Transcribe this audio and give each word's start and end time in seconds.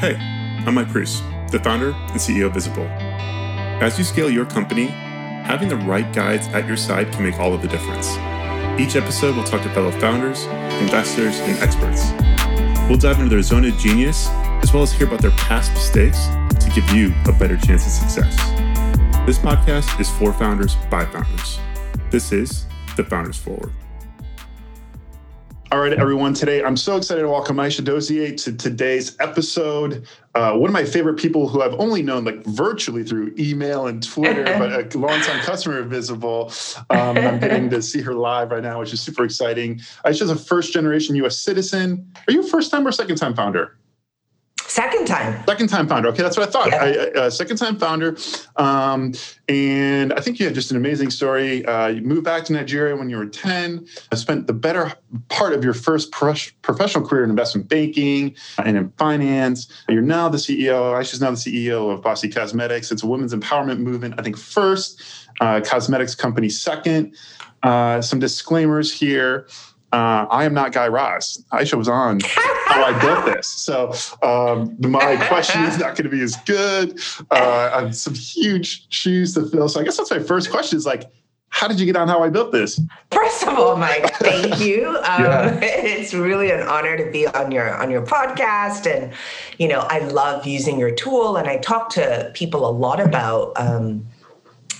Hey, 0.00 0.16
I'm 0.66 0.76
Mike 0.76 0.88
Cruz, 0.88 1.20
the 1.50 1.60
founder 1.62 1.90
and 1.90 2.12
CEO 2.14 2.46
of 2.46 2.54
Visible. 2.54 2.86
As 2.86 3.98
you 3.98 4.04
scale 4.04 4.30
your 4.30 4.46
company, 4.46 4.86
having 4.86 5.68
the 5.68 5.76
right 5.76 6.10
guides 6.14 6.46
at 6.48 6.66
your 6.66 6.78
side 6.78 7.12
can 7.12 7.22
make 7.22 7.38
all 7.38 7.52
of 7.52 7.60
the 7.60 7.68
difference. 7.68 8.08
Each 8.80 8.96
episode, 8.96 9.36
we'll 9.36 9.44
talk 9.44 9.60
to 9.60 9.68
fellow 9.74 9.90
founders, 9.90 10.44
investors, 10.80 11.38
and 11.40 11.58
experts. 11.58 12.12
We'll 12.88 12.96
dive 12.96 13.18
into 13.18 13.28
their 13.28 13.42
zone 13.42 13.66
of 13.66 13.76
genius, 13.76 14.28
as 14.62 14.72
well 14.72 14.82
as 14.82 14.90
hear 14.90 15.06
about 15.06 15.20
their 15.20 15.32
past 15.32 15.70
mistakes 15.72 16.28
to 16.64 16.70
give 16.74 16.90
you 16.92 17.12
a 17.26 17.32
better 17.32 17.58
chance 17.58 17.84
of 17.84 17.92
success. 17.92 18.34
This 19.26 19.38
podcast 19.38 20.00
is 20.00 20.08
for 20.12 20.32
founders 20.32 20.76
by 20.90 21.04
founders. 21.04 21.58
This 22.08 22.32
is 22.32 22.64
the 22.96 23.04
Founders 23.04 23.36
Forward. 23.36 23.74
All 25.72 25.78
right, 25.78 25.92
everyone. 25.92 26.34
Today, 26.34 26.64
I'm 26.64 26.76
so 26.76 26.96
excited 26.96 27.22
to 27.22 27.28
welcome 27.28 27.58
Aisha 27.58 27.84
Dozier 27.84 28.34
to 28.34 28.52
today's 28.56 29.16
episode. 29.20 30.04
Uh, 30.34 30.54
one 30.54 30.68
of 30.68 30.72
my 30.72 30.84
favorite 30.84 31.16
people 31.16 31.46
who 31.46 31.62
I've 31.62 31.74
only 31.74 32.02
known 32.02 32.24
like 32.24 32.44
virtually 32.44 33.04
through 33.04 33.32
email 33.38 33.86
and 33.86 34.02
Twitter, 34.02 34.42
but 34.58 34.92
a 34.92 34.98
longtime 34.98 35.38
customer 35.42 35.78
of 35.78 35.86
Visible. 35.86 36.52
Um, 36.90 37.16
I'm 37.16 37.38
getting 37.38 37.70
to 37.70 37.80
see 37.82 38.00
her 38.00 38.14
live 38.14 38.50
right 38.50 38.64
now, 38.64 38.80
which 38.80 38.92
is 38.92 39.00
super 39.00 39.22
exciting. 39.22 39.78
Aisha's 40.04 40.30
a 40.30 40.34
first 40.34 40.72
generation 40.72 41.14
US 41.14 41.38
citizen. 41.38 42.12
Are 42.26 42.32
you 42.32 42.40
a 42.40 42.48
first 42.48 42.72
time 42.72 42.84
or 42.84 42.90
second 42.90 43.14
time 43.14 43.36
founder? 43.36 43.76
Second 44.70 45.04
time. 45.04 45.42
Second 45.48 45.66
time 45.66 45.88
founder. 45.88 46.10
Okay, 46.10 46.22
that's 46.22 46.36
what 46.36 46.48
I 46.48 46.50
thought. 46.52 46.68
Yeah. 46.68 47.10
I, 47.16 47.18
uh, 47.22 47.30
second 47.30 47.56
time 47.56 47.76
founder. 47.76 48.16
Um, 48.54 49.14
and 49.48 50.12
I 50.12 50.20
think 50.20 50.38
you 50.38 50.46
had 50.46 50.54
just 50.54 50.70
an 50.70 50.76
amazing 50.76 51.10
story. 51.10 51.66
Uh, 51.66 51.88
you 51.88 52.02
moved 52.02 52.22
back 52.22 52.44
to 52.44 52.52
Nigeria 52.52 52.94
when 52.94 53.10
you 53.10 53.16
were 53.16 53.26
10. 53.26 53.84
I 54.12 54.14
spent 54.14 54.46
the 54.46 54.52
better 54.52 54.92
part 55.28 55.54
of 55.54 55.64
your 55.64 55.74
first 55.74 56.12
professional 56.12 57.04
career 57.04 57.24
in 57.24 57.30
investment 57.30 57.68
banking 57.68 58.36
and 58.64 58.76
in 58.76 58.90
finance. 58.90 59.66
You're 59.88 60.02
now 60.02 60.28
the 60.28 60.38
CEO. 60.38 60.92
Aisha's 60.94 61.20
now 61.20 61.32
the 61.32 61.36
CEO 61.36 61.92
of 61.92 62.00
Bossy 62.02 62.28
Cosmetics. 62.28 62.92
It's 62.92 63.02
a 63.02 63.08
women's 63.08 63.34
empowerment 63.34 63.80
movement, 63.80 64.14
I 64.18 64.22
think, 64.22 64.38
first, 64.38 65.02
uh, 65.40 65.62
cosmetics 65.64 66.14
company 66.14 66.48
second. 66.48 67.16
Uh, 67.64 68.00
some 68.00 68.20
disclaimers 68.20 68.92
here. 68.92 69.48
Uh, 69.92 70.26
I 70.30 70.44
am 70.44 70.54
not 70.54 70.72
Guy 70.72 70.86
Raz. 70.86 71.44
Aisha 71.52 71.76
was 71.76 71.88
on 71.88 72.20
how 72.20 72.84
I 72.84 72.98
built 73.00 73.24
this. 73.24 73.48
So 73.48 73.92
um, 74.22 74.76
my 74.78 75.16
question 75.26 75.62
is 75.64 75.78
not 75.78 75.96
going 75.96 76.04
to 76.04 76.08
be 76.08 76.22
as 76.22 76.36
good. 76.46 77.00
Uh, 77.30 77.70
I 77.74 77.80
have 77.82 77.96
some 77.96 78.14
huge 78.14 78.86
shoes 78.92 79.34
to 79.34 79.46
fill. 79.46 79.68
So 79.68 79.80
I 79.80 79.84
guess 79.84 79.96
that's 79.96 80.10
my 80.10 80.20
first 80.20 80.50
question 80.50 80.76
is 80.76 80.86
like, 80.86 81.10
how 81.50 81.66
did 81.66 81.80
you 81.80 81.86
get 81.86 81.96
on 81.96 82.06
how 82.06 82.22
I 82.22 82.30
built 82.30 82.52
this? 82.52 82.80
First 83.10 83.42
of 83.42 83.58
all, 83.58 83.76
Mike, 83.76 84.14
thank 84.16 84.60
you. 84.66 84.88
Um, 84.88 85.24
yeah. 85.24 85.60
It's 86.00 86.14
really 86.14 86.50
an 86.50 86.62
honor 86.62 86.96
to 86.96 87.10
be 87.10 87.26
on 87.26 87.52
your 87.52 87.74
on 87.74 87.90
your 87.90 88.04
podcast, 88.06 88.90
and 88.90 89.12
you 89.58 89.68
know 89.68 89.80
I 89.80 89.98
love 89.98 90.46
using 90.46 90.78
your 90.78 90.90
tool, 90.90 91.36
and 91.36 91.46
I 91.46 91.58
talk 91.58 91.90
to 91.90 92.30
people 92.34 92.66
a 92.66 92.70
lot 92.70 93.00
about. 93.00 93.52
Um, 93.56 94.06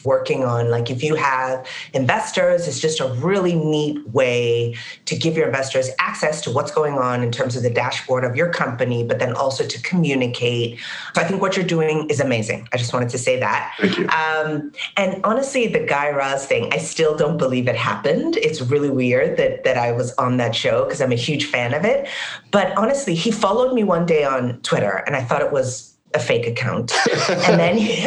working 0.04 0.44
on. 0.44 0.70
Like 0.70 0.90
if 0.90 1.02
you 1.02 1.14
have 1.14 1.66
investors, 1.92 2.66
it's 2.68 2.80
just 2.80 3.00
a 3.00 3.08
really 3.14 3.54
neat 3.54 4.06
way 4.08 4.76
to 5.06 5.16
give 5.16 5.36
your 5.36 5.46
investors 5.46 5.90
access 5.98 6.40
to 6.42 6.50
what's 6.50 6.70
going 6.70 6.94
on 6.94 7.22
in 7.22 7.30
terms 7.30 7.56
of 7.56 7.62
the 7.62 7.70
dashboard 7.70 8.24
of 8.24 8.36
your 8.36 8.52
company, 8.52 9.04
but 9.04 9.18
then 9.18 9.34
also 9.34 9.66
to 9.66 9.82
communicate. 9.82 10.78
So 11.14 11.20
I 11.20 11.24
think 11.24 11.40
what 11.40 11.56
you're 11.56 11.66
doing 11.66 12.08
is 12.08 12.20
amazing. 12.20 12.68
I 12.72 12.76
just 12.76 12.92
wanted 12.92 13.08
to 13.10 13.18
say 13.18 13.38
that. 13.40 13.74
Thank 13.78 13.98
you. 13.98 14.08
Um, 14.08 14.72
and 14.96 15.24
honestly, 15.24 15.66
the 15.66 15.80
Guy 15.80 16.10
Raz 16.10 16.46
thing, 16.46 16.72
I 16.72 16.78
still 16.78 17.16
don't 17.16 17.36
believe 17.36 17.68
it 17.68 17.76
happened. 17.76 18.36
It's 18.36 18.60
really 18.60 18.90
weird 18.90 19.36
that 19.36 19.64
that 19.64 19.76
I 19.76 19.92
was 19.92 20.12
on 20.14 20.36
that 20.38 20.54
show 20.54 20.84
because 20.84 21.00
I'm 21.00 21.12
a 21.12 21.16
huge 21.16 21.46
fan 21.46 21.74
of 21.74 21.84
it. 21.84 22.08
But 22.50 22.76
honestly, 22.76 23.14
he 23.14 23.30
followed 23.30 23.74
me 23.74 23.84
one 23.84 24.06
day 24.06 24.24
on 24.24 24.60
Twitter, 24.62 25.02
and 25.06 25.16
I 25.16 25.22
thought 25.22 25.42
it 25.42 25.52
was 25.52 25.94
a 26.14 26.18
fake 26.18 26.46
account. 26.46 26.92
and 27.28 27.60
then 27.60 27.76
he, 27.76 28.02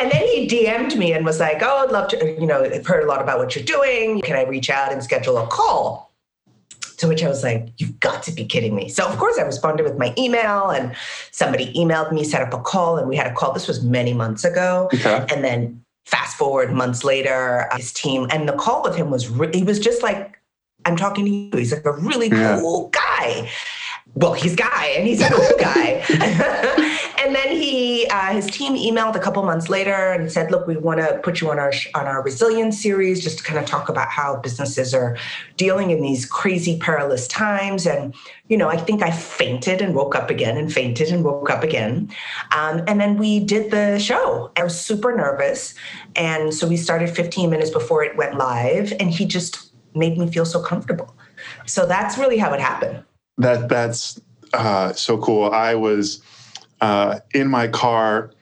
and 0.00 0.10
then 0.10 0.26
he 0.26 0.46
DM'd 0.46 0.96
me 0.96 1.12
and 1.12 1.24
was 1.24 1.40
like, 1.40 1.62
"Oh, 1.62 1.84
I'd 1.84 1.90
love 1.90 2.08
to, 2.10 2.40
you 2.40 2.46
know, 2.46 2.64
I've 2.64 2.86
heard 2.86 3.04
a 3.04 3.06
lot 3.06 3.20
about 3.20 3.38
what 3.38 3.54
you're 3.54 3.64
doing. 3.64 4.20
Can 4.22 4.36
I 4.36 4.44
reach 4.44 4.70
out 4.70 4.92
and 4.92 5.02
schedule 5.02 5.38
a 5.38 5.46
call?" 5.46 6.12
To 6.98 7.08
which 7.08 7.22
I 7.22 7.28
was 7.28 7.42
like, 7.42 7.68
"You've 7.78 8.00
got 8.00 8.22
to 8.24 8.32
be 8.32 8.44
kidding 8.44 8.74
me!" 8.74 8.88
So 8.88 9.06
of 9.06 9.18
course 9.18 9.38
I 9.38 9.42
responded 9.42 9.84
with 9.84 9.98
my 9.98 10.14
email, 10.18 10.70
and 10.70 10.94
somebody 11.30 11.72
emailed 11.74 12.12
me, 12.12 12.24
set 12.24 12.42
up 12.42 12.52
a 12.52 12.60
call, 12.60 12.96
and 12.96 13.08
we 13.08 13.16
had 13.16 13.26
a 13.26 13.34
call. 13.34 13.52
This 13.52 13.68
was 13.68 13.82
many 13.82 14.12
months 14.12 14.44
ago, 14.44 14.88
okay. 14.94 15.26
and 15.30 15.44
then 15.44 15.84
fast 16.06 16.36
forward 16.36 16.72
months 16.72 17.04
later, 17.04 17.68
his 17.76 17.92
team 17.92 18.26
and 18.30 18.48
the 18.48 18.54
call 18.54 18.82
with 18.82 18.96
him 18.96 19.10
was 19.10 19.28
re- 19.28 19.50
he 19.52 19.62
was 19.62 19.78
just 19.78 20.02
like, 20.02 20.38
"I'm 20.84 20.96
talking 20.96 21.24
to 21.24 21.30
you." 21.30 21.50
He's 21.52 21.72
like 21.72 21.84
a 21.84 21.92
really 21.92 22.28
yeah. 22.28 22.58
cool 22.58 22.88
guy 22.88 23.50
well, 24.14 24.32
he's 24.32 24.56
guy 24.56 24.86
and 24.96 25.06
he's 25.06 25.20
a 25.20 25.28
cool 25.28 25.58
guy. 25.58 26.04
and 27.28 27.36
then 27.36 27.50
he, 27.50 28.06
uh, 28.06 28.32
his 28.32 28.46
team 28.46 28.74
emailed 28.74 29.14
a 29.14 29.20
couple 29.20 29.42
months 29.42 29.68
later 29.68 30.12
and 30.12 30.32
said, 30.32 30.50
"Look, 30.50 30.66
we 30.66 30.78
want 30.78 31.00
to 31.00 31.20
put 31.22 31.42
you 31.42 31.50
on 31.50 31.58
our 31.58 31.74
on 31.94 32.06
our 32.06 32.22
resilience 32.22 32.80
series, 32.80 33.22
just 33.22 33.36
to 33.38 33.44
kind 33.44 33.58
of 33.58 33.66
talk 33.66 33.90
about 33.90 34.08
how 34.08 34.36
businesses 34.36 34.94
are 34.94 35.14
dealing 35.58 35.90
in 35.90 36.00
these 36.00 36.24
crazy, 36.24 36.78
perilous 36.78 37.28
times." 37.28 37.86
And 37.86 38.14
you 38.48 38.56
know, 38.56 38.70
I 38.70 38.78
think 38.78 39.02
I 39.02 39.10
fainted 39.10 39.82
and 39.82 39.94
woke 39.94 40.14
up 40.14 40.30
again, 40.30 40.56
and 40.56 40.72
fainted 40.72 41.08
and 41.08 41.22
woke 41.22 41.50
up 41.50 41.62
again. 41.62 42.10
Um, 42.52 42.82
and 42.88 42.98
then 42.98 43.18
we 43.18 43.40
did 43.40 43.70
the 43.70 43.98
show. 43.98 44.50
I 44.56 44.64
was 44.64 44.80
super 44.80 45.14
nervous, 45.14 45.74
and 46.16 46.54
so 46.54 46.66
we 46.66 46.78
started 46.78 47.10
15 47.10 47.50
minutes 47.50 47.68
before 47.68 48.02
it 48.02 48.16
went 48.16 48.38
live, 48.38 48.94
and 48.98 49.10
he 49.10 49.26
just 49.26 49.70
made 49.94 50.16
me 50.16 50.32
feel 50.32 50.46
so 50.46 50.62
comfortable. 50.62 51.14
So 51.66 51.84
that's 51.84 52.16
really 52.16 52.38
how 52.38 52.54
it 52.54 52.60
happened. 52.60 53.04
That 53.36 53.68
that's 53.68 54.18
uh, 54.54 54.94
so 54.94 55.18
cool. 55.18 55.50
I 55.50 55.74
was 55.74 56.22
uh, 56.80 57.20
in 57.34 57.48
my 57.48 57.68
car 57.68 58.32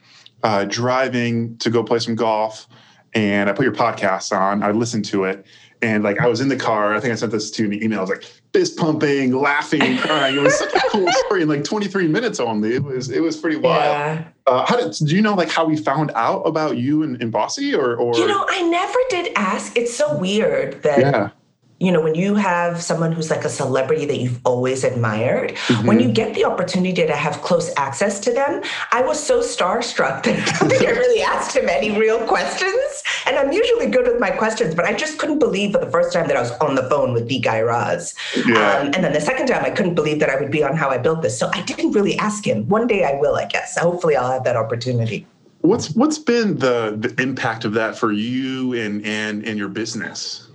uh, 0.42 0.64
driving 0.64 1.56
to 1.58 1.70
go 1.70 1.82
play 1.82 1.98
some 1.98 2.14
golf, 2.14 2.68
and 3.14 3.48
I 3.48 3.52
put 3.52 3.64
your 3.64 3.74
podcast 3.74 4.36
on. 4.36 4.62
I 4.62 4.70
listened 4.70 5.04
to 5.06 5.24
it, 5.24 5.46
and 5.82 6.04
like 6.04 6.20
I 6.20 6.28
was 6.28 6.40
in 6.40 6.48
the 6.48 6.56
car. 6.56 6.94
I 6.94 7.00
think 7.00 7.12
I 7.12 7.16
sent 7.16 7.32
this 7.32 7.50
to 7.52 7.62
you 7.62 7.70
in 7.70 7.78
the 7.78 7.84
email. 7.84 7.98
I 7.98 8.02
was 8.02 8.10
like 8.10 8.24
fist 8.52 8.76
pumping, 8.76 9.32
laughing, 9.32 9.98
crying. 9.98 10.36
It 10.36 10.42
was 10.42 10.58
such 10.58 10.74
a 10.74 10.80
cool 10.90 11.10
story 11.12 11.42
in 11.42 11.48
like 11.48 11.64
23 11.64 12.08
minutes 12.08 12.40
only. 12.40 12.74
It 12.74 12.84
was 12.84 13.10
it 13.10 13.20
was 13.20 13.36
pretty 13.36 13.56
wild. 13.56 13.84
Yeah. 13.84 14.28
Uh, 14.46 14.64
how 14.66 14.76
did 14.76 14.92
do 15.06 15.16
you 15.16 15.22
know 15.22 15.34
like 15.34 15.50
how 15.50 15.64
we 15.64 15.76
found 15.76 16.12
out 16.14 16.42
about 16.42 16.76
you 16.76 17.02
and, 17.02 17.20
and 17.20 17.32
Bossy 17.32 17.74
or 17.74 17.96
or 17.96 18.16
you 18.16 18.26
know 18.26 18.46
I 18.48 18.62
never 18.62 18.98
did 19.10 19.32
ask. 19.36 19.76
It's 19.76 19.94
so 19.94 20.16
weird 20.18 20.82
that. 20.82 21.00
Yeah 21.00 21.30
you 21.78 21.92
know, 21.92 22.00
when 22.00 22.14
you 22.14 22.34
have 22.36 22.82
someone 22.82 23.12
who's 23.12 23.28
like 23.28 23.44
a 23.44 23.50
celebrity 23.50 24.06
that 24.06 24.18
you've 24.18 24.40
always 24.46 24.82
admired, 24.82 25.50
mm-hmm. 25.50 25.86
when 25.86 26.00
you 26.00 26.10
get 26.10 26.34
the 26.34 26.44
opportunity 26.44 27.06
to 27.06 27.14
have 27.14 27.42
close 27.42 27.70
access 27.76 28.18
to 28.20 28.32
them, 28.32 28.62
I 28.92 29.02
was 29.02 29.22
so 29.22 29.40
starstruck 29.40 30.22
that 30.22 30.38
I 30.54 30.58
don't 30.58 30.70
think 30.70 30.82
I 30.82 30.92
really 30.92 31.20
asked 31.20 31.54
him 31.54 31.68
any 31.68 31.98
real 31.98 32.26
questions. 32.26 33.02
And 33.26 33.36
I'm 33.36 33.52
usually 33.52 33.88
good 33.88 34.06
with 34.06 34.18
my 34.18 34.30
questions, 34.30 34.74
but 34.74 34.86
I 34.86 34.94
just 34.94 35.18
couldn't 35.18 35.38
believe 35.38 35.72
for 35.72 35.78
the 35.78 35.90
first 35.90 36.14
time 36.14 36.28
that 36.28 36.36
I 36.36 36.40
was 36.40 36.52
on 36.52 36.76
the 36.76 36.88
phone 36.88 37.12
with 37.12 37.28
the 37.28 37.40
Guy 37.40 37.60
Raz. 37.60 38.14
Yeah. 38.46 38.78
Um, 38.78 38.86
and 38.86 39.04
then 39.04 39.12
the 39.12 39.20
second 39.20 39.46
time, 39.46 39.62
I 39.62 39.70
couldn't 39.70 39.94
believe 39.94 40.18
that 40.20 40.30
I 40.30 40.40
would 40.40 40.50
be 40.50 40.62
on 40.62 40.76
How 40.76 40.88
I 40.88 40.96
Built 40.96 41.20
This. 41.20 41.38
So 41.38 41.50
I 41.52 41.60
didn't 41.62 41.92
really 41.92 42.16
ask 42.18 42.46
him. 42.46 42.66
One 42.68 42.86
day 42.86 43.04
I 43.04 43.20
will, 43.20 43.36
I 43.36 43.44
guess. 43.44 43.76
Hopefully, 43.76 44.16
I'll 44.16 44.32
have 44.32 44.44
that 44.44 44.56
opportunity. 44.56 45.26
What's 45.60 45.90
what's 45.90 46.18
been 46.18 46.58
the, 46.58 46.96
the 46.96 47.20
impact 47.20 47.64
of 47.64 47.74
that 47.74 47.98
for 47.98 48.12
you 48.12 48.72
and 48.74 49.04
and 49.04 49.44
and 49.44 49.58
your 49.58 49.68
business? 49.68 50.45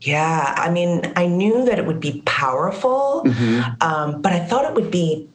Yeah, 0.00 0.54
I 0.56 0.70
mean, 0.70 1.12
I 1.16 1.26
knew 1.26 1.64
that 1.66 1.78
it 1.78 1.86
would 1.86 2.00
be 2.00 2.22
powerful, 2.24 3.22
mm-hmm. 3.26 3.70
um, 3.82 4.22
but 4.22 4.32
I 4.32 4.40
thought 4.40 4.64
it 4.64 4.74
would 4.74 4.90
be. 4.90 5.28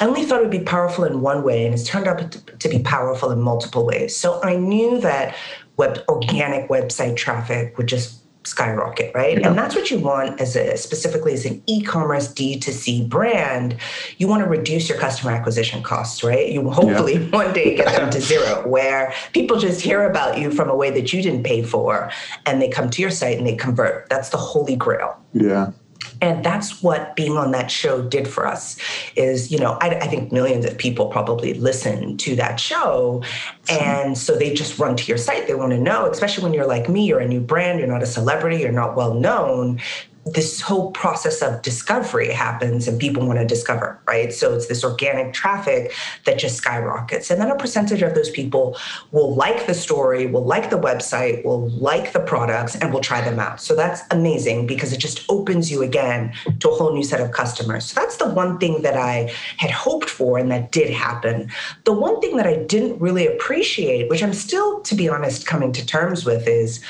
I 0.00 0.06
only 0.06 0.24
thought 0.24 0.38
it 0.38 0.42
would 0.42 0.50
be 0.50 0.60
powerful 0.60 1.04
in 1.04 1.22
one 1.22 1.42
way, 1.42 1.64
and 1.64 1.74
it's 1.74 1.84
turned 1.84 2.06
out 2.06 2.30
to 2.58 2.68
be 2.68 2.78
powerful 2.80 3.30
in 3.30 3.40
multiple 3.40 3.84
ways. 3.86 4.14
So 4.14 4.40
I 4.42 4.56
knew 4.56 5.00
that 5.00 5.34
web 5.76 5.98
organic 6.08 6.68
website 6.68 7.16
traffic 7.16 7.76
would 7.78 7.88
just 7.88 8.21
skyrocket, 8.44 9.14
right? 9.14 9.38
Yeah. 9.38 9.48
And 9.48 9.58
that's 9.58 9.74
what 9.74 9.90
you 9.90 9.98
want 9.98 10.40
as 10.40 10.56
a 10.56 10.76
specifically 10.76 11.32
as 11.32 11.44
an 11.44 11.62
e-commerce 11.66 12.32
D2C 12.32 13.08
brand. 13.08 13.76
You 14.18 14.28
want 14.28 14.42
to 14.42 14.48
reduce 14.48 14.88
your 14.88 14.98
customer 14.98 15.32
acquisition 15.32 15.82
costs, 15.82 16.22
right? 16.22 16.48
You 16.48 16.68
hopefully 16.70 17.14
yeah. 17.18 17.30
one 17.30 17.52
day 17.52 17.76
get 17.76 17.96
them 17.96 18.10
to 18.10 18.20
zero 18.32 18.66
where 18.66 19.12
people 19.32 19.58
just 19.58 19.80
hear 19.80 20.08
about 20.08 20.38
you 20.38 20.50
from 20.50 20.68
a 20.68 20.76
way 20.76 20.90
that 20.90 21.12
you 21.12 21.22
didn't 21.22 21.44
pay 21.44 21.62
for 21.62 22.10
and 22.46 22.60
they 22.60 22.68
come 22.68 22.90
to 22.90 23.02
your 23.02 23.10
site 23.10 23.38
and 23.38 23.46
they 23.46 23.56
convert. 23.56 24.08
That's 24.08 24.30
the 24.30 24.38
holy 24.38 24.76
grail. 24.76 25.18
Yeah 25.32 25.72
and 26.20 26.44
that's 26.44 26.82
what 26.82 27.16
being 27.16 27.36
on 27.36 27.50
that 27.50 27.70
show 27.70 28.02
did 28.02 28.28
for 28.28 28.46
us 28.46 28.76
is 29.16 29.50
you 29.50 29.58
know 29.58 29.78
I, 29.80 29.90
I, 29.90 30.06
think 30.06 30.32
millions 30.32 30.64
of 30.64 30.78
people 30.78 31.06
probably 31.06 31.54
listen 31.54 32.16
to 32.18 32.36
that 32.36 32.60
show. 32.60 33.22
And 33.68 34.16
so 34.16 34.36
they 34.36 34.52
just 34.52 34.78
run 34.78 34.96
to 34.96 35.04
your 35.04 35.18
site. 35.18 35.46
They 35.46 35.54
want 35.54 35.72
to 35.72 35.78
know 35.78 36.06
especially 36.10 36.44
when 36.44 36.54
you're 36.54 36.66
like 36.66 36.88
me 36.88 37.06
you're 37.06 37.20
a 37.20 37.28
new 37.28 37.40
brand 37.40 37.78
you're 37.78 37.88
not 37.88 38.02
a 38.02 38.06
celebrity 38.06 38.58
you're 38.58 38.72
not 38.72 38.96
well 38.96 39.14
known 39.14 39.80
this 40.24 40.60
whole 40.60 40.92
process 40.92 41.42
of 41.42 41.62
discovery 41.62 42.30
happens 42.30 42.86
and 42.86 43.00
people 43.00 43.26
want 43.26 43.40
to 43.40 43.44
discover, 43.44 44.00
right? 44.06 44.32
So 44.32 44.54
it's 44.54 44.68
this 44.68 44.84
organic 44.84 45.32
traffic 45.32 45.92
that 46.24 46.38
just 46.38 46.56
skyrockets. 46.56 47.30
And 47.30 47.40
then 47.40 47.50
a 47.50 47.56
percentage 47.56 48.02
of 48.02 48.14
those 48.14 48.30
people 48.30 48.76
will 49.10 49.34
like 49.34 49.66
the 49.66 49.74
story, 49.74 50.26
will 50.26 50.44
like 50.44 50.70
the 50.70 50.78
website, 50.78 51.44
will 51.44 51.68
like 51.70 52.12
the 52.12 52.20
products, 52.20 52.76
and 52.76 52.92
will 52.92 53.00
try 53.00 53.20
them 53.20 53.40
out. 53.40 53.60
So 53.60 53.74
that's 53.74 54.02
amazing 54.12 54.66
because 54.68 54.92
it 54.92 54.98
just 54.98 55.24
opens 55.28 55.72
you 55.72 55.82
again 55.82 56.32
to 56.60 56.70
a 56.70 56.74
whole 56.74 56.94
new 56.94 57.02
set 57.02 57.20
of 57.20 57.32
customers. 57.32 57.86
So 57.86 58.00
that's 58.00 58.16
the 58.16 58.28
one 58.28 58.58
thing 58.58 58.82
that 58.82 58.96
I 58.96 59.32
had 59.56 59.72
hoped 59.72 60.08
for 60.08 60.38
and 60.38 60.52
that 60.52 60.70
did 60.70 60.90
happen. 60.90 61.50
The 61.82 61.92
one 61.92 62.20
thing 62.20 62.36
that 62.36 62.46
I 62.46 62.56
didn't 62.56 63.00
really 63.00 63.26
appreciate, 63.26 64.08
which 64.08 64.22
I'm 64.22 64.34
still, 64.34 64.80
to 64.82 64.94
be 64.94 65.08
honest, 65.08 65.46
coming 65.46 65.72
to 65.72 65.84
terms 65.84 66.24
with, 66.24 66.46
is 66.46 66.80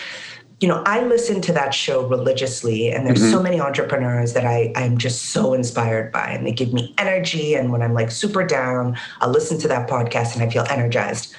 you 0.62 0.68
know, 0.68 0.80
I 0.86 1.02
listen 1.02 1.40
to 1.42 1.52
that 1.54 1.74
show 1.74 2.06
religiously, 2.06 2.92
and 2.92 3.04
there's 3.04 3.20
mm-hmm. 3.20 3.32
so 3.32 3.42
many 3.42 3.60
entrepreneurs 3.60 4.32
that 4.34 4.46
I 4.46 4.72
I'm 4.76 4.96
just 4.96 5.26
so 5.26 5.54
inspired 5.54 6.12
by, 6.12 6.30
and 6.30 6.46
they 6.46 6.52
give 6.52 6.72
me 6.72 6.94
energy. 6.98 7.54
And 7.54 7.72
when 7.72 7.82
I'm 7.82 7.94
like 7.94 8.12
super 8.12 8.46
down, 8.46 8.96
I 9.20 9.26
listen 9.26 9.58
to 9.58 9.68
that 9.68 9.90
podcast 9.90 10.34
and 10.34 10.42
I 10.44 10.48
feel 10.48 10.64
energized. 10.70 11.34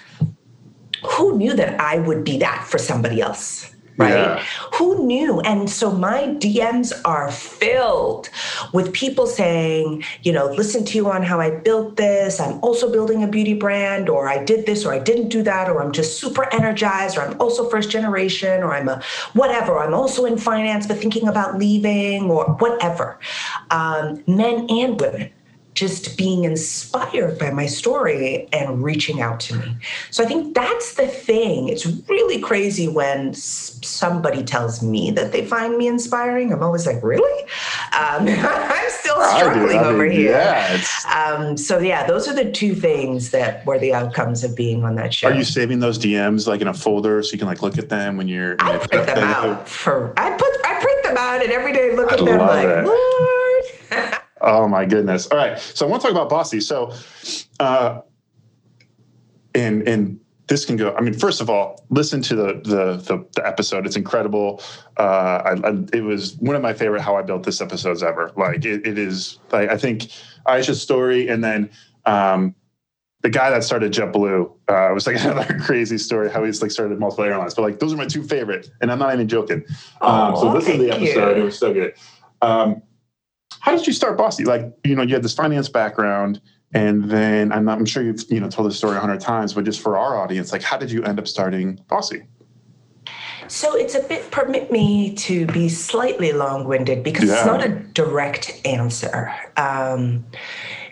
Who 1.11 1.37
knew 1.37 1.53
that 1.53 1.79
I 1.79 1.99
would 1.99 2.25
be 2.25 2.37
that 2.39 2.67
for 2.67 2.77
somebody 2.77 3.21
else? 3.21 3.72
Right? 3.97 4.13
Yeah. 4.13 4.43
Who 4.75 5.05
knew? 5.05 5.39
And 5.41 5.69
so 5.69 5.91
my 5.91 6.23
DMs 6.39 6.93
are 7.05 7.31
filled 7.31 8.29
with 8.73 8.93
people 8.93 9.27
saying, 9.27 10.03
you 10.23 10.31
know, 10.31 10.45
listen 10.45 10.85
to 10.85 10.97
you 10.97 11.09
on 11.09 11.23
how 11.23 11.39
I 11.39 11.51
built 11.51 11.97
this. 11.97 12.39
I'm 12.39 12.59
also 12.61 12.91
building 12.91 13.23
a 13.23 13.27
beauty 13.27 13.53
brand, 13.53 14.09
or 14.09 14.27
I 14.27 14.43
did 14.43 14.65
this, 14.65 14.85
or 14.85 14.93
I 14.93 14.99
didn't 14.99 15.29
do 15.29 15.43
that, 15.43 15.69
or 15.69 15.81
I'm 15.81 15.91
just 15.91 16.19
super 16.19 16.51
energized, 16.53 17.17
or 17.17 17.21
I'm 17.21 17.39
also 17.39 17.69
first 17.69 17.89
generation, 17.89 18.63
or 18.63 18.73
I'm 18.73 18.89
a 18.89 19.01
whatever. 19.33 19.79
I'm 19.79 19.93
also 19.93 20.25
in 20.25 20.37
finance, 20.37 20.87
but 20.87 20.97
thinking 20.97 21.27
about 21.27 21.57
leaving, 21.57 22.29
or 22.29 22.45
whatever. 22.59 23.19
Um, 23.71 24.23
men 24.27 24.67
and 24.69 24.99
women 24.99 25.31
just 25.73 26.17
being 26.17 26.43
inspired 26.43 27.39
by 27.39 27.49
my 27.49 27.65
story 27.65 28.47
and 28.53 28.83
reaching 28.83 29.21
out 29.21 29.39
to 29.39 29.55
me. 29.55 29.75
So 30.11 30.23
I 30.23 30.27
think 30.27 30.53
that's 30.53 30.93
the 30.93 31.07
thing. 31.07 31.69
It's 31.69 31.85
really 31.85 32.39
crazy 32.39 32.87
when 32.87 33.33
somebody 33.33 34.43
tells 34.43 34.83
me 34.83 35.09
that 35.11 35.31
they 35.31 35.45
find 35.45 35.77
me 35.77 35.87
inspiring. 35.87 36.53
I'm 36.53 36.61
always 36.61 36.85
like, 36.85 37.01
really? 37.03 37.43
Um, 37.97 38.27
I'm 38.27 38.89
still 38.91 39.21
struggling 39.35 39.79
I 39.79 39.81
I 39.81 39.85
over 39.85 40.03
mean, 40.03 40.11
here. 40.11 40.31
Yeah, 40.31 40.81
um, 41.13 41.57
so 41.57 41.79
yeah, 41.79 42.05
those 42.05 42.27
are 42.27 42.35
the 42.35 42.51
two 42.51 42.75
things 42.75 43.31
that 43.31 43.65
were 43.65 43.79
the 43.79 43.93
outcomes 43.93 44.43
of 44.43 44.55
being 44.55 44.83
on 44.83 44.95
that 44.95 45.13
show. 45.13 45.29
Are 45.29 45.33
you 45.33 45.43
saving 45.43 45.79
those 45.79 45.97
DMs 45.97 46.47
like 46.47 46.61
in 46.61 46.67
a 46.67 46.73
folder 46.73 47.23
so 47.23 47.31
you 47.31 47.39
can 47.39 47.47
like 47.47 47.61
look 47.61 47.77
at 47.77 47.89
them 47.89 48.17
when 48.17 48.27
you're? 48.27 48.55
I 48.59 48.77
print 48.77 49.07
them 49.07 49.17
out 49.17 49.67
for. 49.67 50.13
I 50.17 50.31
put. 50.31 50.49
I 50.65 50.79
print 50.79 51.03
them 51.03 51.17
out 51.17 51.41
and 51.41 51.51
every 51.51 51.73
day 51.73 51.95
look 51.95 52.11
at 52.11 52.19
them 52.23 52.39
like. 52.39 52.85
Lord. 52.85 54.19
Oh 54.43 54.67
my 54.67 54.85
goodness! 54.85 55.27
All 55.27 55.37
right, 55.37 55.57
so 55.57 55.85
I 55.85 55.89
want 55.89 56.01
to 56.01 56.07
talk 56.07 56.15
about 56.15 56.29
Bossy. 56.29 56.59
So, 56.59 56.93
uh, 57.59 58.01
and 59.55 59.87
and 59.87 60.19
this 60.47 60.65
can 60.65 60.75
go. 60.75 60.93
I 60.95 61.01
mean, 61.01 61.13
first 61.13 61.39
of 61.39 61.49
all, 61.49 61.85
listen 61.89 62.21
to 62.23 62.35
the 62.35 62.53
the 62.63 62.97
the, 62.97 63.25
the 63.35 63.47
episode. 63.47 63.85
It's 63.85 63.95
incredible. 63.95 64.61
Uh, 64.97 65.01
I, 65.45 65.69
I, 65.69 65.77
it 65.93 66.03
was 66.03 66.35
one 66.37 66.55
of 66.55 66.61
my 66.61 66.73
favorite 66.73 67.01
how 67.01 67.15
I 67.15 67.21
built 67.21 67.43
this 67.43 67.61
episodes 67.61 68.03
ever. 68.03 68.31
Like 68.35 68.65
it, 68.65 68.85
it 68.85 68.97
is. 68.97 69.39
Like, 69.51 69.69
I 69.69 69.77
think 69.77 70.09
Aisha's 70.45 70.81
story, 70.81 71.29
and 71.29 71.41
then 71.41 71.69
um, 72.05 72.53
the 73.21 73.29
guy 73.29 73.49
that 73.49 73.63
started 73.63 73.93
JetBlue 73.93 74.51
uh, 74.67 74.93
was 74.93 75.07
like 75.07 75.15
another 75.23 75.57
crazy 75.59 75.97
story 75.97 76.29
how 76.29 76.43
he's 76.43 76.61
like 76.61 76.71
started 76.71 76.99
multiple 76.99 77.23
airlines. 77.23 77.53
But 77.53 77.61
like 77.61 77.79
those 77.79 77.93
are 77.93 77.97
my 77.97 78.07
two 78.07 78.23
favorite, 78.23 78.69
and 78.81 78.91
I'm 78.91 78.99
not 78.99 79.13
even 79.13 79.29
joking. 79.29 79.63
Um, 80.01 80.33
oh, 80.35 80.41
so 80.41 80.51
listen 80.51 80.73
to 80.73 80.83
the 80.83 80.91
episode. 80.91 81.37
You. 81.37 81.43
It 81.43 81.45
was 81.45 81.57
so 81.57 81.73
good. 81.73 81.93
Um, 82.41 82.81
how 83.63 83.73
did 83.73 83.87
you 83.87 83.93
start 83.93 84.17
Bossy? 84.17 84.43
Like, 84.43 84.73
you 84.83 84.93
know, 84.93 85.03
you 85.03 85.13
had 85.13 85.23
this 85.23 85.33
finance 85.33 85.69
background, 85.69 86.41
and 86.73 87.05
then 87.05 87.53
I'm, 87.53 87.63
not, 87.63 87.77
I'm 87.77 87.85
sure 87.85 88.03
you've 88.03 88.21
you 88.29 88.41
know 88.41 88.49
told 88.49 88.69
this 88.69 88.77
story 88.77 88.97
a 88.97 88.99
hundred 88.99 89.21
times, 89.21 89.53
but 89.53 89.63
just 89.63 89.79
for 89.79 89.97
our 89.97 90.17
audience, 90.17 90.51
like, 90.51 90.61
how 90.61 90.77
did 90.77 90.91
you 90.91 91.01
end 91.05 91.17
up 91.17 91.29
starting 91.29 91.79
Bossy? 91.87 92.23
So 93.47 93.73
it's 93.77 93.95
a 93.95 94.03
bit 94.03 94.29
permit 94.31 94.69
me 94.69 95.13
to 95.15 95.45
be 95.45 95.69
slightly 95.69 96.33
long-winded 96.33 97.05
because 97.05 97.29
yeah. 97.29 97.35
it's 97.35 97.45
not 97.45 97.63
a 97.63 97.69
direct 97.69 98.59
answer. 98.65 99.33
Um, 99.55 100.25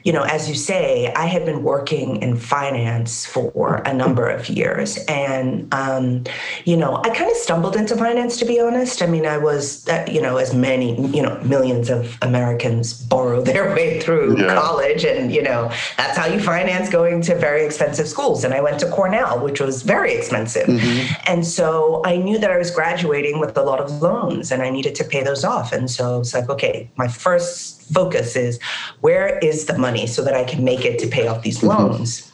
you 0.03 0.13
know, 0.13 0.24
as 0.24 0.50
you 0.50 0.56
say, 0.56 1.12
I 1.13 1.25
had 1.25 1.45
been 1.45 1.63
working 1.63 2.21
in 2.21 2.36
finance 2.36 3.25
for 3.25 3.81
a 3.86 3.94
number 3.94 4.27
of 4.30 4.50
years. 4.50 4.98
And, 5.07 5.71
um, 5.74 6.24
you 6.65 6.77
know, 6.77 7.01
I 7.03 7.09
kind 7.09 7.30
of 7.30 7.38
stumbled 7.38 7.75
into 7.75 7.95
finance, 7.95 8.38
to 8.38 8.45
be 8.45 8.59
honest. 8.59 9.01
I 9.01 9.06
mean, 9.06 9.25
I 9.25 9.38
was, 9.38 9.88
uh, 9.88 10.06
you 10.09 10.21
know, 10.21 10.38
as 10.38 10.53
many, 10.53 11.07
you 11.15 11.21
know, 11.21 11.39
millions 11.44 11.89
of 11.89 12.18
Americans 12.21 12.94
borrow 12.94 13.42
their 13.51 13.74
way 13.75 14.00
through 14.00 14.39
yeah. 14.39 14.56
college. 14.56 15.06
And, 15.06 15.31
you 15.31 15.44
know, 15.44 15.71
that's 15.98 16.18
how 16.18 16.25
you 16.25 16.39
finance 16.39 16.89
going 16.89 17.21
to 17.24 17.36
very 17.36 17.65
expensive 17.65 18.07
schools. 18.07 18.44
And 18.44 18.54
I 18.54 18.62
went 18.62 18.80
to 18.80 18.89
Cornell, 18.89 19.39
which 19.39 19.59
was 19.59 19.83
very 19.83 20.13
expensive. 20.13 20.68
Mm-hmm. 20.68 21.21
And 21.27 21.45
so 21.45 22.01
I 22.06 22.18
knew 22.18 22.39
that 22.39 22.51
I 22.51 22.57
was 22.57 22.71
graduating 22.71 23.39
with 23.39 23.57
a 23.57 23.62
lot 23.62 23.80
of 23.80 24.01
loans 24.01 24.51
and 24.51 24.62
I 24.62 24.69
needed 24.69 24.95
to 24.95 25.04
pay 25.04 25.24
those 25.24 25.44
off. 25.44 25.71
And 25.71 25.89
so 25.89 26.21
it's 26.21 26.33
like, 26.33 26.50
okay, 26.50 26.89
my 26.97 27.07
first 27.07 27.81
focus 27.94 28.36
is 28.36 28.60
where 29.02 29.38
is 29.40 29.66
the 29.66 29.78
money 29.78 30.08
so 30.08 30.24
that 30.24 30.34
I 30.34 30.44
can 30.44 30.64
make 30.64 30.86
it 30.86 31.00
to 31.00 31.08
pay 31.08 31.28
off 31.28 31.44
these 31.44 31.60
mm-hmm. 31.60 31.68
loans? 31.68 32.32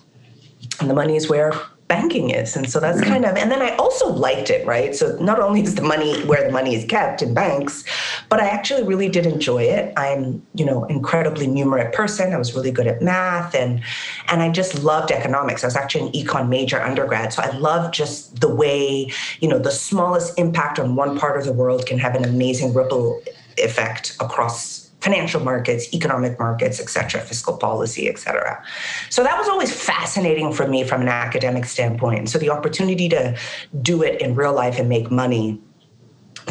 And 0.80 0.90
the 0.90 0.94
money 0.94 1.16
is 1.16 1.30
where 1.30 1.54
banking 1.88 2.32
is. 2.32 2.56
And 2.56 2.70
so 2.70 2.80
that's 2.80 3.02
kind 3.02 3.24
of, 3.24 3.38
and 3.38 3.50
then 3.50 3.62
I 3.62 3.74
also 3.78 4.12
liked 4.12 4.50
it, 4.50 4.66
right? 4.68 4.94
So 4.94 5.18
not 5.22 5.40
only 5.40 5.62
is 5.62 5.76
the 5.76 5.82
money 5.82 6.22
where 6.26 6.46
the 6.46 6.52
money 6.52 6.76
is 6.76 6.84
kept 6.84 7.22
in 7.22 7.34
banks, 7.34 7.86
but 8.28 8.42
I 8.42 8.48
actually 8.50 8.84
really 8.84 9.08
did 9.08 9.26
enjoy 9.26 9.64
it. 9.64 9.94
I'm, 9.96 10.46
you 10.54 10.66
know, 10.66 10.84
incredibly 10.86 11.48
numerate 11.48 11.94
person. 11.94 12.34
I 12.34 12.38
was 12.38 12.54
really 12.54 12.72
good 12.72 12.88
at 12.88 13.02
math 13.02 13.56
and 13.56 13.82
and 14.28 14.42
I 14.42 14.50
just 14.50 14.84
loved 14.84 15.12
economics. 15.12 15.64
I 15.64 15.68
was 15.68 15.78
actually 15.78 16.08
an 16.08 16.12
econ 16.12 16.50
major 16.50 16.82
undergrad. 16.82 17.32
So 17.32 17.42
I 17.42 17.56
love 17.58 17.94
just 17.94 18.42
the 18.42 18.54
way, 18.54 19.10
you 19.40 19.48
know, 19.48 19.58
the 19.60 19.72
smallest 19.72 20.38
impact 20.38 20.80
on 20.80 20.96
one 20.96 21.18
part 21.18 21.40
of 21.40 21.46
the 21.46 21.54
world 21.54 21.86
can 21.86 21.98
have 22.00 22.16
an 22.16 22.26
amazing 22.26 22.74
ripple 22.74 23.22
effect 23.58 24.18
across 24.20 24.87
financial 25.02 25.42
markets, 25.42 25.94
economic 25.94 26.40
markets, 26.40 26.80
et 26.80 26.90
cetera, 26.90 27.22
fiscal 27.22 27.56
policy, 27.56 28.10
et 28.10 28.18
cetera. 28.18 28.64
So 29.10 29.24
that 29.24 29.38
was 29.38 29.48
always 29.48 29.72
fascinating 29.72 30.52
for 30.52 30.68
me 30.68 30.84
from 30.84 31.02
an 31.02 31.08
academic 31.08 31.66
standpoint. 31.66 32.30
So 32.30 32.40
the 32.40 32.50
opportunity 32.50 33.08
to 33.10 33.38
do 33.82 34.02
it 34.02 34.22
in 34.22 34.34
real 34.34 34.54
life 34.54 34.80
and 34.80 34.90
make 34.90 35.12
money 35.12 35.62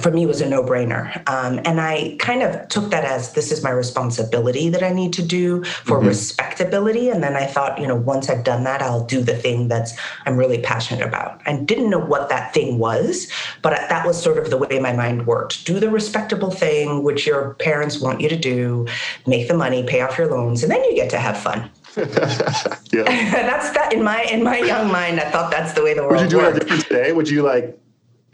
for 0.00 0.10
me 0.10 0.26
was 0.26 0.40
a 0.40 0.48
no-brainer 0.48 1.16
um, 1.28 1.60
and 1.64 1.81
i 1.81 2.16
kind 2.19 2.43
of 2.43 2.69
took 2.69 2.90
that 2.90 3.04
as 3.04 3.32
this 3.32 3.50
is 3.50 3.62
my 3.62 3.70
responsibility 3.70 4.69
that 4.69 4.82
i 4.82 4.93
need 4.93 5.12
to 5.12 5.22
do 5.22 5.62
for 5.64 5.98
mm-hmm. 5.98 6.08
respectability 6.08 7.08
and 7.08 7.22
then 7.22 7.34
i 7.37 7.44
thought 7.44 7.78
you 7.81 7.87
know 7.87 7.96
once 7.96 8.28
i've 8.28 8.44
done 8.44 8.64
that 8.64 8.82
i'll 8.82 9.04
do 9.04 9.20
the 9.20 9.37
thing 9.37 9.69
that's 9.69 9.94
i'm 10.26 10.37
really 10.37 10.60
passionate 10.60 11.06
about 11.06 11.40
I 11.46 11.56
didn't 11.56 11.90
know 11.90 11.98
what 11.98 12.28
that 12.28 12.52
thing 12.52 12.78
was 12.78 13.31
but 13.62 13.70
that 13.88 14.06
was 14.06 14.20
sort 14.20 14.38
of 14.38 14.50
the 14.50 14.56
way 14.56 14.78
my 14.78 14.93
mind 14.93 15.26
worked 15.26 15.64
do 15.64 15.81
the 15.81 15.90
respectable 15.90 16.50
thing 16.50 17.02
which 17.02 17.26
your 17.26 17.54
parents 17.54 18.00
want 18.00 18.20
you 18.20 18.28
to 18.28 18.37
do 18.37 18.87
make 19.26 19.48
the 19.48 19.54
money 19.54 19.84
pay 19.84 20.00
off 20.00 20.19
your 20.19 20.28
loans 20.28 20.62
and 20.62 20.70
then 20.70 20.82
you 20.84 20.94
get 20.94 21.10
to 21.10 21.19
have 21.19 21.38
fun 21.38 21.70
yeah. 21.96 23.04
that's 23.04 23.70
that 23.70 23.93
in 23.93 24.03
my 24.03 24.22
in 24.24 24.43
my 24.43 24.58
young 24.58 24.91
mind 24.91 25.19
i 25.20 25.31
thought 25.31 25.50
that's 25.50 25.72
the 25.72 25.82
way 25.82 25.94
the 25.94 26.03
world 26.03 26.15
would 26.17 26.22
you 26.22 26.29
do 26.29 26.38
worked. 26.38 26.56
it 26.56 26.60
different 26.60 26.82
today 26.82 27.12
would 27.12 27.29
you 27.29 27.43
like 27.43 27.79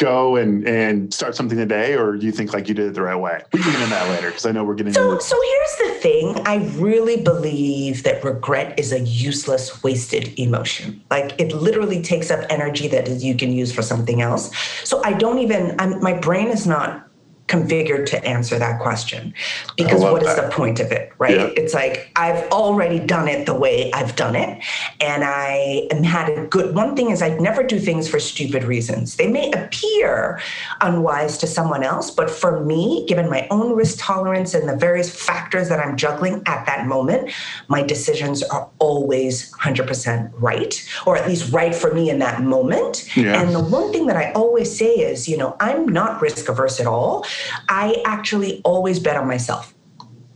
go 0.03 0.37
and 0.37 0.67
and 0.67 1.15
start 1.15 1.37
something 1.37 1.57
today, 1.57 1.95
or 1.95 2.17
do 2.17 2.27
you 2.27 2.33
think 2.33 2.53
like 2.53 2.69
you 2.69 2.75
did 2.75 2.87
it 2.87 2.95
the 2.95 3.03
right 3.03 3.17
way? 3.17 3.41
We 3.53 3.61
can 3.61 3.73
get 3.73 3.81
into 3.81 3.91
that 3.91 4.09
later 4.11 4.29
because 4.29 4.45
I 4.45 4.53
know 4.53 4.65
we're 4.65 4.75
getting. 4.75 4.93
So, 4.93 5.13
into- 5.13 5.23
so 5.23 5.37
here's 5.41 5.77
the 5.77 6.01
thing: 6.01 6.47
I 6.47 6.57
really 6.79 7.23
believe 7.23 8.03
that 8.03 8.23
regret 8.25 8.79
is 8.79 8.93
a 8.93 9.01
useless, 9.01 9.83
wasted 9.83 10.39
emotion. 10.39 11.03
Like 11.11 11.41
it 11.41 11.53
literally 11.53 12.03
takes 12.03 12.31
up 12.31 12.45
energy 12.51 12.89
that 12.89 13.09
you 13.09 13.37
can 13.37 13.53
use 13.53 13.73
for 13.73 13.83
something 13.83 14.21
else. 14.21 14.55
So 14.85 15.03
I 15.05 15.13
don't 15.13 15.39
even. 15.39 15.77
I'm, 15.79 16.01
my 16.03 16.19
brain 16.19 16.49
is 16.49 16.67
not 16.67 17.09
configured 17.53 18.07
to 18.07 18.25
answer 18.25 18.59
that 18.59 18.81
question 18.81 19.35
because 19.77 20.01
what 20.01 20.23
is 20.23 20.37
that. 20.37 20.43
the 20.43 20.57
point 20.57 20.81
of 20.81 20.91
it 20.91 21.13
right 21.19 21.37
yeah. 21.37 21.51
it's 21.55 21.75
like 21.75 22.11
i've 22.17 22.51
already 22.51 22.99
done 22.99 23.29
it 23.29 23.45
the 23.45 23.55
way 23.55 23.93
i've 23.93 24.17
done 24.17 24.35
it 24.35 24.65
and 25.03 25.23
i 25.23 25.87
am 25.91 26.03
had 26.03 26.31
a 26.31 26.47
good 26.47 26.75
one 26.75 26.97
thing 26.97 27.11
is 27.11 27.21
I'd 27.21 27.43
never 27.43 27.63
do 27.63 27.79
things 27.79 28.09
for 28.09 28.19
stupid 28.19 28.65
reasons 28.65 29.17
they 29.17 29.29
may 29.29 29.51
appear 29.53 30.41
unwise 30.81 31.37
to 31.39 31.47
someone 31.47 31.83
else 31.83 32.11
but 32.11 32.31
for 32.31 32.65
me 32.65 33.05
given 33.07 33.29
my 33.29 33.47
own 33.51 33.77
risk 33.77 33.99
tolerance 34.01 34.55
and 34.55 34.67
the 34.67 34.77
various 34.77 35.15
factors 35.15 35.69
that 35.69 35.79
i'm 35.79 35.95
juggling 35.95 36.43
at 36.47 36.65
that 36.65 36.87
moment 36.87 37.31
my 37.69 37.83
decisions 37.83 38.43
are 38.45 38.71
always 38.79 39.53
100% 39.53 40.33
right 40.37 40.89
or 41.07 41.19
at 41.19 41.29
least 41.29 41.53
right 41.53 41.75
for 41.75 41.93
me 41.93 42.09
in 42.09 42.19
that 42.19 42.41
moment 42.43 43.15
yeah. 43.15 43.43
and 43.43 43.55
the 43.55 43.63
one 43.63 43.93
thing 43.93 44.07
that 44.07 44.17
i 44.17 44.33
always 44.33 44.75
say 44.75 44.95
is 44.95 45.29
you 45.29 45.37
know 45.37 45.55
i'm 45.61 45.87
not 45.87 46.23
risk 46.23 46.49
averse 46.49 46.81
at 46.81 46.87
all 46.87 47.27
I 47.69 48.03
actually 48.05 48.61
always 48.65 48.99
bet 48.99 49.17
on 49.17 49.27
myself. 49.27 49.75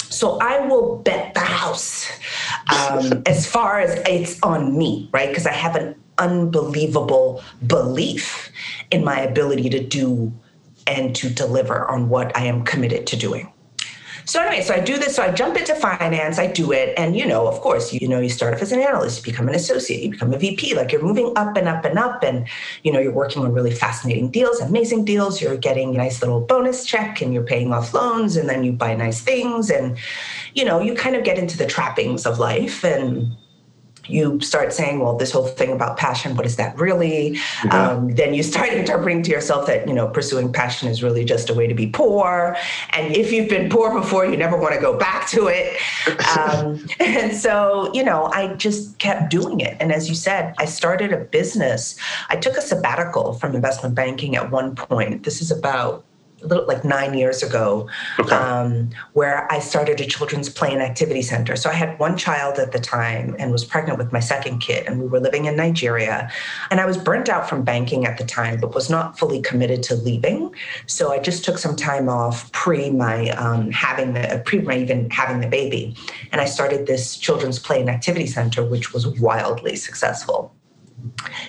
So 0.08 0.38
I 0.40 0.66
will 0.66 0.98
bet 0.98 1.34
the 1.34 1.40
house 1.40 2.08
um, 2.72 3.22
as 3.26 3.46
far 3.46 3.80
as 3.80 4.02
it's 4.06 4.40
on 4.42 4.76
me, 4.76 5.10
right? 5.12 5.28
Because 5.28 5.46
I 5.46 5.52
have 5.52 5.76
an 5.76 5.94
unbelievable 6.18 7.42
belief 7.66 8.50
in 8.90 9.04
my 9.04 9.20
ability 9.20 9.68
to 9.70 9.82
do 9.82 10.32
and 10.86 11.14
to 11.16 11.28
deliver 11.28 11.86
on 11.90 12.08
what 12.08 12.36
I 12.36 12.44
am 12.44 12.64
committed 12.64 13.06
to 13.08 13.16
doing. 13.16 13.52
So 14.26 14.40
anyway, 14.42 14.61
so 14.62 14.75
I 14.75 14.80
do 14.80 14.99
this. 14.99 15.14
So 15.14 15.23
I 15.23 15.30
jump 15.30 15.56
into 15.56 15.73
finance. 15.76 16.40
I 16.40 16.49
do 16.49 16.73
it, 16.73 16.92
and 16.99 17.16
you 17.16 17.25
know, 17.25 17.47
of 17.47 17.61
course, 17.61 17.92
you 17.92 18.09
know, 18.09 18.18
you 18.18 18.28
start 18.28 18.54
off 18.54 18.61
as 18.61 18.73
an 18.73 18.80
analyst, 18.80 19.18
you 19.18 19.33
become 19.33 19.49
an 19.49 19.54
associate, 19.54 20.02
you 20.02 20.11
become 20.11 20.35
a 20.35 20.38
VP. 20.38 20.75
Like 20.75 20.90
you're 20.90 21.02
moving 21.02 21.33
up 21.37 21.56
and 21.56 21.68
up 21.68 21.85
and 21.85 21.97
up, 21.97 22.25
and 22.25 22.49
you 22.83 22.90
know, 22.90 22.99
you're 22.99 23.12
working 23.12 23.42
on 23.42 23.52
really 23.52 23.71
fascinating 23.71 24.30
deals, 24.30 24.61
amazing 24.61 25.04
deals. 25.04 25.40
You're 25.40 25.56
getting 25.56 25.95
a 25.95 25.99
nice 25.99 26.21
little 26.21 26.40
bonus 26.40 26.85
check, 26.85 27.23
and 27.23 27.33
you're 27.33 27.45
paying 27.45 27.73
off 27.73 27.95
loans, 27.95 28.37
and 28.37 28.49
then 28.49 28.64
you 28.64 28.73
buy 28.73 28.97
nice 28.97 29.21
things, 29.21 29.71
and 29.71 29.97
you 30.54 30.64
know, 30.64 30.80
you 30.80 30.95
kind 30.95 31.14
of 31.14 31.23
get 31.23 31.38
into 31.38 31.56
the 31.56 31.66
trappings 31.66 32.26
of 32.26 32.40
life 32.40 32.85
and 32.85 33.30
you 34.08 34.40
start 34.40 34.72
saying, 34.72 35.00
well, 35.00 35.16
this 35.16 35.32
whole 35.32 35.46
thing 35.46 35.72
about 35.72 35.96
passion, 35.96 36.36
what 36.36 36.46
is 36.46 36.56
that 36.56 36.76
really? 36.78 37.38
Yeah. 37.64 37.90
Um, 37.90 38.14
then 38.14 38.34
you 38.34 38.42
start 38.42 38.68
interpreting 38.72 39.22
to 39.25 39.30
yourself 39.30 39.66
that, 39.66 39.86
you 39.88 39.94
know, 39.94 40.08
pursuing 40.08 40.52
passion 40.52 40.88
is 40.88 41.02
really 41.02 41.25
just 41.25 41.50
a 41.50 41.54
way 41.54 41.66
to 41.66 41.75
be 41.75 41.86
poor. 41.86 42.56
And 42.90 43.16
if 43.16 43.32
you've 43.32 43.48
been 43.48 43.70
poor 43.70 43.92
before, 43.92 44.26
you 44.26 44.36
never 44.36 44.56
want 44.56 44.75
to 44.75 44.80
go 44.80 44.96
back 44.96 45.28
to 45.30 45.48
it. 45.48 45.78
Um, 46.36 46.84
and 47.00 47.36
so, 47.36 47.90
you 47.94 48.02
know, 48.02 48.25
I 48.26 48.54
just 48.54 48.98
kept 48.98 49.30
doing 49.30 49.60
it. 49.60 49.76
And 49.80 49.92
as 49.92 50.08
you 50.08 50.14
said, 50.14 50.54
I 50.58 50.64
started 50.64 51.12
a 51.12 51.18
business. 51.18 51.96
I 52.28 52.36
took 52.36 52.56
a 52.56 52.62
sabbatical 52.62 53.34
from 53.34 53.54
investment 53.54 53.94
banking 53.94 54.36
at 54.36 54.50
one 54.50 54.75
point. 54.75 55.25
This 55.25 55.40
is 55.40 55.50
about 55.50 56.04
little 56.43 56.66
like 56.66 56.85
nine 56.85 57.14
years 57.14 57.43
ago, 57.43 57.88
okay. 58.19 58.35
um, 58.35 58.90
where 59.14 59.50
I 59.52 59.59
started 59.59 60.00
a 60.00 60.07
children's 60.07 60.49
play 60.49 60.73
and 60.73 60.83
activity 60.83 61.23
center. 61.23 61.57
So 61.57 61.71
I 61.71 61.73
had 61.73 61.99
one 61.99 62.16
child 62.16 62.59
at 62.59 62.73
the 62.73 62.78
time 62.78 63.35
and 63.38 63.52
was 63.52 63.64
pregnant 63.64 63.99
with 63.99 64.12
my 64.12 64.21
second 64.21 64.61
kid, 64.61 64.87
and 64.87 65.00
we 65.00 65.07
were 65.07 65.21
living 65.21 65.47
in 65.47 65.57
Nigeria. 65.57 66.31
And 66.71 66.81
I 66.81 66.87
was 66.87 66.97
burnt 66.97 67.28
out 67.28 67.49
from 67.49 67.62
banking 67.62 68.07
at 68.07 68.19
the 68.19 68.25
time, 68.25 68.61
but 68.61 68.75
was 68.75 68.90
not 68.90 69.19
fully 69.19 69.40
committed 69.40 69.83
to 69.85 69.95
leaving. 69.95 70.55
So 70.87 71.12
I 71.12 71.19
just 71.19 71.45
took 71.45 71.59
some 71.59 71.76
time 71.76 72.09
off 72.09 72.50
pre 72.52 72.90
my 72.90 73.31
um, 73.31 73.71
having 73.71 74.12
the 74.14 74.43
pre 74.45 74.61
my 74.61 74.76
even 74.76 75.11
having 75.11 75.40
the 75.40 75.49
baby, 75.49 75.97
and 76.33 76.40
I 76.40 76.45
started 76.45 76.87
this 76.87 77.16
children's 77.16 77.59
play 77.59 77.81
and 77.81 77.90
activity 77.90 78.26
center, 78.26 78.64
which 78.64 78.93
was 78.93 79.07
wildly 79.07 79.76
successful. 79.76 80.55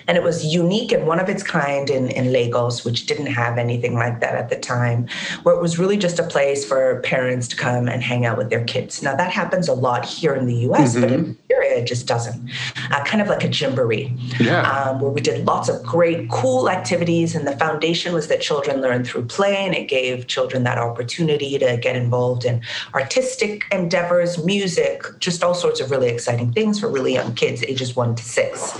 And 0.06 0.16
it 0.16 0.22
was 0.22 0.44
unique 0.44 0.92
and 0.92 1.06
one 1.06 1.20
of 1.20 1.28
its 1.28 1.42
kind 1.42 1.90
in, 1.90 2.08
in 2.10 2.32
Lagos, 2.32 2.84
which 2.84 3.06
didn't 3.06 3.26
have 3.26 3.58
anything 3.58 3.94
like 3.94 4.20
that 4.20 4.34
at 4.34 4.48
the 4.48 4.56
time, 4.56 5.08
where 5.42 5.54
it 5.54 5.60
was 5.60 5.78
really 5.78 5.96
just 5.96 6.18
a 6.18 6.22
place 6.22 6.64
for 6.64 7.00
parents 7.00 7.48
to 7.48 7.56
come 7.56 7.88
and 7.88 8.02
hang 8.02 8.24
out 8.24 8.38
with 8.38 8.50
their 8.50 8.64
kids. 8.64 9.02
Now, 9.02 9.16
that 9.16 9.30
happens 9.30 9.68
a 9.68 9.74
lot 9.74 10.04
here 10.04 10.34
in 10.34 10.46
the 10.46 10.54
US, 10.70 10.92
mm-hmm. 10.92 11.00
but 11.00 11.12
in 11.12 11.38
Nigeria, 11.50 11.78
it 11.78 11.86
just 11.86 12.06
doesn't. 12.06 12.50
Uh, 12.90 13.04
kind 13.04 13.20
of 13.20 13.28
like 13.28 13.44
a 13.44 13.48
jamboree, 13.48 14.12
yeah. 14.40 14.62
um, 14.70 15.00
where 15.00 15.10
we 15.10 15.20
did 15.20 15.44
lots 15.44 15.68
of 15.68 15.82
great, 15.82 16.30
cool 16.30 16.70
activities. 16.70 17.34
And 17.34 17.46
the 17.46 17.56
foundation 17.56 18.12
was 18.12 18.28
that 18.28 18.40
children 18.40 18.80
learn 18.80 19.04
through 19.04 19.26
play, 19.26 19.56
and 19.56 19.74
it 19.74 19.88
gave 19.88 20.26
children 20.26 20.64
that 20.64 20.78
opportunity 20.78 21.58
to 21.58 21.76
get 21.76 21.96
involved 21.96 22.44
in 22.44 22.62
artistic 22.94 23.64
endeavors, 23.72 24.42
music, 24.44 25.02
just 25.18 25.42
all 25.42 25.54
sorts 25.54 25.80
of 25.80 25.90
really 25.90 26.08
exciting 26.08 26.52
things 26.52 26.80
for 26.80 26.88
really 26.88 27.14
young 27.14 27.34
kids, 27.34 27.62
ages 27.64 27.96
one 27.96 28.14
to 28.14 28.22
six. 28.22 28.78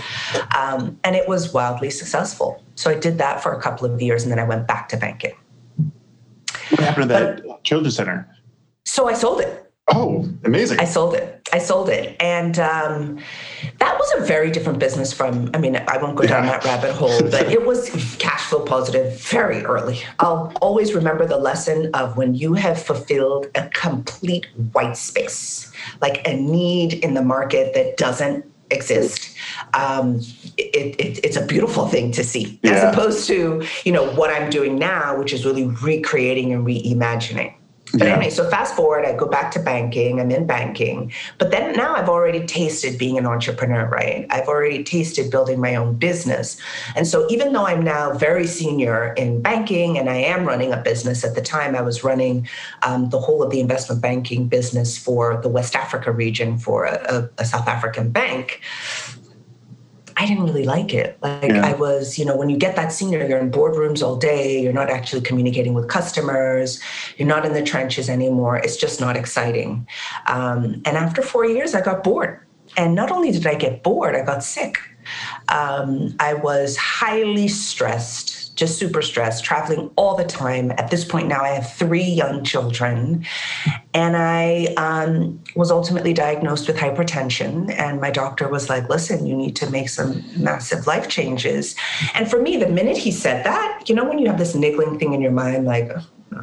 Um, 0.59 0.99
and 1.05 1.15
it 1.15 1.29
was 1.29 1.53
wildly 1.53 1.91
successful. 1.91 2.63
So 2.75 2.91
I 2.91 2.95
did 2.95 3.19
that 3.19 3.43
for 3.43 3.53
a 3.53 3.61
couple 3.61 3.87
of 3.91 4.03
years 4.03 4.23
and 4.25 4.33
then 4.33 4.39
I 4.39 4.45
went 4.45 4.67
back 4.67 4.89
to 4.91 4.97
banking. 4.97 5.35
What 6.71 6.81
happened 6.81 7.05
to 7.05 7.15
that 7.15 7.47
but, 7.47 7.65
children's 7.65 7.97
center? 7.97 8.29
So 8.85 9.09
I 9.09 9.15
sold 9.15 9.41
it. 9.41 9.65
Oh, 9.91 10.29
amazing. 10.45 10.81
I 10.81 10.85
sold 10.85 11.15
it. 11.15 11.49
I 11.53 11.59
sold 11.59 11.89
it. 11.89 12.15
And 12.21 12.59
um, 12.59 13.19
that 13.79 13.99
was 13.99 14.13
a 14.19 14.27
very 14.27 14.51
different 14.51 14.79
business 14.79 15.15
from, 15.15 15.51
I 15.55 15.59
mean, 15.59 15.77
I 15.77 15.97
won't 15.97 16.15
go 16.15 16.27
down 16.27 16.45
yeah. 16.45 16.59
that 16.59 16.65
rabbit 16.65 16.93
hole, 16.93 17.21
but 17.31 17.51
it 17.51 17.65
was 17.65 17.91
cash 18.19 18.43
flow 18.43 18.65
positive 18.65 19.19
very 19.23 19.65
early. 19.65 20.01
I'll 20.19 20.53
always 20.61 20.93
remember 20.93 21.25
the 21.25 21.39
lesson 21.39 21.91
of 21.95 22.19
when 22.19 22.35
you 22.35 22.53
have 22.55 22.83
fulfilled 22.83 23.47
a 23.55 23.69
complete 23.69 24.47
white 24.73 24.97
space, 24.97 25.73
like 26.03 26.27
a 26.29 26.35
need 26.35 26.93
in 26.93 27.15
the 27.15 27.23
market 27.23 27.73
that 27.75 27.97
doesn't 27.97 28.45
exist 28.71 29.37
um, 29.75 30.21
it, 30.57 30.99
it, 30.99 31.25
it's 31.25 31.37
a 31.37 31.45
beautiful 31.45 31.89
thing 31.89 32.13
to 32.13 32.25
see 32.25 32.59
yeah. 32.63 32.73
as 32.73 32.95
opposed 32.95 33.27
to 33.27 33.65
you 33.85 33.93
know 33.93 34.11
what 34.15 34.31
i'm 34.31 34.51
doing 34.51 34.79
now 34.79 35.19
which 35.19 35.33
is 35.33 35.45
really 35.45 35.67
recreating 35.67 36.53
and 36.53 36.67
reimagining 36.67 37.55
but 37.93 38.03
yeah. 38.03 38.15
anyway, 38.15 38.31
so 38.31 38.49
fast 38.51 38.75
forward, 38.75 39.05
I 39.05 39.15
go 39.15 39.27
back 39.27 39.51
to 39.53 39.61
banking. 39.61 40.21
I'm 40.21 40.31
in 40.31 40.47
banking, 40.47 41.13
but 41.39 41.51
then 41.51 41.75
now 41.75 41.95
I've 41.95 42.09
already 42.09 42.45
tasted 42.47 42.99
being 42.99 43.17
an 43.19 43.27
entrepreneur, 43.27 43.89
right? 43.89 44.27
I've 44.31 44.49
already 44.49 44.85
tasted 44.85 45.31
building 45.31 45.61
my 45.61 45.75
own 45.75 45.97
business. 45.97 46.61
And 46.97 47.07
so 47.07 47.27
even 47.31 47.53
though 47.53 47.67
I'm 47.67 47.83
now 47.83 48.13
very 48.13 48.47
senior 48.47 49.15
in 49.15 49.41
banking 49.41 49.99
and 49.99 50.11
I 50.11 50.17
am 50.17 50.45
running 50.45 50.73
a 50.73 50.77
business, 50.77 51.25
at 51.25 51.35
the 51.35 51.43
time 51.43 51.75
I 51.75 51.81
was 51.81 52.05
running 52.05 52.49
um, 52.83 53.09
the 53.11 53.19
whole 53.19 53.43
of 53.43 53.51
the 53.51 53.61
investment 53.61 54.03
banking 54.03 54.49
business 54.49 54.99
for 54.99 55.41
the 55.41 55.49
West 55.49 55.75
Africa 55.75 56.13
region 56.13 56.59
for 56.59 56.85
a, 56.85 57.31
a, 57.39 57.43
a 57.43 57.45
South 57.45 57.69
African 57.69 58.11
bank. 58.11 58.61
I 60.19 60.27
didn't 60.27 60.45
really 60.45 60.65
like 60.65 60.93
it. 60.93 61.17
Like 61.23 61.53
yeah. 61.53 61.65
I 61.65 61.75
was, 61.75 62.19
you 62.19 62.25
know, 62.25 62.37
when 62.37 62.51
you 62.51 62.57
get 62.57 62.75
that 62.75 62.93
senior, 62.93 63.25
you're 63.25 63.39
in 63.39 63.53
boardrooms 63.53 64.03
all 64.03 64.17
day, 64.17 64.61
you're 64.61 64.73
not 64.73 64.91
actually 64.91 65.23
communicating 65.23 65.75
with 65.75 65.89
customers, 65.89 66.81
you're 67.17 67.29
not 67.29 67.47
in 67.47 67.53
the 67.53 67.63
trenches 67.63 68.11
anymore. 68.11 68.57
It's 68.57 68.77
just 68.77 69.01
not 69.01 69.17
exciting. 69.17 69.87
Um, 70.27 70.83
and 70.85 70.97
after 70.97 71.23
four 71.23 71.47
years, 71.47 71.73
I 71.75 71.83
got 71.83 72.03
bored. 72.03 72.45
And 72.77 72.97
not 72.97 73.13
only 73.13 73.31
did 73.31 73.47
I 73.47 73.55
get 73.55 73.85
bored, 73.85 74.17
I 74.17 74.23
got 74.23 74.43
sick. 74.43 74.79
Um, 75.49 76.17
I 76.19 76.35
was 76.35 76.77
highly 76.77 77.49
stressed 77.49 78.38
just 78.59 78.77
super 78.77 79.01
stressed, 79.01 79.45
traveling 79.45 79.89
all 79.95 80.17
the 80.17 80.25
time. 80.25 80.73
At 80.73 80.91
this 80.91 81.05
point 81.05 81.29
now, 81.29 81.41
I 81.43 81.51
have 81.51 81.73
three 81.73 82.03
young 82.03 82.43
children. 82.43 83.25
And 83.95 84.17
I 84.17 84.75
um, 84.77 85.41
was 85.55 85.71
ultimately 85.71 86.13
diagnosed 86.13 86.67
with 86.67 86.77
hypertension. 86.77 87.73
And 87.79 88.01
my 88.01 88.11
doctor 88.11 88.49
was 88.49 88.69
like, 88.69 88.89
listen, 88.89 89.27
you 89.27 89.37
need 89.37 89.55
to 89.57 89.71
make 89.71 89.89
some 89.89 90.25
massive 90.37 90.89
life 90.89 91.09
changes. 91.09 91.77
And 92.15 92.29
for 92.29 92.43
me, 92.43 92.57
the 92.57 92.69
minute 92.69 92.97
he 92.97 93.13
said 93.13 93.47
that, 93.47 93.85
you 93.89 93.95
know, 93.95 94.05
when 94.05 94.19
you 94.19 94.27
have 94.27 94.39
this 94.39 94.57
niggling 94.57 94.99
thing 94.99 95.13
in 95.13 95.21
your 95.21 95.31
mind, 95.31 95.65
like, 95.65 95.93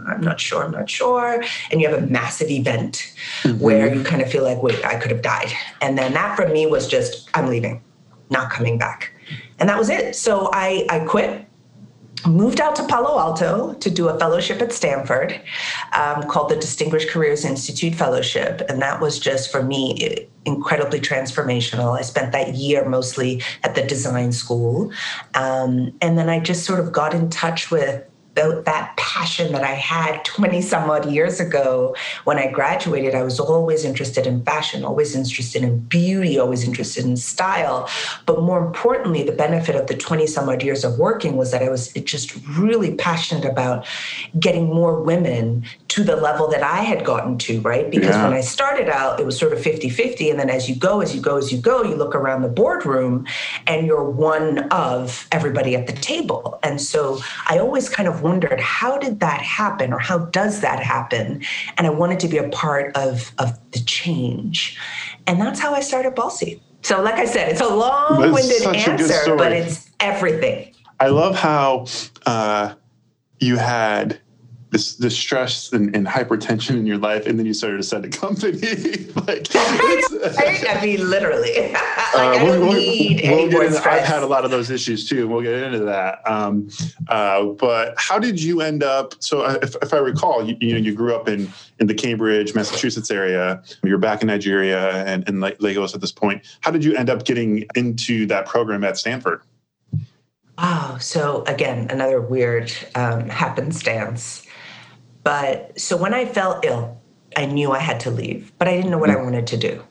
I'm 0.08 0.22
not 0.22 0.40
sure, 0.40 0.64
I'm 0.64 0.72
not 0.72 0.90
sure. 0.90 1.44
And 1.70 1.82
you 1.82 1.90
have 1.90 2.02
a 2.02 2.08
massive 2.08 2.50
event 2.50 3.14
mm-hmm. 3.44 3.60
where 3.60 3.94
you 3.94 4.04
kind 4.04 4.22
of 4.22 4.32
feel 4.32 4.44
like, 4.44 4.64
wait, 4.64 4.84
I 4.86 4.98
could 4.98 5.12
have 5.12 5.22
died. 5.22 5.52
And 5.82 5.98
then 5.98 6.14
that 6.14 6.38
for 6.38 6.48
me 6.48 6.66
was 6.66 6.88
just, 6.88 7.30
I'm 7.34 7.48
leaving, 7.48 7.84
not 8.30 8.50
coming 8.50 8.78
back. 8.78 9.12
And 9.60 9.68
that 9.70 9.78
was 9.78 9.90
it. 9.90 10.16
So 10.16 10.50
I, 10.54 10.86
I 10.90 11.00
quit 11.00 11.45
moved 12.26 12.60
out 12.60 12.76
to 12.78 12.84
Palo 12.86 13.20
Alto 13.20 13.74
to 13.74 13.90
do 13.90 14.10
a 14.10 14.18
fellowship 14.20 14.62
at 14.62 14.74
Stanford 14.74 15.40
um, 15.94 16.24
called 16.24 16.50
the 16.50 16.56
Distinguished 16.56 17.10
Careers 17.10 17.46
Institute 17.46 17.96
Fellowship. 17.96 18.62
And 18.70 18.82
that 18.82 19.02
was 19.02 19.20
just 19.20 19.52
for 19.52 19.64
me 19.64 20.28
incredibly 20.46 21.00
transformational. 21.00 21.98
I 21.98 22.02
spent 22.02 22.32
that 22.32 22.56
year 22.56 22.88
mostly 22.88 23.42
at 23.64 23.76
the 23.76 23.84
design 23.84 24.32
school. 24.32 24.92
Um, 25.34 25.94
and 26.02 26.18
then 26.18 26.30
I 26.30 26.40
just 26.40 26.66
sort 26.66 26.80
of 26.80 26.92
got 26.92 27.14
in 27.14 27.30
touch 27.30 27.72
with 27.72 28.04
that 28.36 28.94
passion 28.98 29.52
that 29.54 29.64
I 29.64 29.74
had 29.74 30.24
20 30.36 30.62
some 30.62 30.90
odd 30.90 31.10
years 31.10 31.40
ago 31.40 31.96
when 32.26 32.38
I 32.38 32.52
graduated. 32.52 33.16
I 33.16 33.24
was 33.24 33.40
always 33.40 33.86
interested 33.86 34.28
in 34.28 34.44
fashion, 34.44 34.84
always 34.84 35.16
interested 35.16 35.64
in 35.64 35.80
beauty, 35.80 36.38
always 36.38 36.64
interested 36.64 37.06
in 37.06 37.18
style. 37.18 37.90
But 38.26 38.42
more 38.42 38.66
importantly, 38.66 39.24
the 39.24 39.32
benefit 39.32 39.76
of 39.76 39.88
the 39.88 39.96
20 39.96 40.28
some 40.28 40.50
odd 40.50 40.64
years 40.64 40.84
of 40.84 41.00
working 41.00 41.38
was 41.38 41.52
that 41.52 41.64
I 41.64 41.70
was 41.70 41.92
just 41.94 42.36
really 42.58 42.96
passionate 42.96 43.46
about 43.46 43.88
getting 44.40 44.66
more 44.66 45.02
women 45.02 45.66
to 45.96 46.04
the 46.04 46.18
level 46.18 46.50
that 46.50 46.62
I 46.62 46.82
had 46.82 47.06
gotten 47.06 47.38
to, 47.38 47.62
right? 47.62 47.90
Because 47.90 48.10
yeah. 48.10 48.26
when 48.26 48.34
I 48.34 48.42
started 48.42 48.90
out, 48.90 49.18
it 49.18 49.26
was 49.26 49.40
sort 49.40 49.54
of 49.54 49.62
50 49.62 49.88
50. 49.88 50.30
And 50.30 50.38
then 50.38 50.50
as 50.50 50.68
you 50.68 50.76
go, 50.76 51.00
as 51.00 51.16
you 51.16 51.22
go, 51.22 51.38
as 51.38 51.54
you 51.54 51.58
go, 51.58 51.84
you 51.84 51.96
look 51.96 52.14
around 52.14 52.42
the 52.42 52.50
boardroom 52.50 53.26
and 53.66 53.88
you're 53.88 54.04
one 54.04 54.60
of 54.72 55.26
everybody 55.32 55.74
at 55.74 55.88
the 55.88 55.94
table. 55.94 56.60
And 56.64 56.82
so 56.82 57.20
I 57.48 57.60
always 57.60 57.88
kind 57.88 58.10
of 58.10 58.22
wondered 58.22 58.60
how 58.60 58.98
did 58.98 59.22
that 59.22 59.40
happen 59.40 59.94
or 59.94 60.00
how 60.00 60.18
does 60.18 60.60
that 60.60 60.84
happen? 60.84 61.42
And 61.78 61.88
I 61.88 61.92
wanted 61.92 62.20
to 62.20 62.28
be 62.28 62.40
a 62.40 62.50
part 62.50 62.94
of, 62.98 63.32
of 63.40 63.58
the 63.72 63.80
change. 63.80 64.78
And 65.28 65.40
that's 65.40 65.62
how 65.62 65.74
I 65.74 65.80
started 65.80 66.14
Bossy. 66.14 66.62
So, 66.82 67.02
like 67.02 67.16
I 67.16 67.26
said, 67.26 67.48
it's 67.48 67.62
a 67.62 67.74
long 67.74 68.34
winded 68.34 68.64
answer, 68.64 69.38
but 69.38 69.54
it's 69.54 69.90
everything. 70.02 70.74
I 71.00 71.08
love 71.08 71.36
how 71.38 71.86
uh, 72.26 72.76
you 73.40 73.56
had 73.56 74.20
this, 74.76 74.96
this 74.96 75.18
stress 75.18 75.72
and, 75.72 75.96
and, 75.96 76.06
hypertension 76.06 76.72
in 76.72 76.86
your 76.86 76.98
life, 76.98 77.26
and 77.28 77.40
then 77.40 77.46
you 77.46 77.54
started 77.54 77.78
to 77.78 77.84
set 77.84 78.04
a 78.04 78.10
company. 78.10 78.58
like, 79.26 79.48
I 79.56 80.80
mean, 80.84 81.10
literally. 81.10 81.54
like, 81.72 81.76
uh, 82.14 82.40
we'll, 82.44 82.60
we'll, 82.60 82.72
we'll 82.72 83.50
get 83.50 83.68
into, 83.68 83.90
I've 83.90 84.04
had 84.04 84.22
a 84.22 84.28
lot 84.28 84.44
of 84.44 84.52
those 84.52 84.70
issues 84.70 85.08
too, 85.08 85.22
and 85.22 85.32
we'll 85.32 85.44
get 85.44 85.54
into 85.54 85.80
that. 85.86 86.30
Um, 86.30 86.68
uh, 87.08 87.46
but 87.46 87.94
how 87.98 88.20
did 88.20 88.42
you 88.42 88.60
end 88.60 88.84
up? 88.84 89.14
So, 89.20 89.46
if, 89.46 89.78
if 89.82 89.94
I 89.94 89.98
recall, 89.98 90.46
you, 90.46 90.58
you, 90.60 90.74
know, 90.74 90.80
you 90.80 90.94
grew 90.94 91.16
up 91.16 91.30
in 91.30 91.50
in 91.80 91.88
the 91.88 91.94
Cambridge, 91.94 92.54
Massachusetts 92.54 93.10
area. 93.10 93.64
You're 93.82 93.98
back 93.98 94.22
in 94.22 94.28
Nigeria 94.28 95.06
and 95.06 95.28
in 95.30 95.40
Lagos 95.40 95.96
at 95.96 96.02
this 96.02 96.12
point. 96.12 96.44
How 96.60 96.72
did 96.72 96.84
you 96.84 96.98
end 96.98 97.10
up 97.10 97.24
getting 97.24 97.66
into 97.76 98.26
that 98.26 98.46
program 98.46 98.84
at 98.84 98.98
Stanford? 98.98 99.42
Wow. 100.58 100.98
So 101.00 101.44
again, 101.48 101.88
another 101.90 102.20
weird 102.20 102.74
um, 102.96 103.30
happenstance. 103.30 104.45
But 105.26 105.78
so 105.78 105.98
when 105.98 106.14
I 106.14 106.26
fell 106.26 106.62
ill, 106.64 107.02
I 107.36 107.48
knew 107.48 107.72
I 107.72 107.80
had 107.80 108.00
to 108.02 108.12
leave, 108.12 108.54
but 108.60 108.68
I 108.68 108.76
didn't 108.76 108.92
know 108.92 109.00
what 109.00 109.10
I 109.10 109.16
mm. 109.16 109.24
wanted 109.24 109.48
to 109.48 109.58
do. 109.58 109.84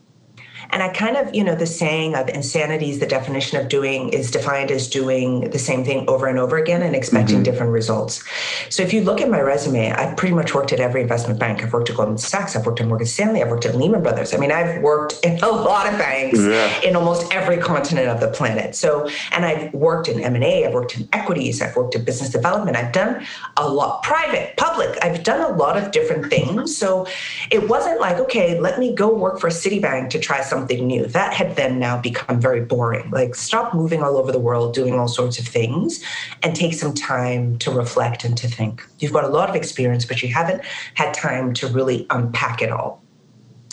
And 0.74 0.82
I 0.82 0.88
kind 0.88 1.16
of, 1.16 1.32
you 1.32 1.44
know, 1.44 1.54
the 1.54 1.66
saying 1.66 2.16
of 2.16 2.28
insanity 2.28 2.90
is 2.90 2.98
the 2.98 3.06
definition 3.06 3.60
of 3.60 3.68
doing 3.68 4.08
is 4.08 4.28
defined 4.28 4.72
as 4.72 4.88
doing 4.88 5.48
the 5.50 5.58
same 5.58 5.84
thing 5.84 6.04
over 6.08 6.26
and 6.26 6.36
over 6.36 6.56
again 6.56 6.82
and 6.82 6.96
expecting 6.96 7.36
mm-hmm. 7.36 7.44
different 7.44 7.70
results. 7.70 8.24
So 8.70 8.82
if 8.82 8.92
you 8.92 9.04
look 9.04 9.20
at 9.20 9.30
my 9.30 9.40
resume, 9.40 9.92
I've 9.92 10.16
pretty 10.16 10.34
much 10.34 10.52
worked 10.52 10.72
at 10.72 10.80
every 10.80 11.02
investment 11.02 11.38
bank. 11.38 11.62
I've 11.62 11.72
worked 11.72 11.90
at 11.90 11.96
Goldman 11.96 12.18
Sachs, 12.18 12.56
I've 12.56 12.66
worked 12.66 12.80
at 12.80 12.88
Morgan 12.88 13.06
Stanley, 13.06 13.40
I've 13.40 13.50
worked 13.50 13.66
at 13.66 13.76
Lehman 13.76 14.02
Brothers. 14.02 14.34
I 14.34 14.36
mean, 14.38 14.50
I've 14.50 14.82
worked 14.82 15.24
in 15.24 15.38
a 15.44 15.48
lot 15.48 15.86
of 15.86 15.96
banks 15.96 16.40
yeah. 16.40 16.80
in 16.80 16.96
almost 16.96 17.32
every 17.32 17.58
continent 17.58 18.08
of 18.08 18.18
the 18.18 18.28
planet. 18.28 18.74
So, 18.74 19.08
and 19.30 19.44
I've 19.44 19.72
worked 19.72 20.08
in 20.08 20.20
M&A, 20.20 20.66
I've 20.66 20.74
worked 20.74 20.96
in 20.96 21.08
equities, 21.12 21.62
I've 21.62 21.76
worked 21.76 21.94
in 21.94 22.04
business 22.04 22.30
development. 22.30 22.76
I've 22.76 22.92
done 22.92 23.24
a 23.56 23.68
lot 23.68 24.02
private, 24.02 24.56
public. 24.56 24.98
I've 25.04 25.22
done 25.22 25.40
a 25.40 25.54
lot 25.56 25.76
of 25.76 25.92
different 25.92 26.30
things. 26.30 26.76
So 26.76 27.06
it 27.52 27.68
wasn't 27.68 28.00
like, 28.00 28.16
okay, 28.16 28.58
let 28.58 28.80
me 28.80 28.92
go 28.92 29.14
work 29.14 29.38
for 29.38 29.50
Citibank 29.50 30.10
to 30.10 30.18
try 30.18 30.40
something 30.40 30.63
something 30.64 30.86
new. 30.86 31.06
That 31.06 31.34
had 31.34 31.56
then 31.56 31.78
now 31.78 32.00
become 32.00 32.40
very 32.40 32.60
boring. 32.60 33.10
Like, 33.10 33.34
stop 33.34 33.74
moving 33.74 34.02
all 34.02 34.16
over 34.16 34.32
the 34.32 34.38
world, 34.38 34.74
doing 34.74 34.94
all 34.98 35.08
sorts 35.08 35.38
of 35.38 35.46
things, 35.46 36.02
and 36.42 36.56
take 36.56 36.74
some 36.74 36.94
time 36.94 37.58
to 37.58 37.70
reflect 37.70 38.24
and 38.24 38.36
to 38.38 38.48
think. 38.48 38.86
You've 38.98 39.12
got 39.12 39.24
a 39.24 39.28
lot 39.28 39.50
of 39.50 39.56
experience, 39.56 40.04
but 40.04 40.22
you 40.22 40.32
haven't 40.32 40.62
had 40.94 41.12
time 41.12 41.52
to 41.54 41.66
really 41.68 42.06
unpack 42.10 42.62
it 42.62 42.70
all. 42.70 43.02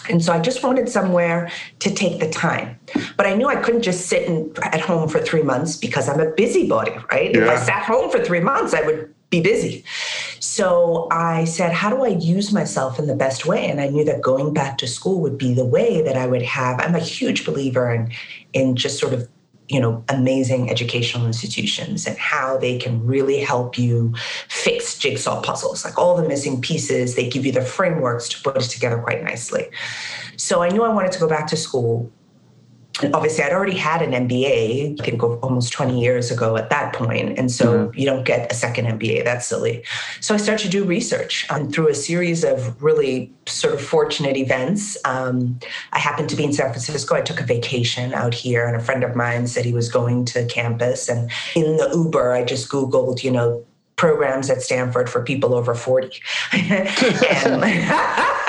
And 0.10 0.24
so 0.24 0.34
I 0.34 0.40
just 0.40 0.64
wanted 0.64 0.90
somewhere 0.90 1.52
to 1.80 1.94
take 1.94 2.20
the 2.20 2.30
time. 2.30 2.78
But 3.18 3.28
I 3.28 3.36
knew 3.36 3.48
I 3.48 3.56
couldn't 3.56 3.84
just 3.84 4.08
sit 4.08 4.24
in, 4.24 4.52
at 4.64 4.82
home 4.82 5.08
for 5.08 5.20
three 5.20 5.44
months 5.44 5.78
because 5.78 6.10
I'm 6.10 6.20
a 6.20 6.32
busybody, 6.32 6.94
right? 7.12 7.34
Yeah. 7.34 7.44
If 7.44 7.50
I 7.50 7.56
sat 7.58 7.84
home 7.84 8.10
for 8.10 8.20
three 8.20 8.40
months, 8.40 8.74
I 8.74 8.82
would 8.82 9.14
be 9.32 9.42
busy. 9.42 9.84
So 10.40 11.08
I 11.10 11.46
said, 11.46 11.72
how 11.72 11.90
do 11.90 12.04
I 12.04 12.10
use 12.10 12.52
myself 12.52 13.00
in 13.00 13.08
the 13.08 13.16
best 13.16 13.46
way? 13.46 13.70
And 13.70 13.82
I 13.82 13.88
knew 13.88 14.04
that 14.06 14.22
going 14.22 14.54
back 14.54 14.78
to 14.80 14.88
school 14.88 15.22
would 15.22 15.38
be 15.38 15.54
the 15.54 15.66
way 15.66 16.02
that 16.02 16.18
I 16.18 16.28
would 16.28 16.42
have. 16.44 16.80
I'm 16.80 16.94
a 16.94 17.00
huge 17.00 17.46
believer 17.46 17.92
in, 17.92 18.12
in 18.54 18.76
just 18.76 19.00
sort 19.00 19.14
of 19.14 19.28
you 19.70 19.80
know 19.80 20.04
amazing 20.10 20.70
educational 20.70 21.26
institutions 21.26 22.06
and 22.06 22.18
how 22.18 22.58
they 22.58 22.78
can 22.78 23.06
really 23.06 23.40
help 23.40 23.78
you 23.78 24.14
fix 24.50 24.98
jigsaw 24.98 25.42
puzzles 25.42 25.86
like 25.86 25.98
all 25.98 26.18
the 26.18 26.28
missing 26.28 26.60
pieces 26.60 27.16
they 27.16 27.30
give 27.30 27.46
you 27.46 27.54
the 27.54 27.62
frameworks 27.62 28.28
to 28.28 28.42
put 28.42 28.58
it 28.58 28.70
together 28.70 28.98
quite 28.98 29.24
nicely 29.24 29.70
so 30.36 30.62
i 30.62 30.68
knew 30.68 30.84
i 30.84 30.90
wanted 30.90 31.12
to 31.12 31.20
go 31.20 31.28
back 31.28 31.48
to 31.48 31.56
school 31.56 32.12
and 33.02 33.16
obviously, 33.16 33.44
I'd 33.44 33.54
already 33.54 33.78
had 33.78 34.02
an 34.02 34.12
MBA, 34.28 35.00
I 35.00 35.04
think 35.04 35.24
almost 35.24 35.72
20 35.72 36.00
years 36.00 36.30
ago 36.30 36.58
at 36.58 36.70
that 36.70 36.94
point. 36.94 37.38
And 37.40 37.50
so 37.50 37.88
mm-hmm. 37.88 38.00
you 38.00 38.06
don't 38.06 38.26
get 38.26 38.52
a 38.52 38.56
second 38.56 38.86
MBA. 38.86 39.24
That's 39.24 39.48
silly. 39.48 39.84
So 40.20 40.34
I 40.36 40.38
started 40.38 40.64
to 40.64 40.70
do 40.70 40.84
research 40.84 41.48
And 41.50 41.74
through 41.74 41.88
a 41.88 41.96
series 41.96 42.44
of 42.44 42.82
really 42.84 43.32
sort 43.48 43.74
of 43.74 43.82
fortunate 43.82 44.36
events. 44.36 44.98
Um, 45.06 45.60
I 45.94 46.00
happened 46.00 46.30
to 46.30 46.36
be 46.36 46.44
in 46.44 46.54
San 46.54 46.68
Francisco. 46.68 47.16
I 47.16 47.22
took 47.22 47.40
a 47.40 47.46
vacation 47.46 48.14
out 48.14 48.34
here, 48.34 48.68
and 48.68 48.76
a 48.76 48.80
friend 48.80 49.04
of 49.04 49.16
mine 49.16 49.48
said 49.48 49.66
he 49.66 49.74
was 49.74 49.90
going 49.90 50.26
to 50.26 50.46
campus. 50.46 51.08
And 51.10 51.32
in 51.56 51.78
the 51.78 51.90
Uber, 51.94 52.34
I 52.34 52.44
just 52.44 52.70
Googled, 52.70 53.24
you 53.24 53.32
know, 53.32 53.66
programs 53.96 54.50
at 54.50 54.62
Stanford 54.62 55.10
for 55.10 55.24
people 55.24 55.54
over 55.54 55.76
40. 55.76 56.22
and 56.54 57.64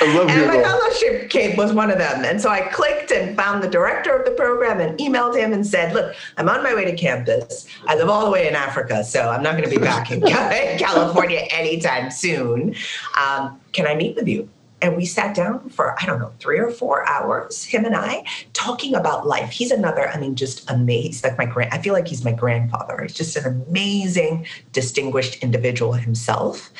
and 0.00 0.46
my 0.46 0.62
fellowship 0.62 1.30
kid 1.30 1.56
was 1.56 1.72
one 1.72 1.90
of 1.90 1.98
them. 1.98 2.24
And 2.24 2.40
so 2.40 2.48
I 2.48 2.62
clicked 2.68 3.10
and 3.10 3.36
found 3.36 3.62
the 3.62 3.68
director 3.68 4.14
of 4.16 4.24
the 4.24 4.32
program 4.32 4.80
and 4.80 4.98
emailed 4.98 5.36
him 5.36 5.52
and 5.52 5.66
said, 5.66 5.92
Look, 5.92 6.14
I'm 6.36 6.48
on 6.48 6.62
my 6.62 6.74
way 6.74 6.84
to 6.84 6.96
campus. 6.96 7.66
I 7.86 7.96
live 7.96 8.08
all 8.08 8.24
the 8.24 8.30
way 8.30 8.48
in 8.48 8.54
Africa, 8.54 9.04
so 9.04 9.28
I'm 9.28 9.42
not 9.42 9.56
going 9.56 9.68
to 9.68 9.70
be 9.70 9.82
back 9.82 10.10
in 10.10 10.20
California 10.78 11.46
anytime 11.50 12.10
soon. 12.10 12.74
Um, 13.20 13.60
can 13.72 13.86
I 13.86 13.94
meet 13.94 14.16
with 14.16 14.28
you? 14.28 14.48
And 14.82 14.96
we 14.96 15.06
sat 15.06 15.34
down 15.34 15.68
for 15.70 15.96
i 16.02 16.06
don't 16.06 16.18
know 16.18 16.32
three 16.40 16.58
or 16.58 16.70
four 16.70 17.08
hours 17.08 17.64
him 17.64 17.84
and 17.84 17.94
i 17.94 18.24
talking 18.52 18.94
about 18.94 19.26
life. 19.26 19.50
He's 19.50 19.70
another 19.70 20.08
i 20.08 20.18
mean 20.18 20.34
just 20.34 20.68
amazing 20.70 21.30
like 21.30 21.38
my 21.38 21.46
grand 21.46 21.72
i 21.72 21.78
feel 21.78 21.94
like 21.94 22.08
he's 22.08 22.24
my 22.24 22.32
grandfather. 22.32 23.00
He's 23.02 23.14
just 23.14 23.36
an 23.36 23.64
amazing 23.68 24.46
distinguished 24.72 25.42
individual 25.42 25.92
himself 25.92 26.70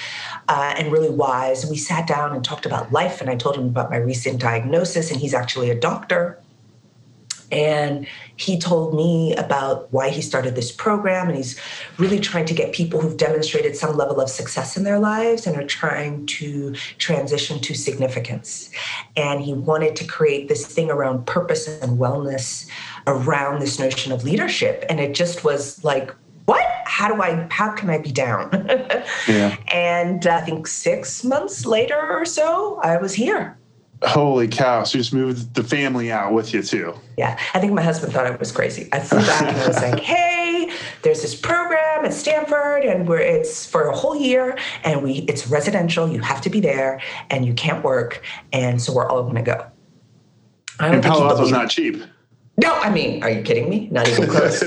uh, 0.49 0.75
and 0.77 0.93
really 0.93 1.11
wise. 1.11 1.63
And 1.63 1.71
we 1.71 1.77
sat 1.77 2.07
down 2.07 2.35
and 2.35 2.45
talked 2.45 2.67
about 2.67 2.93
life 2.93 3.21
and 3.21 3.31
i 3.31 3.37
told 3.37 3.57
him 3.57 3.67
about 3.67 3.91
my 3.91 3.97
recent 3.97 4.41
diagnosis 4.41 5.11
and 5.11 5.21
he's 5.21 5.35
actually 5.35 5.71
a 5.71 5.79
doctor 5.79 6.39
and 7.53 8.07
he 8.37 8.59
told 8.59 8.95
me 8.95 9.37
about 9.37 9.93
why 9.93 10.09
he 10.09 10.23
started 10.23 10.57
this 10.57 10.73
program. 10.73 11.29
And 11.29 11.37
he's 11.37 11.61
really 11.99 12.19
trying 12.19 12.47
to 12.47 12.55
get 12.55 12.73
people 12.73 13.01
who've 13.01 13.17
demonstrated 13.17 13.77
some 13.77 13.97
level 13.97 14.21
of 14.21 14.31
success 14.31 14.77
in 14.77 14.85
their 14.85 14.99
lives 14.99 15.47
and 15.47 15.57
are 15.57 15.67
trying 15.67 16.27
to 16.27 16.75
transition 16.97 17.61
to 17.61 17.75
significance. 17.75 18.71
And 19.17 19.43
he 19.43 19.53
wanted 19.53 19.95
to 19.97 20.05
create 20.05 20.49
this 20.49 20.67
thing 20.67 20.91
around 20.91 21.27
purpose 21.27 21.69
and 21.83 21.99
wellness 21.99 22.67
around 23.07 23.61
this 23.61 23.79
notion 23.79 24.13
of 24.13 24.25
leadership. 24.25 24.87
And 24.89 24.99
it 24.99 25.15
just 25.15 25.45
was 25.45 25.85
like, 25.85 26.11
what? 26.47 26.67
How 26.87 27.15
do 27.15 27.23
I, 27.23 27.47
how 27.51 27.73
can 27.73 27.91
I 27.91 27.99
be 27.99 28.13
down? 28.13 28.51
yeah. 29.29 29.57
And 29.69 30.27
I 30.27 30.41
think 30.41 30.67
six 30.67 31.23
months 31.23 31.67
later 31.67 32.01
or 32.01 32.25
so, 32.25 32.81
I 32.83 32.97
was 32.97 33.15
here. 33.15 33.57
Holy 34.05 34.49
cow. 34.49 34.83
So 34.85 34.99
you 34.99 35.03
just 35.03 35.15
moved 35.15 35.55
the 35.55 35.63
family 35.63 36.11
out 36.11 36.33
with 36.33 36.53
you 36.53 36.63
too. 36.63 36.95
Yeah. 37.17 37.39
I 37.55 37.61
think 37.61 37.73
my 37.73 37.83
husband 37.83 38.13
thought 38.13 38.27
I 38.27 38.35
was 38.35 38.51
crazy. 38.51 38.89
I 38.93 38.99
flew 38.99 39.21
back 39.21 39.43
and 39.43 39.57
I 39.57 39.69
was 39.69 39.81
like, 39.81 40.01
hey, 40.01 40.71
there's 41.03 41.23
this 41.23 41.35
program 41.35 42.05
at 42.05 42.13
Stanford 42.13 42.85
and 42.85 43.07
where 43.07 43.21
it's 43.21 43.65
for 43.65 43.89
a 43.89 43.97
whole 43.97 44.17
year 44.17 44.59
and 44.83 45.03
we 45.03 45.19
it's 45.29 45.47
residential. 45.47 46.09
You 46.09 46.21
have 46.21 46.41
to 46.43 46.51
be 46.51 46.61
there 46.61 47.01
and 47.31 47.47
you 47.47 47.55
can't 47.55 47.85
work. 47.85 48.23
And 48.53 48.83
so 48.83 48.93
we're 48.93 49.09
all 49.09 49.23
gonna 49.23 49.43
go. 49.43 49.67
I 50.81 50.87
don't 50.87 50.97
and 50.97 51.05
Palo 51.05 51.29
Alto's 51.29 51.53
not 51.53 51.71
cheap. 51.71 52.03
No, 52.57 52.75
I 52.75 52.91
mean, 52.91 53.23
are 53.23 53.31
you 53.31 53.43
kidding 53.43 53.69
me? 53.71 53.89
Not 53.91 54.09
even 54.09 54.29
close. 54.29 54.61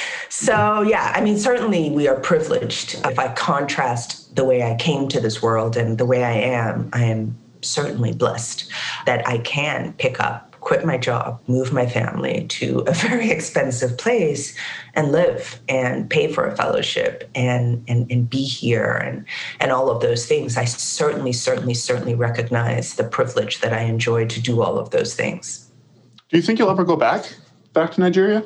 so 0.28 0.82
yeah, 0.82 1.12
I 1.14 1.20
mean, 1.20 1.38
certainly 1.38 1.90
we 1.90 2.08
are 2.08 2.18
privileged. 2.18 2.94
If 3.04 3.18
I 3.18 3.32
contrast 3.34 4.34
the 4.34 4.44
way 4.44 4.62
I 4.62 4.76
came 4.76 5.08
to 5.08 5.20
this 5.20 5.42
world 5.42 5.76
and 5.76 5.98
the 5.98 6.06
way 6.06 6.24
I 6.24 6.32
am, 6.32 6.88
I 6.92 7.04
am 7.04 7.38
certainly 7.64 8.12
blessed 8.12 8.70
that 9.06 9.26
I 9.26 9.38
can 9.38 9.92
pick 9.94 10.20
up, 10.20 10.56
quit 10.60 10.84
my 10.84 10.96
job, 10.96 11.40
move 11.46 11.72
my 11.72 11.86
family 11.86 12.46
to 12.48 12.80
a 12.86 12.92
very 13.08 13.30
expensive 13.30 13.96
place 13.98 14.56
and 14.94 15.12
live 15.12 15.60
and 15.68 16.08
pay 16.08 16.32
for 16.32 16.46
a 16.46 16.56
fellowship 16.56 17.30
and, 17.34 17.84
and, 17.88 18.10
and 18.10 18.28
be 18.28 18.44
here 18.44 18.92
and, 19.04 19.24
and 19.60 19.72
all 19.72 19.90
of 19.90 20.00
those 20.00 20.26
things. 20.26 20.56
I 20.56 20.64
certainly, 20.64 21.32
certainly, 21.32 21.74
certainly 21.74 22.14
recognize 22.14 22.94
the 22.94 23.04
privilege 23.04 23.60
that 23.60 23.72
I 23.72 23.80
enjoy 23.80 24.26
to 24.26 24.40
do 24.40 24.62
all 24.62 24.78
of 24.78 24.90
those 24.90 25.14
things. 25.14 25.70
Do 26.30 26.36
you 26.38 26.42
think 26.42 26.58
you'll 26.58 26.70
ever 26.70 26.84
go 26.84 26.96
back? 26.96 27.32
Back 27.74 27.92
to 27.92 28.00
Nigeria? 28.00 28.44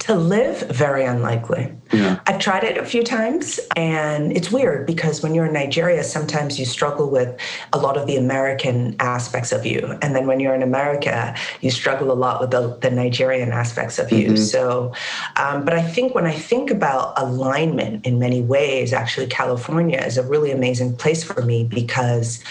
To 0.00 0.14
live, 0.14 0.62
very 0.70 1.04
unlikely. 1.04 1.70
Yeah. 1.92 2.18
I've 2.26 2.38
tried 2.38 2.64
it 2.64 2.78
a 2.78 2.84
few 2.84 3.02
times, 3.02 3.60
and 3.76 4.34
it's 4.34 4.50
weird 4.50 4.86
because 4.86 5.22
when 5.22 5.34
you're 5.34 5.44
in 5.44 5.52
Nigeria, 5.52 6.02
sometimes 6.04 6.58
you 6.58 6.64
struggle 6.64 7.10
with 7.10 7.38
a 7.72 7.78
lot 7.78 7.98
of 7.98 8.06
the 8.06 8.16
American 8.16 8.96
aspects 8.98 9.52
of 9.52 9.66
you. 9.66 9.98
And 10.00 10.16
then 10.16 10.26
when 10.26 10.40
you're 10.40 10.54
in 10.54 10.62
America, 10.62 11.34
you 11.60 11.70
struggle 11.70 12.10
a 12.10 12.14
lot 12.14 12.40
with 12.40 12.50
the, 12.50 12.76
the 12.80 12.90
Nigerian 12.90 13.52
aspects 13.52 13.98
of 13.98 14.10
you. 14.10 14.28
Mm-hmm. 14.28 14.36
So, 14.36 14.94
um, 15.36 15.64
but 15.64 15.74
I 15.74 15.82
think 15.82 16.14
when 16.14 16.26
I 16.26 16.34
think 16.34 16.70
about 16.70 17.12
alignment 17.16 18.06
in 18.06 18.18
many 18.18 18.40
ways, 18.40 18.92
actually, 18.94 19.26
California 19.26 20.00
is 20.00 20.16
a 20.16 20.22
really 20.22 20.50
amazing 20.50 20.96
place 20.96 21.22
for 21.22 21.42
me 21.42 21.64
because 21.64 22.42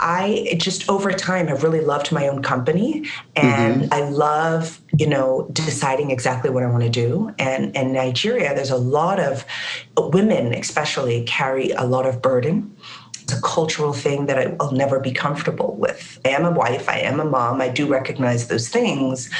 I 0.00 0.54
just 0.56 0.88
over 0.88 1.12
time 1.12 1.46
have 1.48 1.62
really 1.62 1.82
loved 1.82 2.10
my 2.10 2.26
own 2.26 2.42
company 2.42 3.06
and 3.36 3.82
mm-hmm. 3.82 3.94
I 3.94 4.08
love, 4.08 4.80
you 4.96 5.06
know, 5.06 5.46
deciding 5.52 6.10
exactly 6.10 6.50
what 6.50 6.62
I 6.62 6.66
want 6.66 6.82
to 6.84 6.90
do. 6.90 7.34
And 7.38 7.76
in 7.76 7.92
Nigeria, 7.92 8.54
there's 8.54 8.70
a 8.70 8.78
lot 8.78 9.20
of 9.20 9.44
women, 9.96 10.54
especially, 10.54 11.24
carry 11.24 11.70
a 11.70 11.84
lot 11.84 12.06
of 12.06 12.22
burden 12.22 12.74
it's 13.30 13.38
a 13.38 13.42
cultural 13.42 13.92
thing 13.92 14.26
that 14.26 14.38
I 14.38 14.46
will 14.58 14.72
never 14.72 14.98
be 14.98 15.12
comfortable 15.12 15.76
with. 15.76 16.20
I 16.24 16.30
am 16.30 16.44
a 16.44 16.50
wife, 16.50 16.88
I 16.88 16.98
am 16.98 17.20
a 17.20 17.24
mom, 17.24 17.60
I 17.60 17.68
do 17.68 17.86
recognize 17.86 18.48
those 18.48 18.68
things, 18.68 19.30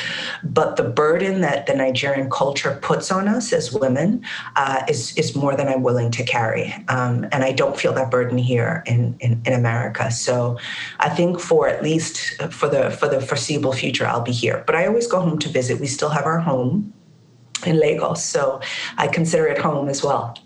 but 0.44 0.76
the 0.76 0.85
burden 0.85 1.40
that 1.40 1.66
the 1.66 1.74
Nigerian 1.74 2.31
culture 2.31 2.79
puts 2.83 3.11
on 3.11 3.26
us 3.26 3.53
as 3.53 3.72
women 3.72 4.24
uh, 4.57 4.83
is, 4.88 5.16
is 5.16 5.35
more 5.35 5.57
than 5.57 5.68
I'm 5.68 5.83
willing 5.83 6.11
to 6.12 6.24
carry. 6.24 6.72
Um, 6.88 7.26
and 7.33 7.42
I 7.42 7.53
don't 7.53 7.76
feel 7.76 7.92
that 7.94 8.11
burden 8.11 8.38
here 8.38 8.83
in, 8.87 9.16
in, 9.20 9.42
in 9.44 9.53
America. 9.53 10.11
So 10.11 10.59
I 11.00 11.09
think 11.09 11.40
for 11.40 11.68
at 11.68 11.83
least 11.83 12.40
for 12.53 12.68
the 12.68 12.90
for 12.90 13.09
the 13.09 13.20
foreseeable 13.20 13.72
future, 13.72 14.07
I'll 14.07 14.22
be 14.22 14.33
here. 14.33 14.62
But 14.66 14.74
I 14.74 14.87
always 14.87 15.07
go 15.07 15.20
home 15.20 15.38
to 15.38 15.48
visit. 15.48 15.81
We 15.81 15.87
still 15.87 16.11
have 16.11 16.26
our 16.26 16.38
home 16.38 16.92
in 17.66 17.79
Lagos, 17.79 18.24
so 18.24 18.61
I 18.96 19.09
consider 19.09 19.46
it 19.46 19.59
home 19.59 19.88
as 19.88 20.03
well. 20.03 20.37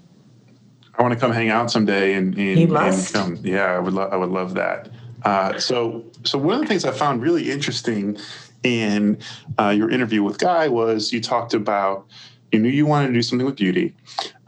I 0.97 1.03
want 1.03 1.15
to 1.15 1.21
come 1.21 1.33
hang 1.33 1.51
out 1.51 1.71
someday 1.71 2.15
and, 2.15 2.37
and 2.37 2.61
you 2.61 2.69
must. 2.69 3.15
And 3.15 3.37
come. 3.37 3.45
Yeah, 3.45 3.65
I 3.65 3.79
would. 3.79 3.95
Lo- 3.95 4.09
I 4.11 4.17
would 4.17 4.31
love 4.31 4.55
that. 4.55 4.91
Uh, 5.25 5.59
so, 5.59 6.05
so 6.23 6.39
one 6.39 6.55
of 6.55 6.61
the 6.61 6.67
things 6.67 6.85
I 6.85 6.91
found 6.91 7.23
really 7.23 7.51
interesting 7.51 8.19
in 8.63 9.19
uh, 9.59 9.71
your 9.71 9.91
interview 9.91 10.23
with 10.23 10.39
Guy 10.39 10.69
was 10.69 11.13
you 11.13 11.21
talked 11.21 11.55
about, 11.55 12.07
you 12.53 12.59
knew 12.59 12.69
you 12.69 12.87
wanted 12.87 13.09
to 13.09 13.15
do 13.15 13.23
something 13.23 13.47
with 13.47 13.57
beauty, 13.57 13.95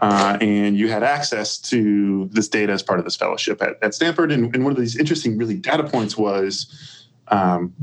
uh, 0.00 0.36
and 0.40 0.76
you 0.76 0.88
had 0.88 1.02
access 1.02 1.58
to 1.58 2.28
this 2.32 2.48
data 2.48 2.72
as 2.72 2.82
part 2.82 2.98
of 2.98 3.04
this 3.04 3.16
fellowship 3.16 3.62
at, 3.62 3.82
at 3.82 3.94
Stanford. 3.94 4.32
And, 4.32 4.54
and, 4.54 4.64
one 4.64 4.72
of 4.72 4.78
these 4.78 4.96
interesting, 4.96 5.38
really, 5.38 5.54
data 5.54 5.84
points 5.84 6.16
was 6.16 7.06
um, 7.28 7.74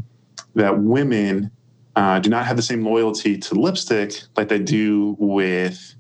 that 0.55 0.79
women 0.79 1.51
uh, 1.95 2.19
do 2.19 2.29
not 2.29 2.45
have 2.45 2.55
the 2.55 2.63
same 2.63 2.85
loyalty 2.85 3.37
to 3.37 3.55
lipstick 3.55 4.21
like 4.37 4.49
they 4.49 4.59
do 4.59 5.15
with 5.19 5.95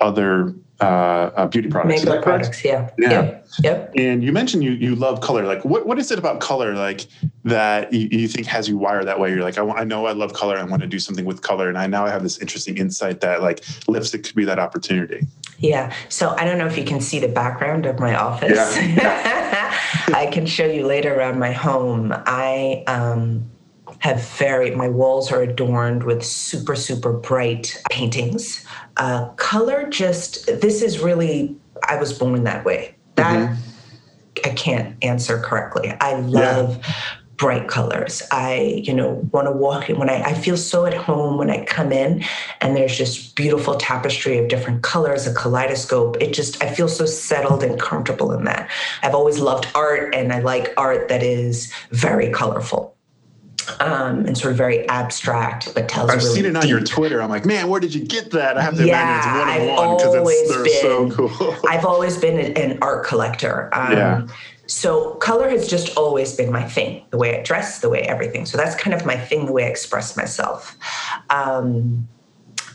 other 0.00 0.54
uh, 0.80 0.84
uh, 0.84 1.46
beauty 1.46 1.68
products. 1.68 2.04
Makeup 2.04 2.22
products, 2.22 2.64
yeah. 2.64 2.90
yeah. 2.98 3.10
Yep. 3.10 3.48
Yep. 3.62 3.92
And 3.96 4.22
you 4.22 4.32
mentioned 4.32 4.62
you 4.62 4.72
you 4.72 4.94
love 4.94 5.20
color. 5.20 5.44
Like, 5.44 5.64
what, 5.64 5.86
what 5.86 5.98
is 5.98 6.10
it 6.12 6.18
about 6.18 6.40
color 6.40 6.74
like 6.74 7.06
that 7.44 7.92
you, 7.92 8.08
you 8.12 8.28
think 8.28 8.46
has 8.46 8.68
you 8.68 8.78
wired 8.78 9.06
that 9.06 9.18
way? 9.18 9.30
You're 9.30 9.42
like, 9.42 9.58
I, 9.58 9.62
want, 9.62 9.80
I 9.80 9.84
know 9.84 10.06
I 10.06 10.12
love 10.12 10.34
color. 10.34 10.56
I 10.56 10.62
want 10.62 10.82
to 10.82 10.88
do 10.88 10.98
something 11.00 11.24
with 11.24 11.42
color, 11.42 11.68
and 11.68 11.76
I 11.76 11.86
now 11.88 12.06
I 12.06 12.10
have 12.10 12.22
this 12.22 12.38
interesting 12.38 12.78
insight 12.78 13.20
that 13.22 13.42
like 13.42 13.64
lipstick 13.88 14.22
could 14.22 14.36
be 14.36 14.44
that 14.44 14.58
opportunity. 14.60 15.26
Yeah. 15.58 15.92
So 16.08 16.30
I 16.36 16.44
don't 16.44 16.58
know 16.58 16.66
if 16.66 16.78
you 16.78 16.84
can 16.84 17.00
see 17.00 17.18
the 17.18 17.28
background 17.28 17.84
of 17.86 17.98
my 17.98 18.14
office. 18.14 18.76
Yeah. 18.76 19.74
I 20.14 20.28
can 20.32 20.46
show 20.46 20.66
you 20.66 20.86
later 20.86 21.14
around 21.14 21.38
my 21.38 21.52
home. 21.52 22.12
I 22.14 22.84
um, 22.86 23.50
have 24.00 24.22
very 24.38 24.74
my 24.74 24.88
walls 24.88 25.32
are 25.32 25.42
adorned 25.42 26.04
with 26.04 26.24
super 26.24 26.76
super 26.76 27.12
bright 27.12 27.80
paintings. 27.90 28.64
Uh, 28.96 29.28
color 29.30 29.88
just 29.88 30.46
this 30.46 30.82
is 30.82 31.00
really 31.00 31.56
i 31.88 31.96
was 31.96 32.16
born 32.16 32.44
that 32.44 32.64
way. 32.64 32.94
That 33.16 33.50
mm-hmm. 33.50 34.40
i 34.44 34.50
can't 34.50 34.96
answer 35.02 35.38
correctly. 35.40 35.92
I 36.00 36.14
love 36.20 36.76
yeah. 36.76 36.94
bright 37.36 37.66
colors. 37.68 38.22
I 38.30 38.82
you 38.84 38.94
know 38.94 39.28
want 39.32 39.46
to 39.48 39.52
walk 39.52 39.90
in 39.90 39.98
when 39.98 40.10
I, 40.10 40.22
I 40.22 40.34
feel 40.34 40.56
so 40.56 40.86
at 40.86 40.94
home 40.94 41.36
when 41.36 41.50
i 41.50 41.64
come 41.64 41.90
in 41.90 42.22
and 42.60 42.76
there's 42.76 42.96
just 42.96 43.34
beautiful 43.34 43.74
tapestry 43.74 44.38
of 44.38 44.48
different 44.48 44.82
colors 44.82 45.26
a 45.26 45.34
kaleidoscope. 45.34 46.18
It 46.20 46.32
just 46.32 46.62
i 46.62 46.72
feel 46.72 46.88
so 46.88 47.04
settled 47.04 47.64
and 47.64 47.80
comfortable 47.80 48.32
in 48.32 48.44
that. 48.44 48.70
I've 49.02 49.14
always 49.14 49.40
loved 49.40 49.66
art 49.74 50.14
and 50.14 50.32
i 50.32 50.38
like 50.38 50.72
art 50.76 51.08
that 51.08 51.24
is 51.24 51.72
very 51.90 52.30
colorful 52.30 52.94
um, 53.80 54.26
and 54.26 54.36
sort 54.36 54.52
of 54.52 54.56
very 54.58 54.88
abstract, 54.88 55.74
but 55.74 55.88
tells. 55.88 56.10
I've 56.10 56.18
really 56.18 56.34
seen 56.34 56.46
it 56.46 56.56
on 56.56 56.62
deep. 56.62 56.70
your 56.70 56.80
Twitter. 56.80 57.22
I'm 57.22 57.30
like, 57.30 57.44
man, 57.44 57.68
where 57.68 57.80
did 57.80 57.94
you 57.94 58.04
get 58.04 58.30
that? 58.32 58.56
I 58.56 58.62
have 58.62 58.76
to 58.76 58.86
yeah, 58.86 59.02
imagine 59.02 59.62
it's 59.62 59.70
one 59.70 59.78
on 59.78 59.86
one 59.88 59.96
because 59.96 60.48
they're 60.48 60.64
been, 60.64 60.80
so 60.82 61.10
cool. 61.28 61.56
I've 61.68 61.84
always 61.84 62.16
been 62.16 62.56
an 62.56 62.78
art 62.82 63.06
collector. 63.06 63.70
Um, 63.72 63.92
yeah. 63.92 64.26
So 64.66 65.14
color 65.14 65.48
has 65.48 65.66
just 65.66 65.96
always 65.96 66.36
been 66.36 66.52
my 66.52 66.62
thing. 66.62 67.02
The 67.10 67.16
way 67.16 67.38
I 67.38 67.42
dress, 67.42 67.78
the 67.78 67.88
way 67.88 68.02
everything. 68.02 68.44
So 68.44 68.58
that's 68.58 68.74
kind 68.74 68.92
of 68.94 69.06
my 69.06 69.16
thing. 69.16 69.46
The 69.46 69.52
way 69.52 69.64
I 69.64 69.68
express 69.68 70.16
myself. 70.16 70.76
Um, 71.30 72.06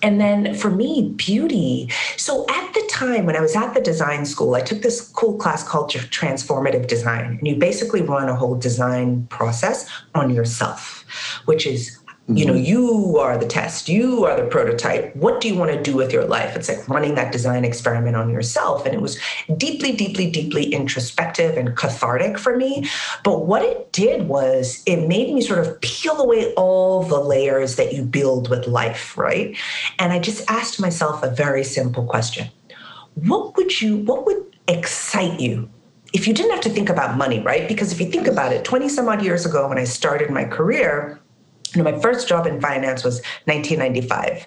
and 0.04 0.20
then 0.20 0.54
for 0.54 0.70
me, 0.70 1.14
beauty. 1.16 1.90
So 2.18 2.46
at 2.50 2.74
the 2.74 2.86
time 2.92 3.26
when 3.26 3.38
I 3.38 3.40
was 3.40 3.56
at 3.56 3.74
the 3.74 3.80
design 3.80 4.26
school, 4.26 4.54
I 4.54 4.62
took 4.62 4.82
this 4.82 5.02
cool 5.02 5.38
class 5.38 5.66
called 5.68 5.90
transformative 5.92 6.88
design. 6.88 7.38
And 7.40 7.48
you 7.48 7.56
basically 7.56 8.02
run 8.02 8.28
a 8.28 8.36
whole 8.36 8.56
design 8.56 9.26
process 9.28 9.90
on 10.14 10.30
yourself, 10.30 11.06
which 11.46 11.66
is 11.66 12.03
Mm-hmm. 12.24 12.38
You 12.38 12.46
know, 12.46 12.54
mm-hmm. 12.54 12.64
you 12.64 13.18
are 13.18 13.38
the 13.38 13.46
test, 13.46 13.90
you 13.90 14.24
are 14.24 14.42
the 14.42 14.48
prototype. 14.48 15.14
What 15.14 15.42
do 15.42 15.50
you 15.50 15.56
want 15.56 15.72
to 15.72 15.84
do 15.84 15.94
with 15.94 16.14
your 16.14 16.24
life? 16.24 16.56
It's 16.56 16.70
like 16.70 16.88
running 16.88 17.16
that 17.16 17.34
design 17.34 17.66
experiment 17.66 18.16
on 18.16 18.30
yourself. 18.30 18.86
And 18.86 18.96
it 18.96 19.02
was 19.02 19.20
deeply, 19.58 19.92
deeply, 19.92 20.32
deeply 20.32 20.74
introspective 20.74 21.58
and 21.58 21.76
cathartic 21.76 22.38
for 22.38 22.56
me. 22.56 22.88
But 23.26 23.46
what 23.46 23.62
it 23.62 23.92
did 23.92 24.30
was 24.30 24.82
it 24.86 25.06
made 25.06 25.34
me 25.34 25.42
sort 25.42 25.60
of 25.60 25.82
peel 25.82 26.22
away 26.22 26.54
all 26.54 27.04
the 27.04 27.20
layers 27.20 27.76
that 27.76 27.92
you 27.92 28.04
build 28.04 28.50
with 28.50 28.68
life, 28.68 29.18
right? 29.18 29.58
And 30.00 30.14
I 30.14 30.20
just 30.20 30.50
asked 30.50 30.80
myself 30.80 31.24
a 31.24 31.30
very 31.30 31.66
simple 31.66 32.06
question 32.06 32.50
What 33.16 33.58
would 33.58 33.82
you, 33.82 33.98
what 33.98 34.26
would 34.26 34.56
excite 34.70 35.42
you 35.42 35.70
if 36.14 36.28
you 36.28 36.34
didn't 36.34 36.52
have 36.52 36.62
to 36.62 36.70
think 36.70 36.90
about 36.90 37.18
money, 37.18 37.40
right? 37.42 37.68
Because 37.68 37.92
if 37.92 38.00
you 38.00 38.10
think 38.10 38.28
about 38.28 38.54
it, 38.54 38.64
20 38.64 38.88
some 38.88 39.10
odd 39.10 39.24
years 39.24 39.46
ago 39.46 39.68
when 39.68 39.80
I 39.80 39.84
started 39.84 40.30
my 40.30 40.46
career, 40.46 41.20
my 41.82 42.00
first 42.00 42.28
job 42.28 42.46
in 42.46 42.62
finance 42.62 43.04
was 43.04 43.22
1995. 43.46 44.46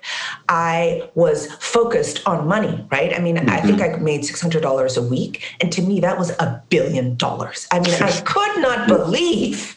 I 0.49 1.09
was 1.15 1.53
focused 1.55 2.27
on 2.27 2.47
money, 2.47 2.87
right? 2.91 3.15
I 3.15 3.21
mean, 3.21 3.37
mm-hmm. 3.37 3.51
I 3.51 3.61
think 3.61 3.81
I 3.81 3.97
made 3.97 4.23
$600 4.23 4.97
a 4.97 5.03
week. 5.03 5.57
And 5.61 5.73
to 5.73 5.83
me, 5.83 6.01
that 6.01 6.19
was 6.19 6.31
a 6.31 6.63
billion 6.69 7.17
dollars. 7.17 7.67
I 7.71 7.81
mean, 7.81 7.95
I 7.95 8.21
could 8.25 8.61
not 8.61 8.87
believe 8.87 9.77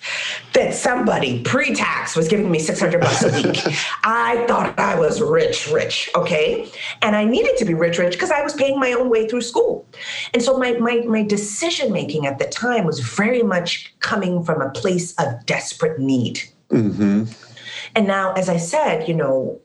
that 0.53 0.73
somebody 0.73 1.41
pre 1.43 1.73
tax 1.73 2.15
was 2.15 2.27
giving 2.27 2.51
me 2.51 2.59
600 2.59 3.01
bucks 3.01 3.23
a 3.23 3.31
week. 3.31 3.59
I 4.03 4.45
thought 4.47 4.77
I 4.77 4.97
was 4.99 5.21
rich, 5.21 5.69
rich, 5.71 6.09
okay? 6.15 6.69
And 7.01 7.15
I 7.15 7.25
needed 7.25 7.57
to 7.57 7.65
be 7.65 7.73
rich, 7.73 7.97
rich 7.97 8.13
because 8.13 8.31
I 8.31 8.41
was 8.41 8.53
paying 8.53 8.79
my 8.79 8.93
own 8.93 9.09
way 9.09 9.27
through 9.27 9.41
school. 9.41 9.87
And 10.33 10.41
so 10.43 10.57
my, 10.57 10.73
my, 10.73 11.01
my 11.01 11.23
decision 11.23 11.91
making 11.91 12.25
at 12.25 12.39
the 12.39 12.45
time 12.45 12.85
was 12.85 12.99
very 12.99 13.43
much 13.43 13.93
coming 13.99 14.43
from 14.43 14.61
a 14.61 14.69
place 14.71 15.13
of 15.13 15.45
desperate 15.45 15.99
need 15.99 16.41
Mm-hmm. 16.69 17.25
And 17.95 18.07
now, 18.07 18.33
as 18.33 18.49
I 18.49 18.57
said, 18.57 19.07
you 19.07 19.13
know, 19.13 19.59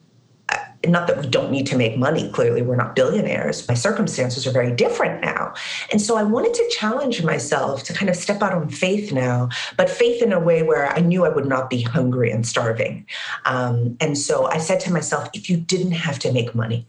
uh, 0.49 0.59
not 0.87 1.07
that 1.07 1.21
we 1.21 1.27
don't 1.27 1.51
need 1.51 1.67
to 1.69 1.77
make 1.77 1.97
money. 1.97 2.31
Clearly, 2.31 2.63
we're 2.63 2.77
not 2.77 2.95
billionaires. 2.95 3.67
My 3.69 3.75
circumstances 3.75 4.47
are 4.47 4.51
very 4.51 4.75
different 4.75 5.23
now. 5.23 5.55
And 5.91 6.01
so 6.01 6.17
I 6.17 6.23
wanted 6.23 6.55
to 6.55 6.69
challenge 6.71 7.23
myself 7.23 7.83
to 7.85 7.95
kind 7.95 8.11
of 8.11 8.17
step 8.17 8.43
out 8.43 8.53
on 8.53 8.69
faith 8.69 9.13
now, 9.13 9.49
but 9.77 9.89
faith 9.89 10.23
in 10.23 10.33
a 10.33 10.41
way 10.41 10.63
where 10.63 10.89
I 10.89 11.01
knew 11.01 11.25
I 11.25 11.31
would 11.31 11.47
not 11.47 11.71
be 11.71 11.83
hungry 11.83 12.31
and 12.31 12.47
starving. 12.47 13.07
Um, 13.47 13.97
and 14.01 14.17
so 14.19 14.47
I 14.47 14.59
said 14.59 14.81
to 14.81 14.93
myself, 14.93 15.29
if 15.33 15.49
you 15.49 15.57
didn't 15.57 15.93
have 15.93 16.19
to 16.21 16.33
make 16.33 16.55
money, 16.55 16.87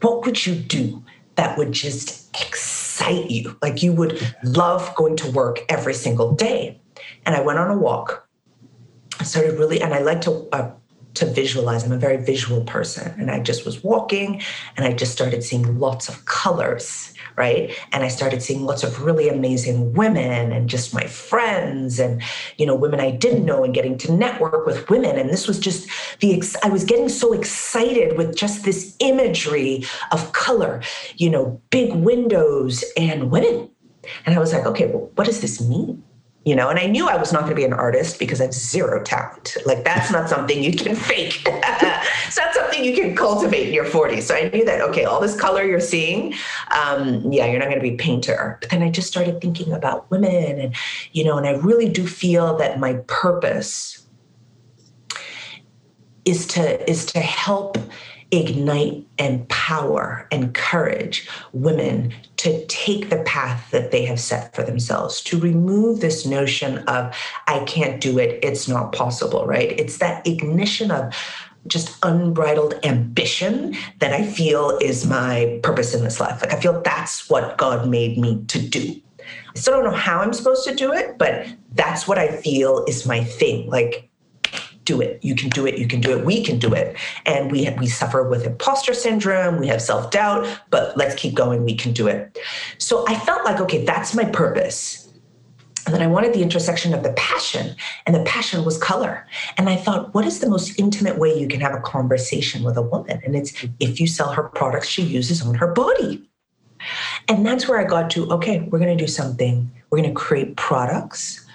what 0.00 0.24
would 0.24 0.44
you 0.44 0.54
do 0.54 1.02
that 1.36 1.56
would 1.56 1.72
just 1.72 2.28
excite 2.40 3.30
you? 3.30 3.56
Like 3.62 3.82
you 3.82 3.92
would 3.92 4.34
love 4.42 4.92
going 4.96 5.16
to 5.16 5.30
work 5.30 5.60
every 5.68 5.94
single 5.94 6.32
day. 6.32 6.80
And 7.24 7.34
I 7.34 7.40
went 7.40 7.58
on 7.58 7.70
a 7.70 7.76
walk 7.76 8.21
Started 9.22 9.58
really, 9.58 9.80
and 9.80 9.94
I 9.94 10.00
like 10.00 10.20
to 10.22 10.48
uh, 10.52 10.72
to 11.14 11.26
visualize. 11.26 11.84
I'm 11.84 11.92
a 11.92 11.98
very 11.98 12.16
visual 12.16 12.64
person, 12.64 13.14
and 13.20 13.30
I 13.30 13.40
just 13.40 13.64
was 13.64 13.82
walking, 13.84 14.42
and 14.76 14.86
I 14.86 14.92
just 14.92 15.12
started 15.12 15.44
seeing 15.44 15.78
lots 15.78 16.08
of 16.08 16.24
colors, 16.24 17.12
right? 17.36 17.76
And 17.92 18.02
I 18.02 18.08
started 18.08 18.42
seeing 18.42 18.64
lots 18.64 18.82
of 18.82 19.02
really 19.02 19.28
amazing 19.28 19.92
women, 19.92 20.52
and 20.52 20.68
just 20.68 20.94
my 20.94 21.06
friends, 21.06 22.00
and 22.00 22.22
you 22.56 22.66
know, 22.66 22.74
women 22.74 23.00
I 23.00 23.10
didn't 23.10 23.44
know, 23.44 23.62
and 23.62 23.74
getting 23.74 23.98
to 23.98 24.12
network 24.12 24.66
with 24.66 24.88
women. 24.90 25.18
And 25.18 25.30
this 25.30 25.46
was 25.46 25.58
just 25.58 25.88
the. 26.20 26.34
Ex- 26.34 26.56
I 26.64 26.68
was 26.68 26.84
getting 26.84 27.08
so 27.08 27.32
excited 27.32 28.16
with 28.16 28.34
just 28.34 28.64
this 28.64 28.96
imagery 28.98 29.84
of 30.10 30.32
color, 30.32 30.82
you 31.16 31.30
know, 31.30 31.60
big 31.70 31.94
windows 31.94 32.84
and 32.96 33.30
women. 33.30 33.70
And 34.26 34.34
I 34.34 34.38
was 34.38 34.52
like, 34.52 34.66
okay, 34.66 34.86
well, 34.86 35.10
what 35.14 35.26
does 35.26 35.40
this 35.40 35.60
mean? 35.60 36.02
You 36.44 36.56
know 36.56 36.68
and 36.68 36.78
i 36.78 36.86
knew 36.86 37.08
i 37.08 37.16
was 37.16 37.32
not 37.32 37.40
going 37.40 37.50
to 37.50 37.56
be 37.56 37.64
an 37.64 37.72
artist 37.72 38.18
because 38.18 38.40
i 38.40 38.44
have 38.44 38.54
zero 38.54 39.02
talent. 39.02 39.56
Like 39.64 39.84
that's 39.84 40.10
not 40.10 40.28
something 40.28 40.62
you 40.62 40.72
can 40.72 40.96
fake. 40.96 41.46
It's 42.26 42.38
not 42.38 42.54
something 42.54 42.82
you 42.82 42.94
can 42.94 43.14
cultivate 43.14 43.68
in 43.68 43.74
your 43.74 43.84
40s 43.84 44.22
so 44.22 44.34
i 44.34 44.48
knew 44.48 44.64
that 44.64 44.80
okay 44.80 45.04
all 45.04 45.20
this 45.20 45.38
color 45.38 45.62
you're 45.64 45.80
seeing 45.80 46.34
um, 46.70 47.30
yeah 47.30 47.46
you're 47.46 47.58
not 47.58 47.68
going 47.68 47.80
to 47.80 47.82
be 47.82 47.94
a 47.94 47.96
painter. 47.96 48.58
But 48.60 48.70
then 48.70 48.82
i 48.82 48.90
just 48.90 49.08
started 49.08 49.40
thinking 49.40 49.72
about 49.72 50.10
women 50.10 50.58
and 50.58 50.74
you 51.12 51.24
know 51.24 51.36
and 51.36 51.46
i 51.46 51.52
really 51.52 51.88
do 51.88 52.06
feel 52.06 52.56
that 52.56 52.80
my 52.80 52.94
purpose 53.06 54.06
is 56.24 56.46
to 56.48 56.90
is 56.90 57.04
to 57.06 57.20
help 57.20 57.76
ignite, 58.32 59.06
empower, 59.18 60.26
encourage 60.32 61.28
women 61.52 62.12
to 62.38 62.64
take 62.66 63.10
the 63.10 63.22
path 63.24 63.70
that 63.70 63.90
they 63.90 64.04
have 64.04 64.18
set 64.18 64.54
for 64.54 64.62
themselves, 64.64 65.20
to 65.22 65.38
remove 65.38 66.00
this 66.00 66.26
notion 66.26 66.78
of, 66.88 67.14
I 67.46 67.60
can't 67.66 68.00
do 68.00 68.18
it, 68.18 68.42
it's 68.42 68.66
not 68.66 68.92
possible, 68.92 69.46
right? 69.46 69.78
It's 69.78 69.98
that 69.98 70.26
ignition 70.26 70.90
of, 70.90 71.14
just 71.68 71.96
unbridled 72.02 72.74
ambition 72.82 73.76
that 74.00 74.12
I 74.12 74.26
feel 74.26 74.78
is 74.82 75.06
my 75.06 75.60
purpose 75.62 75.94
in 75.94 76.02
this 76.02 76.18
life. 76.18 76.40
Like, 76.40 76.52
I 76.52 76.58
feel 76.58 76.82
that's 76.82 77.30
what 77.30 77.56
God 77.56 77.88
made 77.88 78.18
me 78.18 78.42
to 78.48 78.60
do. 78.60 79.00
I 79.20 79.58
still 79.58 79.74
don't 79.74 79.84
know 79.84 79.96
how 79.96 80.20
I'm 80.20 80.32
supposed 80.32 80.66
to 80.66 80.74
do 80.74 80.92
it, 80.92 81.18
but 81.18 81.46
that's 81.74 82.08
what 82.08 82.18
I 82.18 82.36
feel 82.36 82.84
is 82.86 83.06
my 83.06 83.22
thing. 83.22 83.68
Like, 83.70 84.10
do 84.84 85.00
it. 85.00 85.22
You 85.22 85.34
can 85.34 85.48
do 85.50 85.66
it. 85.66 85.78
You 85.78 85.86
can 85.86 86.00
do 86.00 86.16
it. 86.16 86.24
We 86.24 86.42
can 86.42 86.58
do 86.58 86.74
it. 86.74 86.96
And 87.26 87.50
we 87.50 87.68
we 87.78 87.86
suffer 87.86 88.28
with 88.28 88.46
imposter 88.46 88.94
syndrome. 88.94 89.58
We 89.58 89.68
have 89.68 89.82
self 89.82 90.10
doubt, 90.10 90.46
but 90.70 90.96
let's 90.96 91.14
keep 91.14 91.34
going. 91.34 91.64
We 91.64 91.74
can 91.74 91.92
do 91.92 92.08
it. 92.08 92.38
So 92.78 93.04
I 93.08 93.14
felt 93.14 93.44
like, 93.44 93.60
okay, 93.60 93.84
that's 93.84 94.14
my 94.14 94.24
purpose. 94.24 94.98
And 95.84 95.94
then 95.94 96.02
I 96.02 96.06
wanted 96.06 96.32
the 96.32 96.42
intersection 96.42 96.94
of 96.94 97.02
the 97.02 97.12
passion, 97.14 97.74
and 98.06 98.14
the 98.14 98.22
passion 98.22 98.64
was 98.64 98.78
color. 98.78 99.26
And 99.58 99.68
I 99.68 99.74
thought, 99.74 100.14
what 100.14 100.24
is 100.24 100.38
the 100.38 100.48
most 100.48 100.78
intimate 100.78 101.18
way 101.18 101.36
you 101.36 101.48
can 101.48 101.60
have 101.60 101.74
a 101.74 101.80
conversation 101.80 102.62
with 102.62 102.76
a 102.76 102.82
woman? 102.82 103.20
And 103.24 103.34
it's 103.34 103.52
if 103.80 103.98
you 103.98 104.06
sell 104.06 104.32
her 104.32 104.44
products 104.44 104.88
she 104.88 105.02
uses 105.02 105.42
on 105.42 105.54
her 105.56 105.72
body. 105.72 106.28
And 107.28 107.46
that's 107.46 107.68
where 107.68 107.78
I 107.78 107.84
got 107.84 108.10
to 108.10 108.30
okay, 108.32 108.60
we're 108.60 108.78
going 108.78 108.96
to 108.96 109.04
do 109.04 109.10
something. 109.10 109.70
We're 109.90 109.98
going 109.98 110.12
to 110.12 110.20
create 110.20 110.56
products 110.56 111.46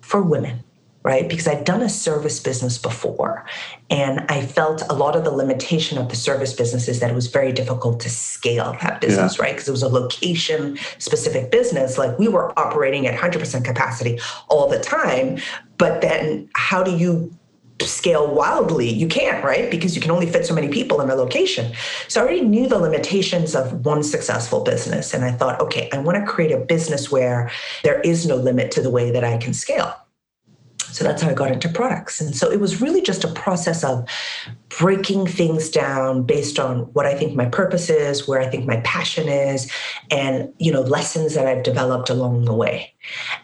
for 0.00 0.22
women 0.22 0.62
right? 1.06 1.28
Because 1.28 1.46
I'd 1.46 1.64
done 1.64 1.82
a 1.82 1.88
service 1.88 2.40
business 2.40 2.78
before. 2.78 3.46
And 3.90 4.26
I 4.28 4.44
felt 4.44 4.82
a 4.90 4.92
lot 4.92 5.14
of 5.14 5.22
the 5.22 5.30
limitation 5.30 5.98
of 5.98 6.08
the 6.08 6.16
service 6.16 6.52
business 6.52 6.88
is 6.88 6.98
that 6.98 7.12
it 7.12 7.14
was 7.14 7.28
very 7.28 7.52
difficult 7.52 8.00
to 8.00 8.10
scale 8.10 8.76
that 8.82 9.00
business, 9.00 9.38
yeah. 9.38 9.44
right? 9.44 9.52
Because 9.52 9.68
it 9.68 9.70
was 9.70 9.84
a 9.84 9.88
location 9.88 10.76
specific 10.98 11.52
business. 11.52 11.96
Like 11.96 12.18
we 12.18 12.26
were 12.26 12.52
operating 12.58 13.06
at 13.06 13.16
100% 13.16 13.64
capacity 13.64 14.18
all 14.48 14.68
the 14.68 14.80
time. 14.80 15.38
But 15.78 16.00
then 16.00 16.50
how 16.56 16.82
do 16.82 16.96
you 16.96 17.32
scale 17.82 18.34
wildly, 18.34 18.88
you 18.88 19.06
can't, 19.06 19.44
right? 19.44 19.70
Because 19.70 19.94
you 19.94 20.02
can 20.02 20.10
only 20.10 20.26
fit 20.26 20.44
so 20.44 20.54
many 20.54 20.66
people 20.66 21.00
in 21.00 21.08
a 21.08 21.14
location. 21.14 21.72
So 22.08 22.20
I 22.20 22.24
already 22.24 22.40
knew 22.40 22.66
the 22.66 22.78
limitations 22.78 23.54
of 23.54 23.84
one 23.84 24.02
successful 24.02 24.64
business. 24.64 25.14
And 25.14 25.24
I 25.24 25.30
thought, 25.30 25.60
okay, 25.60 25.88
I 25.92 25.98
want 25.98 26.18
to 26.18 26.28
create 26.28 26.50
a 26.50 26.58
business 26.58 27.12
where 27.12 27.48
there 27.84 28.00
is 28.00 28.26
no 28.26 28.34
limit 28.34 28.72
to 28.72 28.82
the 28.82 28.90
way 28.90 29.12
that 29.12 29.22
I 29.22 29.36
can 29.36 29.54
scale. 29.54 29.94
So 30.92 31.04
that's 31.04 31.22
how 31.22 31.30
I 31.30 31.34
got 31.34 31.52
into 31.52 31.68
products. 31.68 32.20
And 32.20 32.34
so 32.34 32.50
it 32.50 32.60
was 32.60 32.80
really 32.80 33.02
just 33.02 33.24
a 33.24 33.28
process 33.28 33.84
of 33.84 34.08
breaking 34.68 35.26
things 35.26 35.68
down 35.68 36.22
based 36.22 36.58
on 36.58 36.80
what 36.92 37.06
I 37.06 37.14
think 37.14 37.34
my 37.34 37.46
purpose 37.46 37.90
is, 37.90 38.26
where 38.26 38.40
I 38.40 38.48
think 38.48 38.66
my 38.66 38.78
passion 38.78 39.28
is, 39.28 39.70
and 40.10 40.52
you 40.58 40.72
know, 40.72 40.82
lessons 40.82 41.34
that 41.34 41.46
I've 41.46 41.62
developed 41.62 42.10
along 42.10 42.44
the 42.44 42.54
way. 42.54 42.92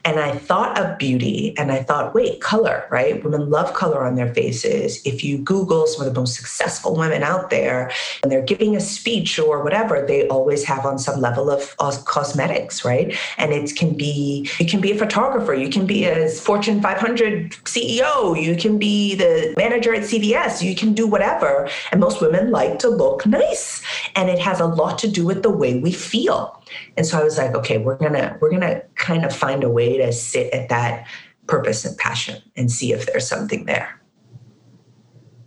And 0.05 0.19
I 0.19 0.33
thought 0.37 0.79
of 0.79 0.99
beauty 0.99 1.55
and 1.57 1.71
I 1.71 1.83
thought, 1.83 2.15
wait, 2.15 2.41
color, 2.41 2.87
right? 2.91 3.23
Women 3.23 3.51
love 3.51 3.75
color 3.75 4.05
on 4.05 4.17
their 4.17 4.33
faces. 4.35 5.01
If 5.05 5.23
you 5.23 5.39
Google 5.39 5.87
some 5.87 6.07
of 6.07 6.13
the 6.13 6.21
most 6.21 6.35
successful 6.35 6.97
women 6.97 7.23
out 7.23 7.51
there 7.51 7.91
and 8.23 8.31
they're 8.31 8.43
giving 8.43 8.75
a 8.77 8.81
speech 8.81 9.39
or 9.39 9.63
whatever, 9.63 10.05
they 10.07 10.27
always 10.29 10.65
have 10.65 10.85
on 10.85 10.99
some 10.99 11.21
level 11.21 11.51
of, 11.51 11.75
cosmetics, 12.05 12.85
right? 12.85 13.17
And 13.39 13.53
it 13.53 13.75
can 13.77 13.95
be, 13.95 14.49
you 14.59 14.67
can 14.67 14.81
be 14.81 14.93
a 14.93 14.99
photographer, 14.99 15.55
you 15.55 15.69
can 15.69 15.87
be 15.87 16.05
a 16.05 16.29
Fortune 16.29 16.81
500 16.81 17.51
CEO, 17.65 18.41
you 18.41 18.57
can 18.57 18.79
be 18.79 19.15
the 19.15 19.55
manager 19.57 19.95
at 19.95 20.03
CVS, 20.03 20.63
you 20.63 20.75
can 20.75 20.95
do 20.95 21.07
whatever. 21.07 21.69
And 21.91 22.01
most 22.01 22.21
women 22.21 22.51
like 22.51 22.79
to 22.81 22.89
look 22.89 23.27
nice. 23.27 23.83
And 24.17 24.31
it 24.31 24.39
has 24.39 24.61
a 24.61 24.67
lot 24.67 24.99
to 25.01 25.09
do 25.09 25.27
with 25.27 25.43
the 25.43 25.51
way 25.51 25.79
we 25.79 25.93
feel. 25.93 26.62
And 26.97 27.07
so 27.07 27.21
I 27.21 27.25
was 27.25 27.39
like, 27.39 27.55
okay, 27.55 27.79
we're 27.79 27.97
gonna, 27.97 28.37
we're 28.41 28.51
gonna 28.51 28.83
kind 28.95 29.25
of 29.25 29.35
find 29.35 29.65
a 29.65 29.71
way 29.71 29.97
to 29.99 30.13
sit 30.13 30.53
at 30.53 30.69
that 30.69 31.07
purpose 31.47 31.85
and 31.85 31.97
passion 31.99 32.43
and 32.57 32.71
see 32.71 32.93
if 32.93 33.07
there's 33.07 33.29
something 33.29 33.65
there. 33.67 34.01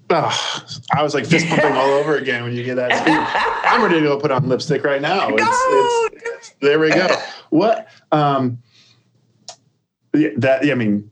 Oh, 0.09 0.71
I 0.93 1.01
was 1.01 1.15
like 1.15 1.25
fist 1.25 1.47
pumping 1.47 1.73
all 1.73 1.89
over 1.89 2.15
again 2.17 2.43
when 2.43 2.53
you 2.53 2.63
get 2.63 2.75
that. 2.75 2.93
Speech. 2.93 3.07
I'm 3.71 3.81
ready 3.81 3.95
to 3.95 4.01
go 4.01 4.19
put 4.19 4.31
on 4.31 4.47
lipstick 4.47 4.83
right 4.83 5.01
now. 5.01 5.29
It's, 5.29 5.41
it's, 5.41 6.25
it's, 6.25 6.49
there 6.61 6.79
we 6.79 6.89
go. 6.89 7.07
What? 7.49 7.87
Um, 8.11 8.59
that 10.13 10.59
I 10.63 10.75
mean, 10.75 11.09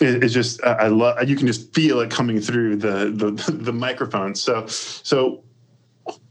it's 0.00 0.34
just 0.34 0.62
I 0.64 0.88
love 0.88 1.28
you 1.28 1.36
can 1.36 1.46
just 1.46 1.72
feel 1.72 2.00
it 2.00 2.10
coming 2.10 2.40
through 2.40 2.76
the 2.76 3.10
the 3.14 3.52
the 3.52 3.72
microphone. 3.72 4.34
So 4.34 4.66
so 4.66 5.44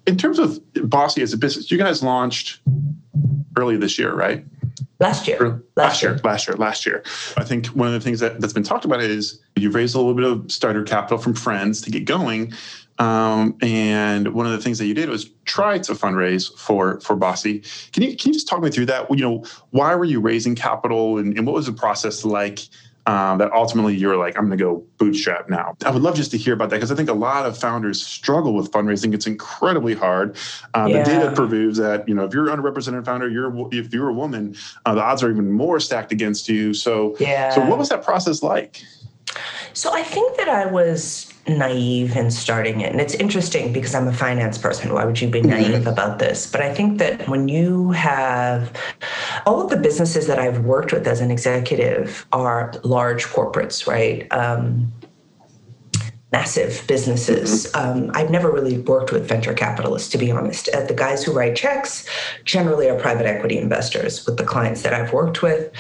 in 0.06 0.18
terms 0.18 0.38
of 0.38 0.60
Bossy 0.90 1.22
as 1.22 1.34
a 1.34 1.38
business, 1.38 1.72
you 1.72 1.78
guys 1.78 2.04
launched 2.04 2.60
early 3.58 3.78
this 3.78 3.98
year, 3.98 4.14
right? 4.14 4.44
Last 5.00 5.28
year. 5.28 5.40
Last, 5.40 5.62
last 5.76 6.02
year. 6.02 6.12
year. 6.12 6.22
Last 6.24 6.48
year. 6.48 6.58
Last 6.58 6.86
year. 6.86 7.04
I 7.38 7.44
think 7.44 7.68
one 7.68 7.88
of 7.88 7.94
the 7.94 8.00
things 8.00 8.20
that, 8.22 8.40
that's 8.40 8.54
been 8.54 8.64
talked 8.64 8.86
about 8.86 9.02
is 9.02 9.40
you've 9.56 9.76
raised 9.76 9.96
a 9.96 9.98
little 10.00 10.14
bit 10.14 10.26
of 10.26 10.52
starter 10.52 10.84
capital 10.84 11.18
from 11.18 11.34
friends 11.34 11.82
to 11.82 11.92
get 11.92 12.06
going. 12.06 12.54
Um, 12.98 13.58
and 13.62 14.34
one 14.34 14.46
of 14.46 14.54
the 14.54 14.60
things 14.60 14.78
that 14.78 14.86
you 14.86 14.94
did 14.94 15.10
was 15.10 15.30
try 15.44 15.78
to 15.80 15.94
fundraise 15.94 16.58
for 16.58 17.02
for 17.02 17.18
Bossy. 17.18 17.62
Can 17.92 18.04
you 18.04 18.16
can 18.16 18.30
you 18.30 18.34
just 18.34 18.48
talk 18.48 18.62
me 18.62 18.70
through 18.70 18.86
that? 18.86 19.10
You 19.10 19.18
know, 19.18 19.44
why 19.72 19.94
were 19.96 20.06
you 20.06 20.22
raising 20.22 20.56
capital, 20.56 21.18
and, 21.18 21.38
and 21.38 21.46
what 21.46 21.56
was 21.56 21.66
the 21.66 21.74
process 21.74 22.24
like 22.24 22.60
um, 23.08 23.38
that 23.38 23.52
ultimately 23.52 23.96
you're 23.96 24.18
like, 24.18 24.38
I'm 24.38 24.48
going 24.48 24.58
to 24.58 24.64
go 24.64 24.84
bootstrap 24.98 25.50
now. 25.50 25.76
I 25.86 25.92
would 25.92 26.02
love 26.02 26.16
just 26.16 26.32
to 26.32 26.38
hear 26.38 26.54
about 26.54 26.70
that 26.72 26.78
because 26.78 26.92
I 26.92 26.96
think 26.96 27.10
a 27.10 27.14
lot 27.14 27.46
of 27.46 27.58
founders 27.58 28.06
struggle 28.06 28.54
with 28.54 28.72
fundraising. 28.72 29.14
It's 29.14 29.28
incredibly 29.28 29.94
hard. 29.94 30.38
Uh, 30.74 30.88
yeah. 30.90 31.04
The 31.04 31.10
data 31.10 31.32
proves 31.36 31.78
that 31.78 32.08
you 32.08 32.16
know 32.16 32.26
if 32.26 32.34
you're 32.34 32.50
an 32.50 32.60
underrepresented 32.60 33.06
founder, 33.06 33.30
you're 33.30 33.54
if 33.72 33.94
you're 33.94 34.10
a 34.10 34.14
woman, 34.14 34.56
uh, 34.86 34.96
the 34.96 35.02
odds 35.02 35.22
are 35.24 35.30
even 35.30 35.52
more 35.52 35.80
stacked 35.80 36.12
against 36.12 36.50
you. 36.50 36.74
So, 36.74 37.16
yeah. 37.20 37.52
so 37.52 37.66
what 37.66 37.78
was 37.78 37.90
that 37.90 38.04
process 38.04 38.42
like? 38.42 38.84
So 39.74 39.94
I 39.94 40.04
think 40.04 40.38
that 40.38 40.50
I 40.50 40.66
was 40.66 41.32
naive 41.48 42.16
in 42.16 42.32
starting 42.32 42.82
it. 42.82 42.92
And 42.92 43.00
it's 43.00 43.14
interesting 43.16 43.72
because 43.72 43.94
I'm 43.94 44.08
a 44.08 44.14
finance 44.14 44.58
person. 44.58 44.94
Why 44.94 45.06
would 45.06 45.22
you 45.22 45.30
be 45.30 45.42
naive 45.42 45.68
mm-hmm. 45.68 45.88
about 45.88 46.20
this? 46.20 46.50
But 46.50 46.62
I 46.62 46.74
think 46.74 46.98
that 47.00 47.28
when 47.30 47.48
you 47.48 47.92
have 47.92 48.72
all 49.46 49.62
of 49.62 49.70
the 49.70 49.78
businesses 49.78 50.28
that 50.28 50.40
I've 50.40 50.66
worked 50.66 50.92
with 50.92 51.08
as 51.08 51.22
an 51.22 51.32
executive 51.32 52.26
are 52.32 52.74
large 52.84 53.26
corporates, 53.26 53.88
right? 53.88 54.32
Um, 54.32 54.92
massive 56.36 56.84
businesses. 56.86 57.68
Mm-hmm. 57.68 58.00
Um, 58.00 58.12
I've 58.14 58.30
never 58.30 58.52
really 58.52 58.80
worked 58.80 59.12
with 59.14 59.26
venture 59.26 59.54
capitalists, 59.54 60.10
to 60.10 60.18
be 60.18 60.32
honest. 60.32 60.68
Uh, 60.68 60.82
the 60.82 60.94
guys 60.94 61.24
who 61.24 61.32
write 61.32 61.56
checks 61.56 62.06
generally 62.44 62.90
are 62.90 63.00
private 63.00 63.26
equity 63.26 63.58
investors 63.58 64.26
with 64.26 64.36
the 64.36 64.44
clients 64.44 64.82
that 64.82 64.94
I've 64.94 65.14
worked 65.14 65.42
with. 65.42 65.72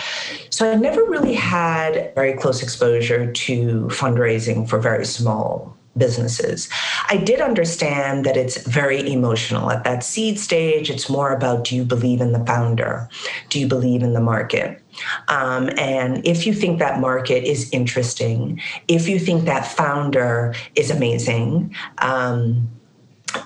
So 0.49 0.71
I 0.71 0.75
never 0.75 1.03
really 1.03 1.33
had 1.33 2.13
very 2.15 2.33
close 2.33 2.63
exposure 2.63 3.29
to 3.29 3.55
fundraising 4.01 4.59
for 4.69 4.79
very 4.79 5.05
small 5.05 5.75
businesses. 5.97 6.69
I 7.09 7.17
did 7.17 7.39
understand 7.41 8.25
that 8.25 8.37
it's 8.37 8.57
very 8.63 8.99
emotional. 9.11 9.71
At 9.71 9.83
that 9.83 10.03
seed 10.03 10.39
stage, 10.39 10.89
it's 10.89 11.09
more 11.09 11.31
about 11.33 11.65
do 11.65 11.75
you 11.75 11.83
believe 11.83 12.21
in 12.21 12.31
the 12.31 12.45
founder? 12.45 13.09
Do 13.49 13.59
you 13.59 13.67
believe 13.67 14.03
in 14.03 14.13
the 14.13 14.21
market? 14.21 14.81
Um, 15.27 15.69
and 15.77 16.25
if 16.25 16.45
you 16.45 16.53
think 16.53 16.79
that 16.79 16.99
market 16.99 17.43
is 17.43 17.69
interesting, 17.71 18.61
if 18.87 19.07
you 19.07 19.19
think 19.19 19.45
that 19.45 19.65
founder 19.65 20.53
is 20.75 20.91
amazing, 20.91 21.75
um, 21.99 22.69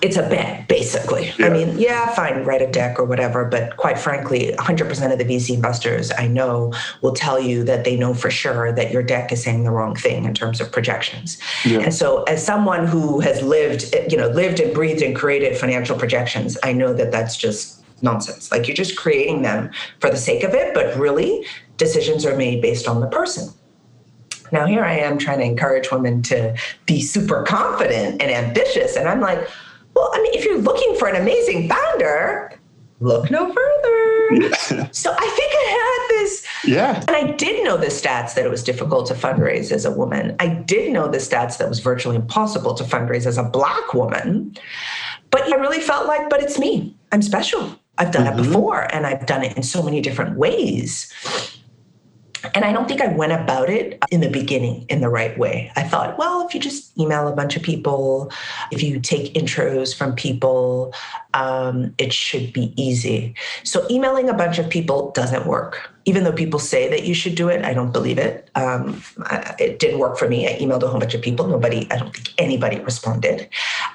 it's 0.02 0.16
a 0.16 0.22
bet, 0.22 0.68
basically. 0.68 1.32
Yeah. 1.38 1.46
I 1.46 1.50
mean, 1.50 1.78
yeah, 1.78 2.14
fine, 2.14 2.44
write 2.44 2.62
a 2.62 2.70
deck 2.70 2.98
or 2.98 3.04
whatever, 3.04 3.44
but 3.44 3.76
quite 3.76 3.98
frankly, 3.98 4.52
100% 4.58 5.12
of 5.12 5.18
the 5.18 5.24
VC 5.24 5.54
investors 5.54 6.12
I 6.16 6.28
know 6.28 6.72
will 7.02 7.12
tell 7.12 7.40
you 7.40 7.64
that 7.64 7.84
they 7.84 7.96
know 7.96 8.14
for 8.14 8.30
sure 8.30 8.72
that 8.72 8.92
your 8.92 9.02
deck 9.02 9.32
is 9.32 9.42
saying 9.42 9.64
the 9.64 9.70
wrong 9.70 9.96
thing 9.96 10.24
in 10.24 10.34
terms 10.34 10.60
of 10.60 10.70
projections. 10.70 11.38
Yeah. 11.64 11.80
And 11.80 11.94
so, 11.94 12.22
as 12.24 12.44
someone 12.44 12.86
who 12.86 13.20
has 13.20 13.42
lived, 13.42 13.94
you 14.10 14.16
know, 14.16 14.28
lived 14.28 14.60
and 14.60 14.72
breathed 14.72 15.02
and 15.02 15.14
created 15.14 15.56
financial 15.56 15.98
projections, 15.98 16.56
I 16.62 16.72
know 16.72 16.92
that 16.94 17.10
that's 17.10 17.36
just 17.36 17.82
nonsense. 18.02 18.50
Like 18.50 18.66
you're 18.66 18.76
just 18.76 18.96
creating 18.96 19.42
them 19.42 19.70
for 20.00 20.10
the 20.10 20.16
sake 20.16 20.42
of 20.42 20.54
it, 20.54 20.74
but 20.74 20.96
really, 20.96 21.44
decisions 21.80 22.24
are 22.24 22.36
made 22.36 22.62
based 22.62 22.86
on 22.86 23.00
the 23.00 23.08
person. 23.08 23.52
Now, 24.52 24.66
here 24.66 24.84
I 24.84 24.98
am 24.98 25.18
trying 25.18 25.38
to 25.38 25.44
encourage 25.44 25.90
women 25.90 26.22
to 26.22 26.56
be 26.86 27.00
super 27.00 27.42
confident 27.42 28.22
and 28.22 28.30
ambitious. 28.30 28.96
And 28.96 29.08
I'm 29.08 29.20
like, 29.20 29.38
well, 29.94 30.10
I 30.12 30.22
mean, 30.22 30.34
if 30.34 30.44
you're 30.44 30.58
looking 30.58 30.94
for 30.96 31.08
an 31.08 31.16
amazing 31.16 31.68
founder, 31.68 32.52
look 33.00 33.30
no 33.30 33.52
further. 33.52 33.96
So 34.92 35.10
I 35.10 35.28
think 35.36 35.52
I 35.52 35.66
had 35.80 36.20
this. 36.20 36.46
Yeah. 36.64 37.04
And 37.08 37.16
I 37.16 37.32
did 37.32 37.64
know 37.64 37.76
the 37.76 37.86
stats 37.86 38.34
that 38.34 38.44
it 38.44 38.48
was 38.48 38.62
difficult 38.62 39.06
to 39.08 39.14
fundraise 39.14 39.72
as 39.72 39.84
a 39.84 39.90
woman. 39.90 40.36
I 40.38 40.46
did 40.46 40.92
know 40.92 41.08
the 41.08 41.18
stats 41.18 41.58
that 41.58 41.68
was 41.68 41.80
virtually 41.80 42.14
impossible 42.14 42.74
to 42.74 42.84
fundraise 42.84 43.26
as 43.26 43.38
a 43.38 43.42
Black 43.42 43.92
woman. 43.92 44.56
But 45.30 45.52
I 45.52 45.56
really 45.56 45.80
felt 45.80 46.06
like, 46.06 46.30
but 46.30 46.40
it's 46.40 46.60
me. 46.60 46.96
I'm 47.10 47.22
special. 47.22 47.76
I've 47.98 48.12
done 48.12 48.26
mm-hmm. 48.26 48.38
it 48.38 48.42
before 48.44 48.94
and 48.94 49.04
I've 49.04 49.26
done 49.26 49.42
it 49.42 49.56
in 49.56 49.64
so 49.64 49.82
many 49.82 50.00
different 50.00 50.36
ways. 50.36 51.12
And 52.54 52.64
I 52.64 52.72
don't 52.72 52.88
think 52.88 53.00
I 53.00 53.08
went 53.08 53.32
about 53.32 53.68
it 53.68 54.02
in 54.10 54.20
the 54.20 54.30
beginning 54.30 54.86
in 54.88 55.00
the 55.00 55.08
right 55.08 55.36
way. 55.38 55.72
I 55.76 55.82
thought, 55.82 56.18
well, 56.18 56.46
if 56.46 56.54
you 56.54 56.60
just 56.60 56.98
email 56.98 57.28
a 57.28 57.34
bunch 57.34 57.56
of 57.56 57.62
people, 57.62 58.30
if 58.70 58.82
you 58.82 59.00
take 59.00 59.34
intros 59.34 59.94
from 59.96 60.14
people, 60.14 60.94
um, 61.34 61.94
it 61.98 62.12
should 62.12 62.52
be 62.52 62.72
easy. 62.80 63.34
So 63.64 63.86
emailing 63.90 64.28
a 64.28 64.34
bunch 64.34 64.58
of 64.58 64.68
people 64.68 65.10
doesn't 65.12 65.46
work 65.46 65.90
even 66.06 66.24
though 66.24 66.32
people 66.32 66.58
say 66.58 66.88
that 66.88 67.04
you 67.04 67.14
should 67.14 67.34
do 67.34 67.48
it, 67.48 67.64
I 67.64 67.74
don't 67.74 67.92
believe 67.92 68.18
it. 68.18 68.48
Um, 68.54 69.02
I, 69.24 69.54
it 69.58 69.78
didn't 69.78 69.98
work 69.98 70.16
for 70.16 70.28
me. 70.28 70.48
I 70.48 70.58
emailed 70.58 70.82
a 70.82 70.88
whole 70.88 70.98
bunch 70.98 71.14
of 71.14 71.20
people. 71.20 71.46
Nobody, 71.46 71.86
I 71.90 71.98
don't 71.98 72.14
think 72.14 72.32
anybody 72.38 72.80
responded. 72.80 73.48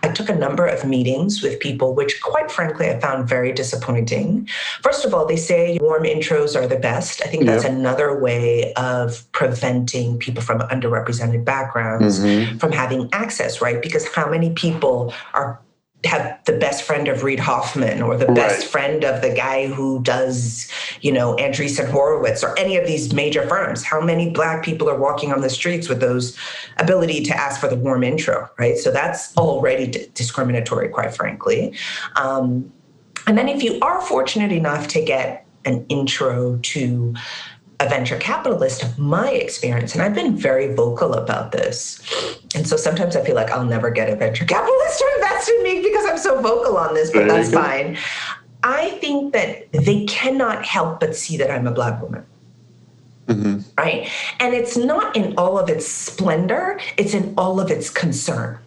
I 0.03 0.09
took 0.09 0.29
a 0.29 0.35
number 0.35 0.67
of 0.67 0.85
meetings 0.85 1.41
with 1.41 1.59
people, 1.59 1.95
which 1.95 2.21
quite 2.21 2.51
frankly, 2.51 2.89
I 2.89 2.99
found 2.99 3.27
very 3.27 3.51
disappointing. 3.51 4.47
First 4.81 5.03
of 5.03 5.13
all, 5.13 5.25
they 5.25 5.35
say 5.35 5.79
warm 5.81 6.03
intros 6.03 6.55
are 6.55 6.67
the 6.67 6.77
best. 6.77 7.21
I 7.25 7.27
think 7.27 7.45
that's 7.45 7.63
yep. 7.63 7.73
another 7.73 8.19
way 8.19 8.73
of 8.73 9.29
preventing 9.31 10.19
people 10.19 10.43
from 10.43 10.59
underrepresented 10.59 11.43
backgrounds 11.43 12.19
mm-hmm. 12.19 12.57
from 12.59 12.71
having 12.71 13.09
access, 13.13 13.61
right? 13.61 13.81
Because 13.81 14.07
how 14.07 14.29
many 14.29 14.51
people 14.51 15.11
are 15.33 15.59
have 16.03 16.39
the 16.45 16.53
best 16.53 16.83
friend 16.83 17.07
of 17.07 17.23
Reid 17.23 17.39
Hoffman 17.39 18.01
or 18.01 18.15
the 18.15 18.27
right. 18.27 18.35
best 18.35 18.67
friend 18.67 19.03
of 19.03 19.21
the 19.21 19.33
guy 19.33 19.67
who 19.67 20.01
does, 20.03 20.69
you 21.01 21.11
know, 21.11 21.35
Andreessen 21.37 21.89
Horowitz 21.89 22.43
or 22.43 22.57
any 22.59 22.77
of 22.77 22.85
these 22.85 23.13
major 23.13 23.47
firms. 23.47 23.83
How 23.83 24.01
many 24.01 24.29
black 24.29 24.63
people 24.63 24.89
are 24.89 24.97
walking 24.97 25.33
on 25.33 25.41
the 25.41 25.49
streets 25.49 25.89
with 25.89 26.01
those 26.01 26.37
ability 26.77 27.23
to 27.23 27.35
ask 27.35 27.59
for 27.59 27.67
the 27.67 27.75
warm 27.75 28.03
intro, 28.03 28.49
right? 28.59 28.77
So 28.77 28.91
that's 28.91 29.35
already 29.35 29.87
d- 29.87 30.07
discriminatory, 30.13 30.89
quite 30.89 31.15
frankly. 31.15 31.75
Um, 32.15 32.71
and 33.27 33.37
then 33.37 33.49
if 33.49 33.63
you 33.63 33.79
are 33.81 34.01
fortunate 34.01 34.51
enough 34.51 34.87
to 34.89 35.03
get 35.03 35.47
an 35.65 35.85
intro 35.89 36.57
to 36.57 37.15
a 37.79 37.89
venture 37.89 38.17
capitalist, 38.17 38.83
of 38.83 38.97
my 38.97 39.31
experience, 39.31 39.93
and 39.93 40.01
I've 40.01 40.15
been 40.15 40.35
very 40.35 40.73
vocal 40.73 41.13
about 41.13 41.51
this. 41.51 42.01
And 42.55 42.67
so 42.67 42.77
sometimes 42.77 43.15
I 43.15 43.23
feel 43.23 43.35
like 43.35 43.51
I'll 43.51 43.65
never 43.65 43.89
get 43.89 44.09
a 44.09 44.15
venture 44.15 44.45
capitalist 44.45 44.99
to 44.99 45.11
invest 45.15 45.49
in 45.49 45.63
me 45.63 45.81
because 45.81 46.05
I'm 46.05 46.17
so 46.17 46.41
vocal 46.41 46.77
on 46.77 46.93
this, 46.93 47.11
but 47.11 47.27
that's 47.27 47.51
fine. 47.51 47.97
I 48.63 48.91
think 49.01 49.33
that 49.33 49.71
they 49.73 50.05
cannot 50.05 50.65
help 50.65 50.99
but 50.99 51.15
see 51.15 51.37
that 51.37 51.51
I'm 51.51 51.67
a 51.67 51.71
Black 51.71 52.01
woman. 52.01 52.25
Mm-hmm. 53.27 53.59
Right. 53.77 54.09
And 54.39 54.53
it's 54.53 54.77
not 54.77 55.15
in 55.15 55.33
all 55.37 55.57
of 55.57 55.69
its 55.69 55.87
splendor, 55.87 56.79
it's 56.97 57.13
in 57.13 57.33
all 57.37 57.59
of 57.59 57.71
its 57.71 57.89
concern. 57.89 58.59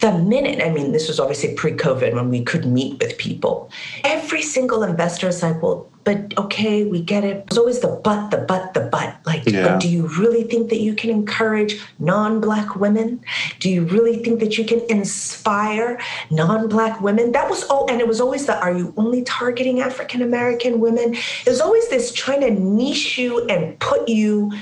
The 0.00 0.12
minute, 0.18 0.62
I 0.62 0.70
mean, 0.70 0.92
this 0.92 1.08
was 1.08 1.18
obviously 1.20 1.54
pre 1.54 1.72
COVID 1.72 2.14
when 2.14 2.28
we 2.28 2.42
could 2.42 2.66
meet 2.66 3.00
with 3.00 3.16
people, 3.18 3.70
every 4.04 4.42
single 4.42 4.82
investor 4.82 5.28
is 5.28 5.42
like, 5.42 5.62
well, 5.62 5.90
but 6.06 6.38
okay, 6.38 6.84
we 6.84 7.02
get 7.02 7.24
it. 7.24 7.44
It's 7.48 7.58
always 7.58 7.80
the 7.80 7.88
but, 7.88 8.30
the 8.30 8.38
but, 8.38 8.74
the 8.74 8.80
but. 8.80 9.16
Like, 9.26 9.44
yeah. 9.44 9.66
but 9.66 9.80
do 9.80 9.88
you 9.88 10.06
really 10.06 10.44
think 10.44 10.70
that 10.70 10.78
you 10.78 10.94
can 10.94 11.10
encourage 11.10 11.82
non 11.98 12.40
Black 12.40 12.76
women? 12.76 13.20
Do 13.58 13.68
you 13.68 13.84
really 13.84 14.22
think 14.22 14.38
that 14.38 14.56
you 14.56 14.64
can 14.64 14.80
inspire 14.88 16.00
non 16.30 16.68
Black 16.68 17.00
women? 17.00 17.32
That 17.32 17.50
was 17.50 17.64
all, 17.64 17.90
and 17.90 18.00
it 18.00 18.06
was 18.06 18.20
always 18.20 18.46
the 18.46 18.56
are 18.56 18.72
you 18.72 18.94
only 18.96 19.22
targeting 19.22 19.80
African 19.80 20.22
American 20.22 20.78
women? 20.78 21.14
It 21.14 21.48
was 21.48 21.60
always 21.60 21.88
this 21.88 22.12
trying 22.12 22.42
to 22.42 22.52
niche 22.52 23.18
you 23.18 23.44
and 23.48 23.76
put 23.80 24.08
you 24.08 24.52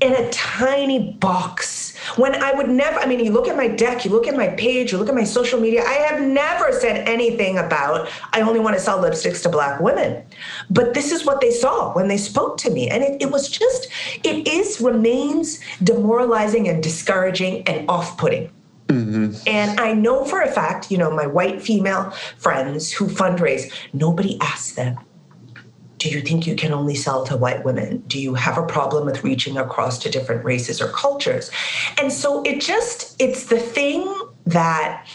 in 0.00 0.12
a 0.12 0.30
tiny 0.30 1.14
box 1.14 1.89
when 2.16 2.34
I 2.42 2.52
would 2.52 2.68
never, 2.68 2.98
I 2.98 3.06
mean, 3.06 3.20
you 3.20 3.32
look 3.32 3.48
at 3.48 3.56
my 3.56 3.68
deck, 3.68 4.04
you 4.04 4.10
look 4.10 4.26
at 4.26 4.36
my 4.36 4.48
page, 4.48 4.92
you 4.92 4.98
look 4.98 5.08
at 5.08 5.14
my 5.14 5.24
social 5.24 5.60
media, 5.60 5.82
I 5.84 5.94
have 5.94 6.20
never 6.20 6.72
said 6.72 7.08
anything 7.08 7.58
about 7.58 8.08
I 8.32 8.40
only 8.40 8.60
want 8.60 8.76
to 8.76 8.82
sell 8.82 8.98
lipsticks 8.98 9.42
to 9.42 9.48
Black 9.48 9.80
women. 9.80 10.24
But 10.70 10.94
this 10.94 11.12
is 11.12 11.24
what 11.24 11.40
they 11.40 11.50
saw 11.50 11.92
when 11.94 12.08
they 12.08 12.16
spoke 12.16 12.56
to 12.58 12.70
me. 12.70 12.88
And 12.88 13.02
it, 13.02 13.22
it 13.22 13.30
was 13.30 13.48
just, 13.48 13.88
it 14.24 14.46
is, 14.48 14.80
remains 14.80 15.60
demoralizing 15.82 16.68
and 16.68 16.82
discouraging 16.82 17.62
and 17.66 17.88
off 17.88 18.16
putting. 18.16 18.50
Mm-hmm. 18.88 19.36
And 19.46 19.78
I 19.78 19.92
know 19.92 20.24
for 20.24 20.40
a 20.40 20.50
fact, 20.50 20.90
you 20.90 20.98
know, 20.98 21.10
my 21.10 21.26
white 21.26 21.62
female 21.62 22.10
friends 22.38 22.90
who 22.90 23.06
fundraise, 23.06 23.72
nobody 23.92 24.40
asks 24.40 24.72
them 24.72 24.98
do 26.00 26.08
you 26.08 26.22
think 26.22 26.46
you 26.46 26.56
can 26.56 26.72
only 26.72 26.94
sell 26.94 27.24
to 27.26 27.36
white 27.36 27.62
women? 27.62 27.98
Do 28.08 28.18
you 28.18 28.34
have 28.34 28.56
a 28.56 28.66
problem 28.66 29.04
with 29.04 29.22
reaching 29.22 29.58
across 29.58 29.98
to 29.98 30.10
different 30.10 30.44
races 30.44 30.80
or 30.80 30.88
cultures? 30.88 31.50
And 32.00 32.10
so 32.10 32.42
it 32.42 32.60
just, 32.60 33.14
it's 33.20 33.44
the 33.46 33.58
thing 33.58 34.12
that 34.46 35.06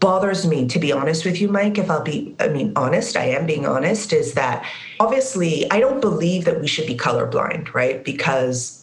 bothers 0.00 0.46
me, 0.46 0.66
to 0.66 0.78
be 0.78 0.92
honest 0.92 1.26
with 1.26 1.40
you, 1.40 1.46
Mike, 1.48 1.76
if 1.76 1.90
I'll 1.90 2.02
be, 2.02 2.34
I 2.40 2.48
mean, 2.48 2.72
honest, 2.74 3.16
I 3.16 3.26
am 3.26 3.46
being 3.46 3.66
honest, 3.66 4.14
is 4.14 4.32
that 4.32 4.66
obviously 4.98 5.70
I 5.70 5.78
don't 5.78 6.00
believe 6.00 6.46
that 6.46 6.60
we 6.60 6.66
should 6.66 6.86
be 6.86 6.96
colorblind, 6.96 7.72
right? 7.74 8.02
Because 8.02 8.81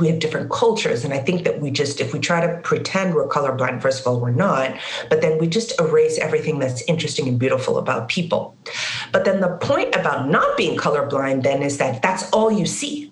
we 0.00 0.08
have 0.08 0.18
different 0.18 0.50
cultures. 0.50 1.04
And 1.04 1.12
I 1.12 1.18
think 1.18 1.44
that 1.44 1.60
we 1.60 1.70
just, 1.70 2.00
if 2.00 2.12
we 2.12 2.18
try 2.18 2.40
to 2.40 2.60
pretend 2.62 3.14
we're 3.14 3.28
colorblind, 3.28 3.82
first 3.82 4.00
of 4.00 4.06
all, 4.06 4.20
we're 4.20 4.30
not, 4.30 4.76
but 5.10 5.20
then 5.20 5.38
we 5.38 5.46
just 5.46 5.78
erase 5.80 6.18
everything 6.18 6.58
that's 6.58 6.82
interesting 6.82 7.28
and 7.28 7.38
beautiful 7.38 7.78
about 7.78 8.08
people. 8.08 8.56
But 9.12 9.24
then 9.24 9.40
the 9.40 9.56
point 9.60 9.94
about 9.94 10.28
not 10.28 10.56
being 10.56 10.76
colorblind 10.78 11.42
then 11.42 11.62
is 11.62 11.78
that 11.78 12.02
that's 12.02 12.30
all 12.30 12.50
you 12.50 12.66
see. 12.66 13.07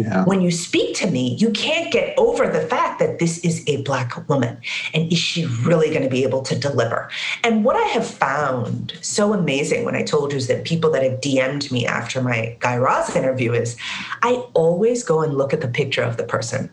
Yeah. 0.00 0.24
When 0.24 0.40
you 0.40 0.50
speak 0.50 0.94
to 0.96 1.10
me, 1.10 1.34
you 1.34 1.50
can't 1.50 1.92
get 1.92 2.16
over 2.18 2.48
the 2.48 2.60
fact 2.60 2.98
that 3.00 3.18
this 3.18 3.38
is 3.38 3.64
a 3.66 3.82
Black 3.82 4.28
woman. 4.28 4.58
And 4.94 5.10
is 5.12 5.18
she 5.18 5.46
really 5.62 5.90
going 5.90 6.02
to 6.02 6.08
be 6.08 6.22
able 6.22 6.42
to 6.42 6.58
deliver? 6.58 7.10
And 7.44 7.64
what 7.64 7.76
I 7.76 7.86
have 7.88 8.06
found 8.06 8.96
so 9.00 9.32
amazing 9.32 9.84
when 9.84 9.94
I 9.94 10.02
told 10.02 10.32
you 10.32 10.38
is 10.38 10.46
that 10.48 10.64
people 10.64 10.90
that 10.92 11.02
have 11.02 11.20
DM'd 11.20 11.70
me 11.72 11.86
after 11.86 12.22
my 12.22 12.56
Guy 12.60 12.76
Raz 12.76 13.14
interview 13.14 13.52
is 13.52 13.76
I 14.22 14.44
always 14.54 15.02
go 15.02 15.22
and 15.22 15.34
look 15.34 15.52
at 15.52 15.60
the 15.60 15.68
picture 15.68 16.02
of 16.02 16.16
the 16.16 16.24
person. 16.24 16.70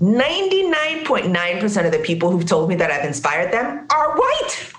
99.9% 0.00 1.86
of 1.86 1.92
the 1.92 1.98
people 1.98 2.30
who've 2.30 2.46
told 2.46 2.68
me 2.68 2.74
that 2.76 2.90
I've 2.90 3.04
inspired 3.04 3.52
them 3.52 3.86
are 3.92 4.16
white. 4.16 4.72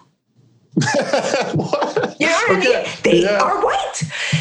You 0.76 2.28
know 2.28 2.42
what 2.48 2.50
I 2.50 2.60
mean? 2.60 2.86
They 3.04 3.24
yeah. 3.24 3.42
are 3.42 3.64
white. 3.64 3.96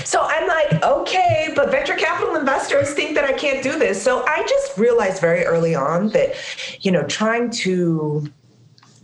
So 0.04 0.20
I'm 0.22 0.46
like, 0.46 0.82
okay, 0.82 1.52
but 1.56 1.70
venture 1.70 1.96
capital 1.96 2.36
investors 2.36 2.92
think 2.94 3.14
that 3.16 3.24
I 3.24 3.32
can't 3.32 3.62
do 3.62 3.78
this. 3.78 4.00
So 4.00 4.24
I 4.26 4.44
just 4.46 4.78
realized 4.78 5.20
very 5.20 5.44
early 5.44 5.74
on 5.74 6.10
that, 6.10 6.34
you 6.80 6.92
know, 6.92 7.02
trying 7.04 7.50
to 7.50 8.30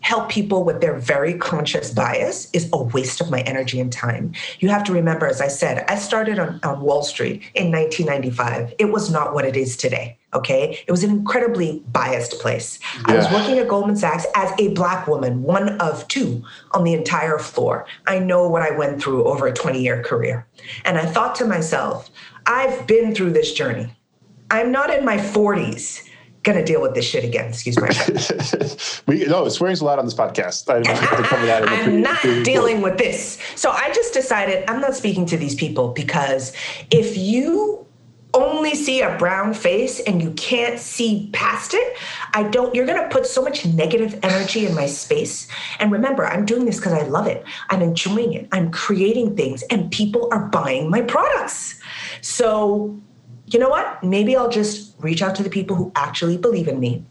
help 0.06 0.28
people 0.28 0.62
with 0.62 0.80
their 0.80 0.96
very 0.96 1.34
conscious 1.34 1.92
bias 1.92 2.48
is 2.52 2.70
a 2.72 2.80
waste 2.80 3.20
of 3.20 3.28
my 3.28 3.40
energy 3.40 3.80
and 3.80 3.92
time. 3.92 4.32
You 4.60 4.68
have 4.68 4.84
to 4.84 4.92
remember, 4.92 5.26
as 5.26 5.40
I 5.40 5.48
said, 5.48 5.84
I 5.88 5.96
started 5.96 6.38
on, 6.38 6.60
on 6.62 6.80
Wall 6.80 7.02
Street 7.02 7.42
in 7.56 7.72
1995. 7.72 8.72
It 8.78 8.92
was 8.92 9.10
not 9.10 9.34
what 9.34 9.44
it 9.44 9.56
is 9.56 9.76
today. 9.76 10.16
Okay. 10.32 10.78
It 10.86 10.92
was 10.92 11.02
an 11.02 11.10
incredibly 11.10 11.82
biased 11.90 12.38
place. 12.38 12.78
Yeah. 13.08 13.14
I 13.14 13.16
was 13.16 13.28
working 13.32 13.58
at 13.58 13.66
Goldman 13.66 13.96
Sachs 13.96 14.26
as 14.36 14.52
a 14.60 14.68
Black 14.74 15.08
woman, 15.08 15.42
one 15.42 15.70
of 15.80 16.06
two 16.06 16.44
on 16.70 16.84
the 16.84 16.94
entire 16.94 17.40
floor. 17.40 17.84
I 18.06 18.20
know 18.20 18.48
what 18.48 18.62
I 18.62 18.70
went 18.70 19.02
through 19.02 19.24
over 19.24 19.48
a 19.48 19.52
20 19.52 19.82
year 19.82 20.04
career. 20.04 20.46
And 20.84 20.98
I 20.98 21.04
thought 21.04 21.34
to 21.36 21.44
myself, 21.44 22.10
I've 22.46 22.86
been 22.86 23.12
through 23.12 23.32
this 23.32 23.52
journey. 23.52 23.92
I'm 24.52 24.70
not 24.70 24.90
in 24.90 25.04
my 25.04 25.16
40s 25.16 26.05
going 26.46 26.56
to 26.56 26.64
deal 26.64 26.80
with 26.80 26.94
this 26.94 27.04
shit 27.04 27.24
again. 27.24 27.48
Excuse 27.48 27.78
my 27.78 27.88
we 29.06 29.26
no 29.26 29.48
swearing's 29.48 29.80
allowed 29.80 29.98
on 29.98 30.04
this 30.04 30.14
podcast. 30.14 30.72
I 30.72 30.80
to 30.80 31.28
cover 31.28 31.44
that. 31.46 31.62
I'm 31.68 31.84
pre- 31.84 32.00
not 32.00 32.18
pre- 32.18 32.42
dealing 32.44 32.80
with 32.80 32.96
this. 32.96 33.38
So 33.56 33.70
I 33.70 33.92
just 33.92 34.14
decided 34.14 34.64
I'm 34.68 34.80
not 34.80 34.94
speaking 34.94 35.26
to 35.26 35.36
these 35.36 35.56
people 35.56 35.88
because 35.88 36.52
if 36.90 37.16
you 37.18 37.84
only 38.32 38.74
see 38.74 39.00
a 39.00 39.16
brown 39.18 39.54
face 39.54 39.98
and 40.00 40.22
you 40.22 40.30
can't 40.32 40.78
see 40.78 41.30
past 41.32 41.74
it, 41.74 41.96
I 42.34 42.44
don't, 42.44 42.74
you're 42.74 42.86
going 42.86 43.02
to 43.02 43.08
put 43.08 43.26
so 43.26 43.42
much 43.42 43.64
negative 43.64 44.18
energy 44.22 44.66
in 44.66 44.74
my 44.74 44.86
space. 44.86 45.48
And 45.80 45.90
remember, 45.90 46.26
I'm 46.26 46.44
doing 46.44 46.66
this 46.66 46.76
because 46.76 46.92
I 46.92 47.02
love 47.02 47.26
it. 47.26 47.44
I'm 47.70 47.80
enjoying 47.80 48.34
it. 48.34 48.46
I'm 48.52 48.70
creating 48.70 49.36
things 49.36 49.62
and 49.70 49.90
people 49.90 50.28
are 50.32 50.46
buying 50.48 50.90
my 50.90 51.00
products. 51.00 51.80
So 52.20 53.00
you 53.46 53.58
know 53.58 53.68
what? 53.68 54.02
Maybe 54.02 54.36
I'll 54.36 54.50
just 54.50 54.85
reach 54.98 55.22
out 55.22 55.34
to 55.36 55.42
the 55.42 55.50
people 55.50 55.76
who 55.76 55.92
actually 55.94 56.36
believe 56.36 56.68
in 56.68 56.80
me 56.80 57.04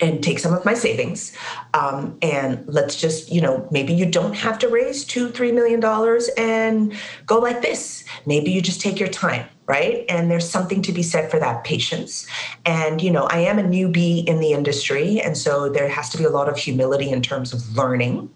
and 0.00 0.22
take 0.22 0.38
some 0.38 0.52
of 0.52 0.64
my 0.64 0.74
savings. 0.74 1.32
Um, 1.74 2.18
and 2.20 2.62
let's 2.66 3.00
just 3.00 3.30
you 3.30 3.40
know 3.40 3.66
maybe 3.70 3.92
you 3.92 4.06
don't 4.06 4.34
have 4.34 4.58
to 4.60 4.68
raise 4.68 5.04
two 5.04 5.30
three 5.30 5.52
million 5.52 5.80
dollars 5.80 6.28
and 6.36 6.94
go 7.26 7.38
like 7.38 7.62
this. 7.62 8.04
Maybe 8.26 8.50
you 8.50 8.60
just 8.60 8.80
take 8.80 8.98
your 8.98 9.08
time 9.08 9.48
right? 9.68 10.06
And 10.08 10.30
there's 10.30 10.48
something 10.48 10.80
to 10.82 10.92
be 10.92 11.02
said 11.02 11.30
for 11.30 11.38
that 11.38 11.62
patience. 11.62 12.26
And, 12.64 13.02
you 13.02 13.10
know, 13.10 13.24
I 13.24 13.40
am 13.40 13.58
a 13.58 13.62
newbie 13.62 14.26
in 14.26 14.40
the 14.40 14.52
industry. 14.52 15.20
And 15.20 15.36
so 15.36 15.68
there 15.68 15.88
has 15.88 16.08
to 16.10 16.18
be 16.18 16.24
a 16.24 16.30
lot 16.30 16.48
of 16.48 16.56
humility 16.56 17.10
in 17.10 17.20
terms 17.20 17.52
of 17.52 17.76
learning, 17.76 18.30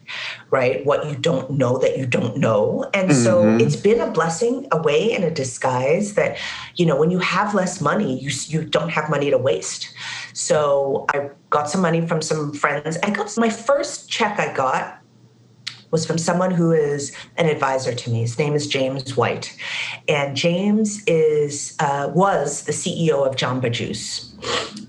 right? 0.51 0.85
What 0.85 1.07
you 1.07 1.16
don't 1.16 1.51
know 1.53 1.79
that 1.79 1.97
you 1.97 2.07
don't 2.07 2.37
know. 2.37 2.88
And 2.92 3.11
mm-hmm. 3.11 3.25
so 3.25 3.57
it's 3.57 3.77
been 3.77 4.01
a 4.01 4.11
blessing, 4.11 4.68
a 4.73 4.83
way 4.83 5.14
and 5.14 5.25
a 5.25 5.31
disguise 5.31 6.14
that, 6.14 6.37
you 6.77 6.85
know, 6.85 6.97
when 6.97 7.11
you 7.11 7.18
have 7.18 7.55
less 7.55 7.81
money, 7.81 8.21
you, 8.21 8.31
you 8.49 8.62
don't 8.62 8.90
have 8.90 9.09
money 9.09 9.31
to 9.31 9.38
waste. 9.38 9.95
So 10.35 11.07
I 11.14 11.31
got 11.49 11.71
some 11.71 11.81
money 11.81 12.07
from 12.07 12.21
some 12.21 12.53
friends. 12.53 12.99
I 13.03 13.11
got 13.11 13.35
my 13.38 13.49
first 13.49 14.11
check 14.11 14.38
I 14.38 14.53
got 14.53 15.01
was 15.92 16.05
from 16.05 16.18
someone 16.18 16.50
who 16.50 16.72
is 16.72 17.14
an 17.37 17.46
advisor 17.46 17.94
to 17.94 18.11
me. 18.11 18.22
His 18.22 18.38
name 18.38 18.55
is 18.55 18.66
James 18.66 19.16
White, 19.16 19.57
and 20.09 20.37
James 20.37 21.05
is 21.07 21.76
uh, 21.78 22.11
was 22.12 22.64
the 22.64 22.72
CEO 22.72 23.24
of 23.24 23.37
Jamba 23.37 23.70
Juice, 23.70 24.35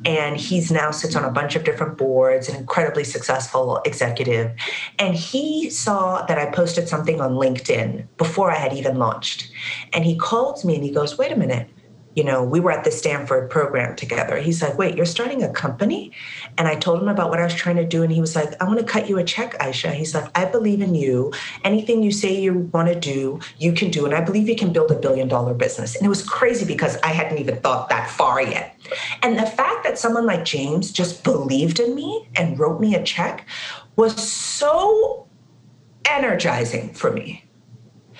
and 0.05 0.37
he's 0.37 0.71
now 0.71 0.89
sits 0.89 1.15
on 1.15 1.25
a 1.25 1.29
bunch 1.29 1.55
of 1.55 1.63
different 1.63 1.97
boards, 1.97 2.49
an 2.49 2.55
incredibly 2.55 3.03
successful 3.03 3.81
executive. 3.85 4.51
And 4.97 5.13
he 5.13 5.69
saw 5.69 6.25
that 6.25 6.39
I 6.39 6.47
posted 6.47 6.87
something 6.87 7.21
on 7.21 7.33
LinkedIn 7.33 8.07
before 8.17 8.49
I 8.49 8.55
had 8.55 8.73
even 8.73 8.97
launched, 8.97 9.51
and 9.91 10.05
he 10.05 10.15
called 10.15 10.63
me 10.63 10.75
and 10.75 10.83
he 10.83 10.91
goes, 10.91 11.17
"Wait 11.17 11.31
a 11.31 11.35
minute." 11.35 11.67
You 12.15 12.23
know, 12.23 12.43
we 12.43 12.59
were 12.59 12.71
at 12.71 12.83
the 12.83 12.91
Stanford 12.91 13.49
program 13.49 13.95
together. 13.95 14.37
He's 14.37 14.61
like, 14.61 14.77
wait, 14.77 14.95
you're 14.95 15.05
starting 15.05 15.43
a 15.43 15.51
company? 15.51 16.11
And 16.57 16.67
I 16.67 16.75
told 16.75 17.01
him 17.01 17.07
about 17.07 17.29
what 17.29 17.39
I 17.39 17.43
was 17.43 17.53
trying 17.53 17.77
to 17.77 17.85
do. 17.85 18.03
And 18.03 18.11
he 18.11 18.21
was 18.21 18.35
like, 18.35 18.61
I 18.61 18.65
want 18.65 18.79
to 18.79 18.85
cut 18.85 19.09
you 19.09 19.17
a 19.17 19.23
check, 19.23 19.57
Aisha. 19.59 19.91
He's 19.93 20.13
like, 20.13 20.29
I 20.37 20.45
believe 20.45 20.81
in 20.81 20.93
you. 20.95 21.33
Anything 21.63 22.03
you 22.03 22.11
say 22.11 22.39
you 22.39 22.69
want 22.73 22.87
to 22.89 22.99
do, 22.99 23.39
you 23.57 23.73
can 23.73 23.89
do. 23.89 24.05
And 24.05 24.13
I 24.13 24.21
believe 24.21 24.47
you 24.47 24.55
can 24.55 24.71
build 24.71 24.91
a 24.91 24.95
billion 24.95 25.27
dollar 25.27 25.53
business. 25.53 25.95
And 25.95 26.05
it 26.05 26.09
was 26.09 26.21
crazy 26.21 26.65
because 26.65 26.97
I 27.03 27.07
hadn't 27.07 27.39
even 27.39 27.57
thought 27.61 27.89
that 27.89 28.09
far 28.09 28.41
yet. 28.41 28.77
And 29.23 29.37
the 29.37 29.45
fact 29.45 29.83
that 29.83 29.97
someone 29.97 30.25
like 30.25 30.45
James 30.45 30.91
just 30.91 31.23
believed 31.23 31.79
in 31.79 31.95
me 31.95 32.29
and 32.35 32.59
wrote 32.59 32.79
me 32.79 32.95
a 32.95 33.03
check 33.03 33.47
was 33.95 34.15
so 34.15 35.27
energizing 36.05 36.93
for 36.93 37.11
me 37.11 37.43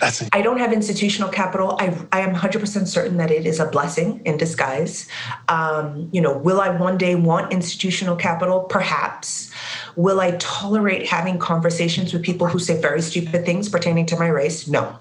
that's 0.04 0.30
I 0.34 0.42
don't 0.42 0.58
have 0.58 0.74
institutional 0.74 1.30
capital. 1.30 1.78
I, 1.80 1.98
I 2.12 2.20
am 2.20 2.36
100% 2.36 2.88
certain 2.88 3.18
that 3.18 3.32
it 3.32 3.46
is 3.46 3.60
a 3.60 3.66
blessing 3.66 4.22
in 4.26 4.38
disguise. 4.38 5.08
Um, 5.48 6.10
you 6.12 6.22
know, 6.22 6.38
will 6.38 6.60
I 6.60 6.70
one 6.70 6.98
day 6.98 7.16
want 7.16 7.54
institutional 7.54 8.16
capital? 8.16 8.62
Perhaps. 8.62 9.52
Will 9.96 10.20
I 10.20 10.32
tolerate 10.40 11.08
having 11.08 11.40
conversations 11.40 12.12
with 12.12 12.24
people 12.24 12.48
who 12.48 12.60
say 12.60 12.82
very 12.82 13.02
stupid 13.02 13.46
things 13.46 13.70
pertaining 13.70 14.06
to 14.08 14.18
my 14.18 14.28
race? 14.28 14.68
No. 14.68 14.98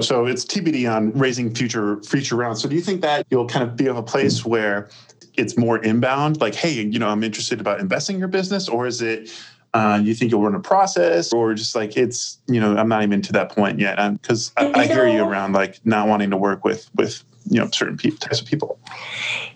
So 0.00 0.26
it's 0.26 0.44
TBD 0.44 0.90
on 0.90 1.12
raising 1.12 1.54
future 1.54 2.02
future 2.02 2.36
rounds. 2.36 2.62
So 2.62 2.68
do 2.68 2.74
you 2.74 2.80
think 2.80 3.02
that 3.02 3.26
you'll 3.30 3.48
kind 3.48 3.64
of 3.64 3.76
be 3.76 3.86
of 3.86 3.96
a 3.96 4.02
place 4.02 4.44
where 4.44 4.88
it's 5.36 5.56
more 5.56 5.78
inbound, 5.78 6.40
like, 6.40 6.54
hey, 6.54 6.82
you 6.82 6.98
know, 6.98 7.08
I'm 7.08 7.22
interested 7.22 7.60
about 7.60 7.80
investing 7.80 8.14
in 8.14 8.20
your 8.20 8.28
business, 8.28 8.68
or 8.68 8.86
is 8.86 9.02
it 9.02 9.30
uh, 9.74 10.00
you 10.02 10.14
think 10.14 10.30
you'll 10.30 10.42
run 10.42 10.54
a 10.54 10.60
process, 10.60 11.32
or 11.32 11.54
just 11.54 11.74
like 11.74 11.96
it's, 11.96 12.38
you 12.48 12.60
know, 12.60 12.76
I'm 12.76 12.88
not 12.88 13.02
even 13.02 13.22
to 13.22 13.32
that 13.34 13.50
point 13.50 13.78
yet, 13.78 13.96
because 14.20 14.52
I, 14.56 14.72
I 14.72 14.86
hear 14.86 15.06
you 15.06 15.22
around 15.22 15.52
like 15.52 15.80
not 15.84 16.08
wanting 16.08 16.30
to 16.30 16.36
work 16.36 16.64
with 16.64 16.90
with 16.96 17.22
you 17.48 17.60
know 17.60 17.68
certain 17.70 17.96
people, 17.96 18.18
types 18.18 18.40
of 18.40 18.46
people. 18.46 18.78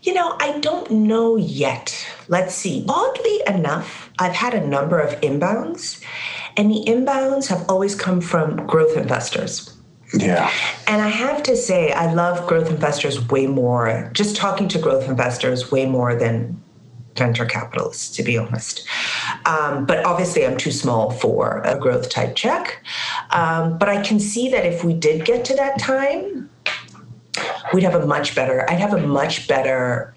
You 0.03 0.15
know, 0.15 0.37
I 0.39 0.59
don't 0.61 0.91
know 0.91 1.37
yet. 1.37 2.07
Let's 2.29 2.55
see. 2.55 2.85
Oddly 2.89 3.43
enough, 3.47 4.11
I've 4.19 4.35
had 4.35 4.55
a 4.55 4.67
number 4.67 5.01
of 5.01 5.21
inbounds, 5.21 6.03
and 6.57 6.71
the 6.71 6.85
inbounds 6.87 7.49
have 7.49 7.65
always 7.69 7.95
come 7.95 8.21
from 8.21 8.67
growth 8.67 8.97
investors. 8.97 9.75
Yeah. 10.17 10.51
And 10.87 11.03
I 11.03 11.09
have 11.09 11.43
to 11.45 11.57
say, 11.57 11.93
I 11.93 12.13
love 12.13 12.47
growth 12.47 12.71
investors 12.71 13.27
way 13.29 13.47
more, 13.47 14.11
just 14.15 14.37
talking 14.37 14.69
to 14.69 14.79
growth 14.79 15.09
investors 15.09 15.73
way 15.73 15.87
more 15.87 16.15
than 16.15 16.63
venture 17.17 17.45
capitalists, 17.45 18.15
to 18.17 18.23
be 18.23 18.37
honest. 18.37 18.87
Um, 19.47 19.87
but 19.87 20.05
obviously, 20.05 20.47
I'm 20.47 20.57
too 20.57 20.73
small 20.73 21.11
for 21.11 21.61
a 21.65 21.79
growth 21.79 22.09
type 22.09 22.35
check. 22.35 22.85
Um, 23.31 23.79
but 23.79 23.89
I 23.89 24.03
can 24.03 24.21
see 24.21 24.49
that 24.51 24.65
if 24.65 24.85
we 24.85 24.95
did 24.95 25.25
get 25.25 25.45
to 25.47 25.55
that 25.55 25.79
time, 25.79 26.51
we'd 27.73 27.83
have 27.83 27.95
a 27.95 28.07
much 28.07 28.35
better, 28.35 28.69
I'd 28.71 28.81
have 28.81 28.95
a 28.95 29.07
much 29.07 29.49
better 29.49 30.14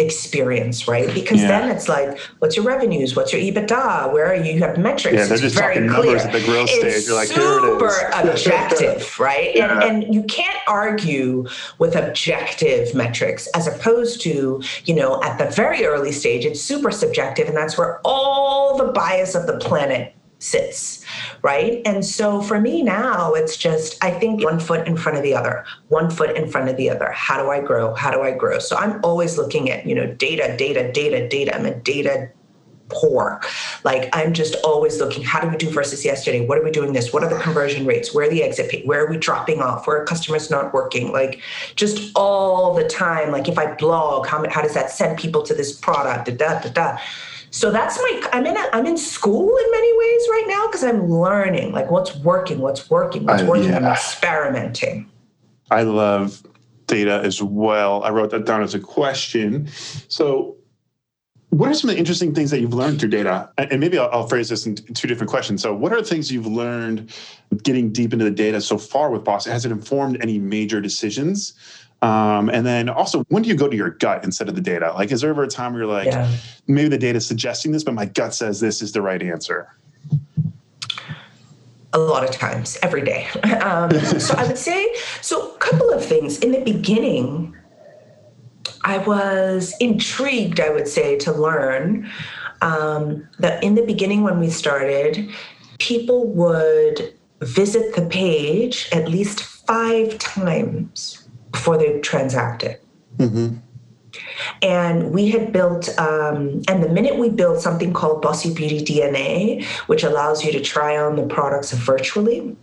experience, 0.00 0.88
right? 0.88 1.12
Because 1.12 1.40
yeah. 1.42 1.48
then 1.48 1.70
it's 1.70 1.88
like, 1.88 2.18
what's 2.38 2.56
your 2.56 2.64
revenues? 2.64 3.14
What's 3.14 3.32
your 3.32 3.40
EBITDA? 3.40 4.12
Where 4.12 4.26
are 4.26 4.34
you? 4.34 4.54
You 4.54 4.60
have 4.60 4.78
metrics. 4.78 5.16
Yeah, 5.16 5.26
they're 5.26 5.38
just 5.38 5.56
talking 5.56 5.88
clear. 5.88 5.92
numbers 5.92 6.22
at 6.22 6.32
the 6.32 6.42
growth 6.44 6.68
it's 6.72 6.80
stage. 6.80 7.06
You're 7.06 7.16
like, 7.16 7.28
super 7.28 8.10
objective, 8.14 9.18
right? 9.20 9.54
Yeah. 9.54 9.80
And, 9.80 10.02
and 10.04 10.14
you 10.14 10.22
can't 10.24 10.58
argue 10.66 11.46
with 11.78 11.94
objective 11.94 12.94
metrics 12.94 13.46
as 13.54 13.66
opposed 13.66 14.20
to, 14.22 14.62
you 14.84 14.94
know, 14.94 15.22
at 15.22 15.38
the 15.38 15.46
very 15.54 15.84
early 15.84 16.12
stage, 16.12 16.44
it's 16.44 16.60
super 16.60 16.90
subjective, 16.90 17.48
and 17.48 17.56
that's 17.56 17.76
where 17.78 18.00
all 18.04 18.76
the 18.76 18.92
bias 18.92 19.34
of 19.34 19.46
the 19.46 19.58
planet 19.58 20.14
sits, 20.38 20.99
right? 21.42 21.82
And 21.84 22.04
so 22.04 22.42
for 22.42 22.60
me 22.60 22.82
now, 22.82 23.32
it's 23.32 23.56
just, 23.56 24.02
I 24.02 24.10
think 24.10 24.44
one 24.44 24.60
foot 24.60 24.86
in 24.86 24.96
front 24.96 25.18
of 25.18 25.24
the 25.24 25.34
other, 25.34 25.64
one 25.88 26.10
foot 26.10 26.36
in 26.36 26.48
front 26.48 26.68
of 26.68 26.76
the 26.76 26.90
other. 26.90 27.10
How 27.12 27.42
do 27.42 27.50
I 27.50 27.60
grow? 27.60 27.94
How 27.94 28.10
do 28.10 28.22
I 28.22 28.32
grow? 28.32 28.58
So 28.58 28.76
I'm 28.76 29.00
always 29.04 29.38
looking 29.38 29.70
at, 29.70 29.86
you 29.86 29.94
know, 29.94 30.06
data, 30.06 30.56
data, 30.56 30.92
data, 30.92 31.28
data. 31.28 31.54
I'm 31.54 31.66
a 31.66 31.74
data 31.74 32.30
poor. 32.90 33.40
Like 33.84 34.10
I'm 34.12 34.34
just 34.34 34.56
always 34.64 34.98
looking, 34.98 35.22
how 35.22 35.40
do 35.40 35.48
we 35.48 35.56
do 35.56 35.70
versus 35.70 36.04
yesterday? 36.04 36.44
What 36.44 36.58
are 36.58 36.64
we 36.64 36.70
doing 36.70 36.92
this? 36.92 37.12
What 37.12 37.22
are 37.22 37.30
the 37.30 37.38
conversion 37.38 37.86
rates? 37.86 38.14
Where 38.14 38.26
are 38.26 38.30
the 38.30 38.42
exit 38.42 38.70
pay? 38.70 38.82
Where 38.84 39.04
are 39.04 39.08
we 39.08 39.16
dropping 39.16 39.62
off? 39.62 39.86
Where 39.86 40.00
are 40.00 40.04
customers 40.04 40.50
not 40.50 40.74
working? 40.74 41.12
Like 41.12 41.40
just 41.76 42.12
all 42.14 42.74
the 42.74 42.86
time. 42.88 43.30
Like 43.30 43.48
if 43.48 43.58
I 43.58 43.74
blog, 43.74 44.26
how, 44.26 44.44
how 44.50 44.60
does 44.60 44.74
that 44.74 44.90
send 44.90 45.18
people 45.18 45.42
to 45.44 45.54
this 45.54 45.72
product? 45.72 46.26
Da, 46.26 46.34
da, 46.34 46.60
da, 46.60 46.68
da. 46.70 46.98
So 47.50 47.70
that's 47.70 47.98
my 47.98 48.28
I'm 48.32 48.46
in 48.46 48.56
a, 48.56 48.68
I'm 48.72 48.86
in 48.86 48.96
school 48.96 49.56
in 49.56 49.70
many 49.70 49.92
ways 49.98 50.28
right 50.30 50.44
now 50.46 50.66
because 50.66 50.84
I'm 50.84 51.08
learning 51.08 51.72
like 51.72 51.90
what's 51.90 52.16
working, 52.16 52.60
what's 52.60 52.88
working, 52.88 53.26
what's 53.26 53.42
working, 53.42 53.68
I, 53.68 53.80
yeah. 53.80 53.88
I'm 53.88 53.92
experimenting. 53.92 55.10
I 55.70 55.82
love 55.82 56.42
data 56.86 57.20
as 57.24 57.42
well. 57.42 58.02
I 58.04 58.10
wrote 58.10 58.30
that 58.30 58.44
down 58.44 58.62
as 58.62 58.74
a 58.74 58.80
question. 58.80 59.68
So 60.08 60.56
what 61.50 61.68
are 61.68 61.74
some 61.74 61.90
of 61.90 61.96
the 61.96 61.98
interesting 61.98 62.32
things 62.32 62.50
that 62.52 62.60
you've 62.60 62.74
learned 62.74 63.00
through 63.00 63.10
data? 63.10 63.50
And 63.58 63.80
maybe 63.80 63.98
I'll, 63.98 64.08
I'll, 64.12 64.28
phrase 64.28 64.48
this 64.48 64.66
in 64.66 64.76
two 64.76 65.08
different 65.08 65.30
questions. 65.30 65.60
So, 65.60 65.74
what 65.74 65.92
are 65.92 66.00
the 66.00 66.06
things 66.06 66.30
you've 66.30 66.46
learned 66.46 67.12
getting 67.64 67.92
deep 67.92 68.12
into 68.12 68.24
the 68.24 68.30
data 68.30 68.60
so 68.60 68.78
far 68.78 69.10
with 69.10 69.24
Boss? 69.24 69.46
Has 69.46 69.64
it 69.64 69.72
informed 69.72 70.22
any 70.22 70.38
major 70.38 70.80
decisions 70.80 71.54
um, 72.02 72.48
and 72.48 72.64
then 72.64 72.88
also, 72.88 73.24
when 73.28 73.42
do 73.42 73.48
you 73.48 73.54
go 73.54 73.68
to 73.68 73.76
your 73.76 73.90
gut 73.90 74.24
instead 74.24 74.48
of 74.48 74.54
the 74.54 74.60
data? 74.60 74.92
Like, 74.94 75.12
is 75.12 75.20
there 75.20 75.30
ever 75.30 75.42
a 75.42 75.48
time 75.48 75.72
where 75.72 75.82
you're 75.82 75.92
like, 75.92 76.06
yeah. 76.06 76.34
maybe 76.66 76.88
the 76.88 76.98
data 76.98 77.18
is 77.18 77.26
suggesting 77.26 77.72
this, 77.72 77.84
but 77.84 77.94
my 77.94 78.06
gut 78.06 78.34
says 78.34 78.60
this 78.60 78.80
is 78.80 78.92
the 78.92 79.02
right 79.02 79.22
answer? 79.22 79.74
A 81.92 81.98
lot 81.98 82.24
of 82.24 82.30
times, 82.30 82.78
every 82.82 83.02
day. 83.02 83.26
Um, 83.60 83.90
so 84.00 84.34
I 84.36 84.46
would 84.46 84.56
say, 84.56 84.94
so 85.20 85.54
a 85.54 85.58
couple 85.58 85.90
of 85.90 86.04
things. 86.04 86.38
In 86.38 86.52
the 86.52 86.60
beginning, 86.60 87.54
I 88.84 88.98
was 88.98 89.74
intrigued, 89.80 90.60
I 90.60 90.70
would 90.70 90.88
say, 90.88 91.18
to 91.18 91.32
learn 91.32 92.10
um, 92.62 93.28
that 93.38 93.62
in 93.62 93.74
the 93.74 93.82
beginning 93.82 94.22
when 94.22 94.40
we 94.40 94.48
started, 94.48 95.28
people 95.78 96.26
would 96.28 97.14
visit 97.42 97.94
the 97.94 98.06
page 98.06 98.88
at 98.92 99.08
least 99.08 99.42
five 99.42 100.16
times 100.18 101.19
before 101.50 101.76
they 101.78 102.00
transacted. 102.00 102.78
Mm-hmm. 103.16 103.56
And 104.62 105.12
we 105.12 105.30
had 105.30 105.52
built, 105.52 105.88
um, 105.98 106.62
and 106.68 106.82
the 106.82 106.88
minute 106.88 107.16
we 107.16 107.28
built 107.28 107.60
something 107.60 107.92
called 107.92 108.22
Bossy 108.22 108.52
Beauty 108.52 108.82
DNA, 108.82 109.64
which 109.86 110.02
allows 110.02 110.44
you 110.44 110.52
to 110.52 110.60
try 110.60 110.96
on 110.96 111.16
the 111.16 111.26
products 111.26 111.72
virtually, 111.72 112.56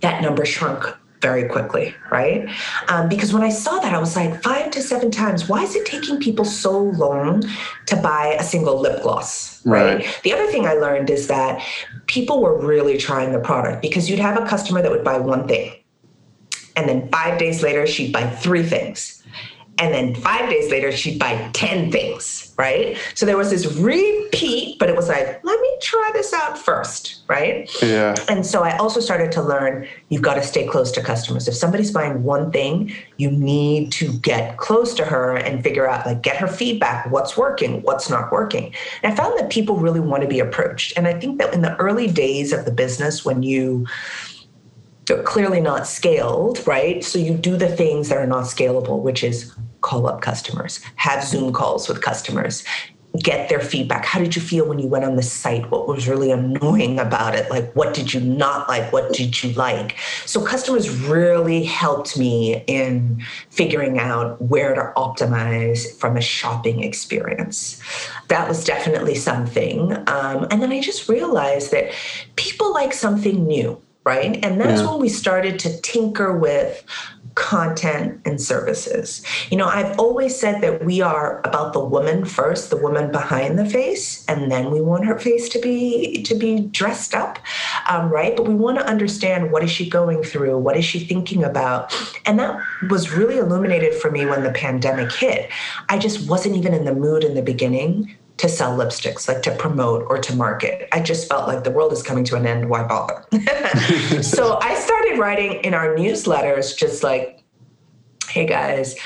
that 0.00 0.22
number 0.22 0.44
shrunk 0.44 0.86
very 1.20 1.48
quickly, 1.48 1.94
right? 2.10 2.48
Um, 2.88 3.08
because 3.08 3.32
when 3.32 3.42
I 3.42 3.48
saw 3.48 3.80
that, 3.80 3.92
I 3.92 3.98
was 3.98 4.14
like, 4.14 4.40
five 4.42 4.70
to 4.70 4.82
seven 4.82 5.10
times, 5.10 5.48
why 5.48 5.64
is 5.64 5.74
it 5.74 5.84
taking 5.84 6.20
people 6.20 6.44
so 6.44 6.78
long 6.78 7.42
to 7.86 7.96
buy 7.96 8.36
a 8.38 8.44
single 8.44 8.80
lip 8.80 9.02
gloss? 9.02 9.64
Right. 9.66 9.96
right. 9.96 10.20
The 10.22 10.32
other 10.32 10.46
thing 10.46 10.66
I 10.66 10.74
learned 10.74 11.10
is 11.10 11.26
that 11.26 11.60
people 12.06 12.40
were 12.40 12.56
really 12.56 12.96
trying 12.96 13.32
the 13.32 13.40
product 13.40 13.82
because 13.82 14.08
you'd 14.08 14.20
have 14.20 14.40
a 14.40 14.46
customer 14.46 14.80
that 14.80 14.90
would 14.90 15.04
buy 15.04 15.18
one 15.18 15.48
thing 15.48 15.72
and 16.78 16.88
then 16.88 17.08
five 17.08 17.40
days 17.40 17.60
later, 17.60 17.88
she'd 17.88 18.12
buy 18.12 18.30
three 18.30 18.62
things. 18.62 19.20
And 19.78 19.92
then 19.92 20.14
five 20.14 20.48
days 20.48 20.70
later, 20.70 20.90
she'd 20.92 21.18
buy 21.18 21.50
10 21.52 21.90
things, 21.90 22.52
right? 22.56 22.96
So 23.14 23.26
there 23.26 23.36
was 23.36 23.50
this 23.50 23.66
repeat, 23.76 24.78
but 24.78 24.88
it 24.88 24.96
was 24.96 25.08
like, 25.08 25.44
let 25.44 25.60
me 25.60 25.76
try 25.80 26.10
this 26.12 26.32
out 26.32 26.58
first, 26.58 27.22
right? 27.28 27.70
Yeah. 27.82 28.14
And 28.28 28.44
so 28.44 28.62
I 28.62 28.76
also 28.78 28.98
started 28.98 29.30
to 29.32 29.42
learn 29.42 29.86
you've 30.08 30.22
got 30.22 30.34
to 30.34 30.42
stay 30.42 30.66
close 30.66 30.90
to 30.92 31.02
customers. 31.02 31.46
If 31.46 31.54
somebody's 31.54 31.92
buying 31.92 32.24
one 32.24 32.50
thing, 32.50 32.92
you 33.16 33.30
need 33.30 33.92
to 33.92 34.12
get 34.18 34.56
close 34.56 34.94
to 34.94 35.04
her 35.04 35.36
and 35.36 35.62
figure 35.62 35.88
out, 35.88 36.06
like, 36.06 36.22
get 36.22 36.36
her 36.36 36.48
feedback 36.48 37.10
what's 37.10 37.36
working, 37.36 37.82
what's 37.82 38.08
not 38.08 38.32
working. 38.32 38.74
And 39.02 39.12
I 39.12 39.16
found 39.16 39.38
that 39.38 39.50
people 39.50 39.76
really 39.76 40.00
want 40.00 40.22
to 40.22 40.28
be 40.28 40.40
approached. 40.40 40.96
And 40.96 41.06
I 41.06 41.18
think 41.18 41.38
that 41.38 41.54
in 41.54 41.62
the 41.62 41.76
early 41.76 42.08
days 42.08 42.52
of 42.52 42.64
the 42.64 42.72
business, 42.72 43.24
when 43.24 43.42
you, 43.44 43.86
clearly 45.16 45.60
not 45.60 45.86
scaled, 45.86 46.66
right? 46.66 47.02
So 47.02 47.18
you 47.18 47.34
do 47.34 47.56
the 47.56 47.68
things 47.68 48.10
that 48.10 48.18
are 48.18 48.26
not 48.26 48.44
scalable, 48.44 49.00
which 49.00 49.24
is 49.24 49.54
call 49.80 50.06
up 50.06 50.20
customers, 50.20 50.80
have 50.96 51.24
Zoom 51.24 51.52
calls 51.52 51.88
with 51.88 52.02
customers, 52.02 52.64
get 53.22 53.48
their 53.48 53.60
feedback. 53.60 54.04
How 54.04 54.18
did 54.18 54.36
you 54.36 54.42
feel 54.42 54.66
when 54.68 54.78
you 54.78 54.86
went 54.86 55.04
on 55.04 55.16
the 55.16 55.22
site? 55.22 55.70
What 55.70 55.88
was 55.88 56.08
really 56.08 56.30
annoying 56.30 56.98
about 56.98 57.34
it? 57.34 57.50
Like, 57.50 57.72
what 57.74 57.94
did 57.94 58.12
you 58.12 58.20
not 58.20 58.68
like? 58.68 58.92
What 58.92 59.12
did 59.12 59.42
you 59.42 59.52
like? 59.52 59.96
So, 60.26 60.44
customers 60.44 60.90
really 60.90 61.64
helped 61.64 62.18
me 62.18 62.62
in 62.66 63.24
figuring 63.50 63.98
out 63.98 64.40
where 64.42 64.74
to 64.74 64.92
optimize 64.96 65.98
from 65.98 66.16
a 66.16 66.20
shopping 66.20 66.82
experience. 66.82 67.80
That 68.28 68.48
was 68.48 68.64
definitely 68.64 69.14
something. 69.14 69.92
Um, 70.08 70.46
and 70.50 70.62
then 70.62 70.70
I 70.70 70.80
just 70.80 71.08
realized 71.08 71.72
that 71.72 71.92
people 72.36 72.72
like 72.72 72.92
something 72.92 73.46
new 73.46 73.80
right? 74.04 74.42
And 74.44 74.60
that's 74.60 74.80
yeah. 74.80 74.90
when 74.90 75.00
we 75.00 75.08
started 75.08 75.58
to 75.60 75.80
tinker 75.82 76.36
with 76.36 76.84
content 77.38 78.20
and 78.24 78.40
services. 78.40 79.22
You 79.48 79.58
know, 79.58 79.66
I've 79.66 79.96
always 79.96 80.34
said 80.36 80.60
that 80.60 80.84
we 80.84 81.00
are 81.00 81.40
about 81.44 81.72
the 81.72 81.84
woman 81.84 82.24
first, 82.24 82.68
the 82.68 82.76
woman 82.76 83.12
behind 83.12 83.58
the 83.58 83.64
face, 83.64 84.24
and 84.26 84.50
then 84.50 84.72
we 84.72 84.80
want 84.80 85.06
her 85.06 85.16
face 85.18 85.48
to 85.50 85.60
be 85.60 86.24
to 86.24 86.34
be 86.34 86.60
dressed 86.60 87.14
up, 87.14 87.38
um, 87.88 88.10
right? 88.10 88.36
But 88.36 88.48
we 88.48 88.54
want 88.54 88.78
to 88.78 88.86
understand 88.86 89.52
what 89.52 89.62
is 89.62 89.70
she 89.70 89.88
going 89.88 90.24
through, 90.24 90.58
what 90.58 90.76
is 90.76 90.84
she 90.84 90.98
thinking 90.98 91.44
about, 91.44 91.94
and 92.26 92.40
that 92.40 92.60
was 92.90 93.12
really 93.12 93.38
illuminated 93.38 93.94
for 93.94 94.10
me 94.10 94.26
when 94.26 94.42
the 94.42 94.50
pandemic 94.50 95.12
hit. 95.12 95.48
I 95.88 95.98
just 95.98 96.28
wasn't 96.28 96.56
even 96.56 96.74
in 96.74 96.84
the 96.84 96.94
mood 96.94 97.22
in 97.22 97.34
the 97.34 97.42
beginning 97.42 98.16
to 98.38 98.48
sell 98.48 98.76
lipsticks, 98.76 99.28
like 99.28 99.42
to 99.42 99.54
promote 99.56 100.06
or 100.08 100.18
to 100.18 100.34
market. 100.34 100.88
I 100.92 101.00
just 101.00 101.28
felt 101.28 101.48
like 101.48 101.64
the 101.64 101.70
world 101.70 101.92
is 101.92 102.02
coming 102.02 102.24
to 102.24 102.36
an 102.36 102.46
end. 102.46 102.70
Why 102.70 102.84
bother? 102.84 103.24
so 104.22 104.58
I 104.62 104.74
started 104.74 105.18
writing 105.18 105.54
in 105.64 105.74
our 105.74 105.94
newsletters, 105.96 106.76
just 106.76 107.02
like, 107.02 107.42
hey 108.28 108.46
guys, 108.46 108.96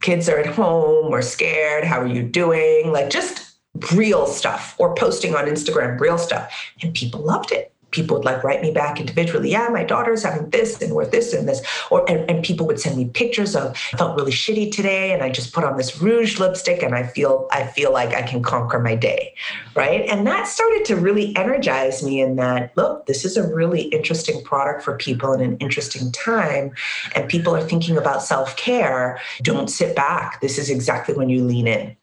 kids 0.00 0.28
are 0.28 0.38
at 0.38 0.46
home, 0.46 1.10
we're 1.10 1.22
scared. 1.22 1.84
How 1.84 2.00
are 2.00 2.06
you 2.06 2.22
doing? 2.22 2.90
Like 2.92 3.10
just 3.10 3.58
real 3.92 4.26
stuff 4.26 4.74
or 4.78 4.94
posting 4.94 5.34
on 5.34 5.44
Instagram, 5.46 6.00
real 6.00 6.18
stuff. 6.18 6.52
And 6.82 6.94
people 6.94 7.20
loved 7.20 7.52
it 7.52 7.72
people 7.90 8.16
would 8.16 8.24
like 8.24 8.44
write 8.44 8.60
me 8.62 8.70
back 8.70 9.00
individually 9.00 9.50
yeah 9.50 9.68
my 9.68 9.84
daughter's 9.84 10.22
having 10.22 10.48
this 10.50 10.80
and 10.82 10.94
worth 10.94 11.10
this 11.10 11.32
and 11.32 11.48
this. 11.48 11.64
Or 11.90 12.08
and, 12.10 12.28
and, 12.30 12.44
people 12.44 12.66
would 12.66 12.80
send 12.80 12.96
me 12.96 13.06
pictures 13.06 13.56
of 13.56 13.76
I 13.92 13.96
felt 13.96 14.16
really 14.16 14.32
shitty 14.32 14.72
today 14.72 15.12
and 15.12 15.22
i 15.22 15.30
just 15.30 15.52
put 15.52 15.64
on 15.64 15.76
this 15.76 16.00
rouge 16.00 16.38
lipstick 16.38 16.82
and 16.82 16.94
i 16.94 17.02
feel 17.02 17.48
i 17.50 17.66
feel 17.66 17.92
like 17.92 18.14
i 18.14 18.22
can 18.22 18.42
conquer 18.42 18.78
my 18.78 18.94
day. 18.94 19.34
Right? 19.74 20.08
And 20.08 20.26
that 20.26 20.46
started 20.46 20.84
to 20.86 20.96
really 20.96 21.36
energize 21.36 22.02
me 22.02 22.20
in 22.20 22.36
that 22.36 22.76
look 22.76 23.06
this 23.06 23.24
is 23.24 23.36
a 23.36 23.54
really 23.54 23.82
interesting 23.82 24.42
product 24.44 24.82
for 24.82 24.96
people 24.96 25.32
in 25.32 25.40
an 25.40 25.56
interesting 25.58 26.12
time 26.12 26.72
and 27.14 27.28
people 27.28 27.54
are 27.54 27.62
thinking 27.62 27.96
about 27.96 28.22
self-care. 28.22 29.20
Don't 29.42 29.68
sit 29.68 29.96
back. 29.96 30.40
This 30.40 30.58
is 30.58 30.70
exactly 30.70 31.14
when 31.14 31.28
you 31.28 31.44
lean 31.44 31.66
in. 31.66 31.96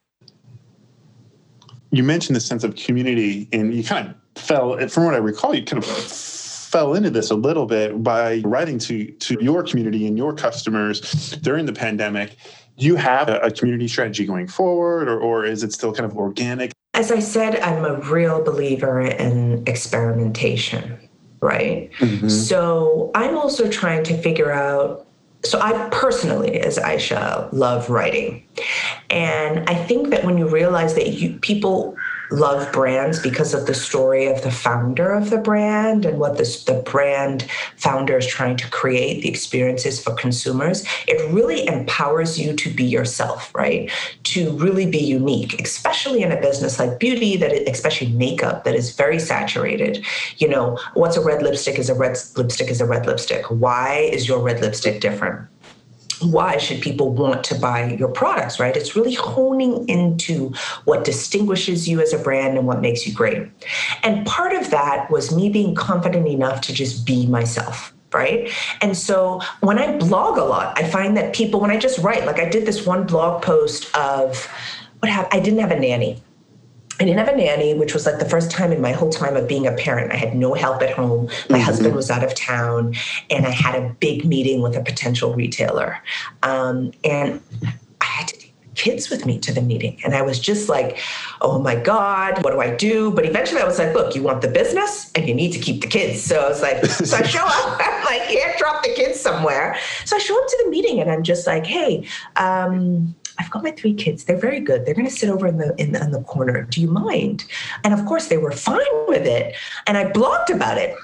You 1.90 2.02
mentioned 2.02 2.36
the 2.36 2.40
sense 2.40 2.64
of 2.64 2.74
community 2.74 3.48
and 3.52 3.72
you 3.74 3.84
kind 3.84 4.08
of 4.08 4.14
fell, 4.36 4.88
from 4.88 5.04
what 5.04 5.14
I 5.14 5.18
recall, 5.18 5.54
you 5.54 5.64
kind 5.64 5.82
of 5.82 5.88
fell 5.88 6.94
into 6.94 7.10
this 7.10 7.30
a 7.30 7.34
little 7.34 7.66
bit 7.66 8.02
by 8.02 8.42
writing 8.44 8.78
to 8.78 9.10
to 9.12 9.38
your 9.40 9.62
community 9.62 10.06
and 10.06 10.16
your 10.18 10.34
customers 10.34 11.30
during 11.42 11.66
the 11.66 11.72
pandemic. 11.72 12.36
Do 12.78 12.84
you 12.84 12.96
have 12.96 13.28
a, 13.28 13.50
community 13.50 13.88
strategy 13.88 14.26
going 14.26 14.48
forward, 14.48 15.08
or, 15.08 15.18
or 15.18 15.46
is 15.46 15.62
it 15.62 15.72
still 15.72 15.94
kind 15.94 16.04
of 16.04 16.16
organic? 16.16 16.72
As 16.92 17.10
I 17.10 17.20
said, 17.20 17.58
I'm 17.60 17.84
a 17.84 18.00
real 18.00 18.42
believer 18.42 19.00
in 19.00 19.62
experimentation, 19.66 20.98
right? 21.40 21.90
Mm-hmm. 21.98 22.28
So 22.28 23.10
I'm 23.14 23.36
also 23.38 23.70
trying 23.70 24.04
to 24.04 24.20
figure 24.20 24.52
out 24.52 25.06
so 25.44 25.60
I 25.60 25.88
personally, 25.90 26.60
as 26.60 26.76
Aisha, 26.76 27.48
love 27.52 27.88
writing. 27.88 28.44
And 29.10 29.68
I 29.68 29.74
think 29.74 30.10
that 30.10 30.24
when 30.24 30.38
you 30.38 30.48
realize 30.48 30.94
that 30.94 31.08
you, 31.08 31.38
people 31.38 31.96
love 32.30 32.70
brands 32.72 33.20
because 33.20 33.54
of 33.54 33.66
the 33.66 33.74
story 33.74 34.26
of 34.26 34.42
the 34.42 34.50
founder 34.50 35.12
of 35.12 35.30
the 35.30 35.38
brand 35.38 36.04
and 36.04 36.18
what 36.18 36.38
this, 36.38 36.64
the 36.64 36.74
brand 36.74 37.42
founder 37.76 38.16
is 38.18 38.26
trying 38.26 38.56
to 38.56 38.68
create, 38.70 39.22
the 39.22 39.28
experiences 39.28 40.02
for 40.02 40.14
consumers. 40.14 40.84
It 41.06 41.30
really 41.32 41.66
empowers 41.66 42.38
you 42.38 42.54
to 42.54 42.70
be 42.70 42.84
yourself, 42.84 43.54
right? 43.54 43.90
To 44.24 44.50
really 44.52 44.86
be 44.86 44.98
unique, 44.98 45.60
especially 45.60 46.22
in 46.22 46.32
a 46.32 46.40
business 46.40 46.78
like 46.78 46.98
beauty, 46.98 47.36
that 47.36 47.52
it, 47.52 47.68
especially 47.68 48.08
makeup 48.12 48.64
that 48.64 48.74
is 48.74 48.94
very 48.94 49.18
saturated. 49.18 50.04
You 50.38 50.48
know, 50.48 50.78
what's 50.94 51.16
a 51.16 51.24
red 51.24 51.42
lipstick 51.42 51.78
is 51.78 51.88
a 51.88 51.94
red 51.94 52.16
lipstick 52.36 52.70
is 52.70 52.80
a 52.80 52.86
red 52.86 53.06
lipstick. 53.06 53.44
Why 53.46 54.08
is 54.12 54.28
your 54.28 54.40
red 54.40 54.60
lipstick 54.60 55.00
different? 55.00 55.48
Why 56.20 56.56
should 56.56 56.80
people 56.80 57.12
want 57.12 57.44
to 57.44 57.54
buy 57.54 57.92
your 57.94 58.08
products, 58.08 58.58
right? 58.58 58.76
It's 58.76 58.96
really 58.96 59.14
honing 59.14 59.88
into 59.88 60.52
what 60.84 61.04
distinguishes 61.04 61.88
you 61.88 62.00
as 62.00 62.12
a 62.12 62.18
brand 62.18 62.56
and 62.56 62.66
what 62.66 62.80
makes 62.80 63.06
you 63.06 63.14
great. 63.14 63.48
And 64.02 64.26
part 64.26 64.52
of 64.52 64.70
that 64.70 65.10
was 65.10 65.34
me 65.34 65.48
being 65.48 65.74
confident 65.74 66.26
enough 66.26 66.60
to 66.62 66.72
just 66.72 67.06
be 67.06 67.26
myself. 67.26 67.92
Right. 68.12 68.50
And 68.80 68.96
so 68.96 69.40
when 69.60 69.78
I 69.78 69.98
blog 69.98 70.38
a 70.38 70.44
lot, 70.44 70.78
I 70.78 70.88
find 70.88 71.16
that 71.16 71.34
people, 71.34 71.60
when 71.60 71.70
I 71.70 71.76
just 71.76 71.98
write, 71.98 72.24
like 72.24 72.38
I 72.38 72.48
did 72.48 72.64
this 72.64 72.86
one 72.86 73.04
blog 73.04 73.42
post 73.42 73.94
of 73.94 74.46
what 75.00 75.10
happened, 75.10 75.38
I 75.38 75.44
didn't 75.44 75.58
have 75.58 75.72
a 75.72 75.78
nanny. 75.78 76.22
I 76.98 77.04
didn't 77.04 77.18
have 77.18 77.28
a 77.28 77.36
nanny, 77.36 77.74
which 77.74 77.92
was 77.92 78.06
like 78.06 78.18
the 78.18 78.28
first 78.28 78.50
time 78.50 78.72
in 78.72 78.80
my 78.80 78.92
whole 78.92 79.10
time 79.10 79.36
of 79.36 79.46
being 79.46 79.66
a 79.66 79.72
parent. 79.72 80.12
I 80.12 80.16
had 80.16 80.34
no 80.34 80.54
help 80.54 80.82
at 80.82 80.92
home. 80.92 81.26
My 81.26 81.30
mm-hmm. 81.30 81.60
husband 81.60 81.94
was 81.94 82.10
out 82.10 82.24
of 82.24 82.34
town, 82.34 82.94
and 83.30 83.46
I 83.46 83.50
had 83.50 83.74
a 83.74 83.90
big 84.00 84.24
meeting 84.24 84.62
with 84.62 84.76
a 84.76 84.82
potential 84.82 85.34
retailer. 85.34 85.98
Um, 86.42 86.92
and 87.04 87.40
I 88.00 88.04
had 88.04 88.28
to 88.28 88.38
take 88.38 88.54
kids 88.76 89.10
with 89.10 89.26
me 89.26 89.38
to 89.40 89.52
the 89.52 89.60
meeting. 89.60 89.98
And 90.04 90.14
I 90.14 90.22
was 90.22 90.38
just 90.38 90.68
like, 90.68 90.98
oh 91.40 91.58
my 91.58 91.74
God, 91.74 92.42
what 92.44 92.52
do 92.52 92.60
I 92.60 92.74
do? 92.74 93.10
But 93.10 93.24
eventually 93.26 93.60
I 93.60 93.64
was 93.64 93.78
like, 93.78 93.94
look, 93.94 94.14
you 94.14 94.22
want 94.22 94.42
the 94.42 94.48
business 94.48 95.10
and 95.14 95.26
you 95.26 95.34
need 95.34 95.52
to 95.52 95.58
keep 95.58 95.80
the 95.80 95.88
kids. 95.88 96.22
So 96.22 96.40
I 96.40 96.48
was 96.48 96.62
like, 96.62 96.84
so 96.84 97.16
I 97.16 97.22
show 97.22 97.44
up, 97.44 97.80
I'm 97.80 98.04
like, 98.04 98.30
yeah, 98.30 98.56
drop 98.58 98.82
the 98.82 98.92
kids 98.94 99.18
somewhere. 99.18 99.76
So 100.04 100.16
I 100.16 100.18
show 100.18 100.40
up 100.40 100.48
to 100.48 100.62
the 100.64 100.70
meeting 100.70 101.00
and 101.00 101.10
I'm 101.10 101.22
just 101.22 101.46
like, 101.46 101.66
hey, 101.66 102.06
um, 102.36 103.14
I've 103.38 103.50
got 103.50 103.62
my 103.62 103.70
three 103.70 103.94
kids. 103.94 104.24
They're 104.24 104.38
very 104.38 104.60
good. 104.60 104.84
They're 104.84 104.94
going 104.94 105.06
to 105.06 105.12
sit 105.12 105.28
over 105.28 105.46
in 105.46 105.58
the, 105.58 105.74
in 105.80 105.92
the 105.92 106.02
in 106.02 106.10
the 106.10 106.22
corner. 106.22 106.62
Do 106.62 106.80
you 106.80 106.88
mind? 106.88 107.44
And 107.84 107.92
of 107.92 108.04
course, 108.06 108.28
they 108.28 108.38
were 108.38 108.52
fine 108.52 108.80
with 109.06 109.26
it. 109.26 109.54
And 109.86 109.96
I 109.96 110.10
blogged 110.10 110.50
about 110.50 110.78
it 110.78 110.94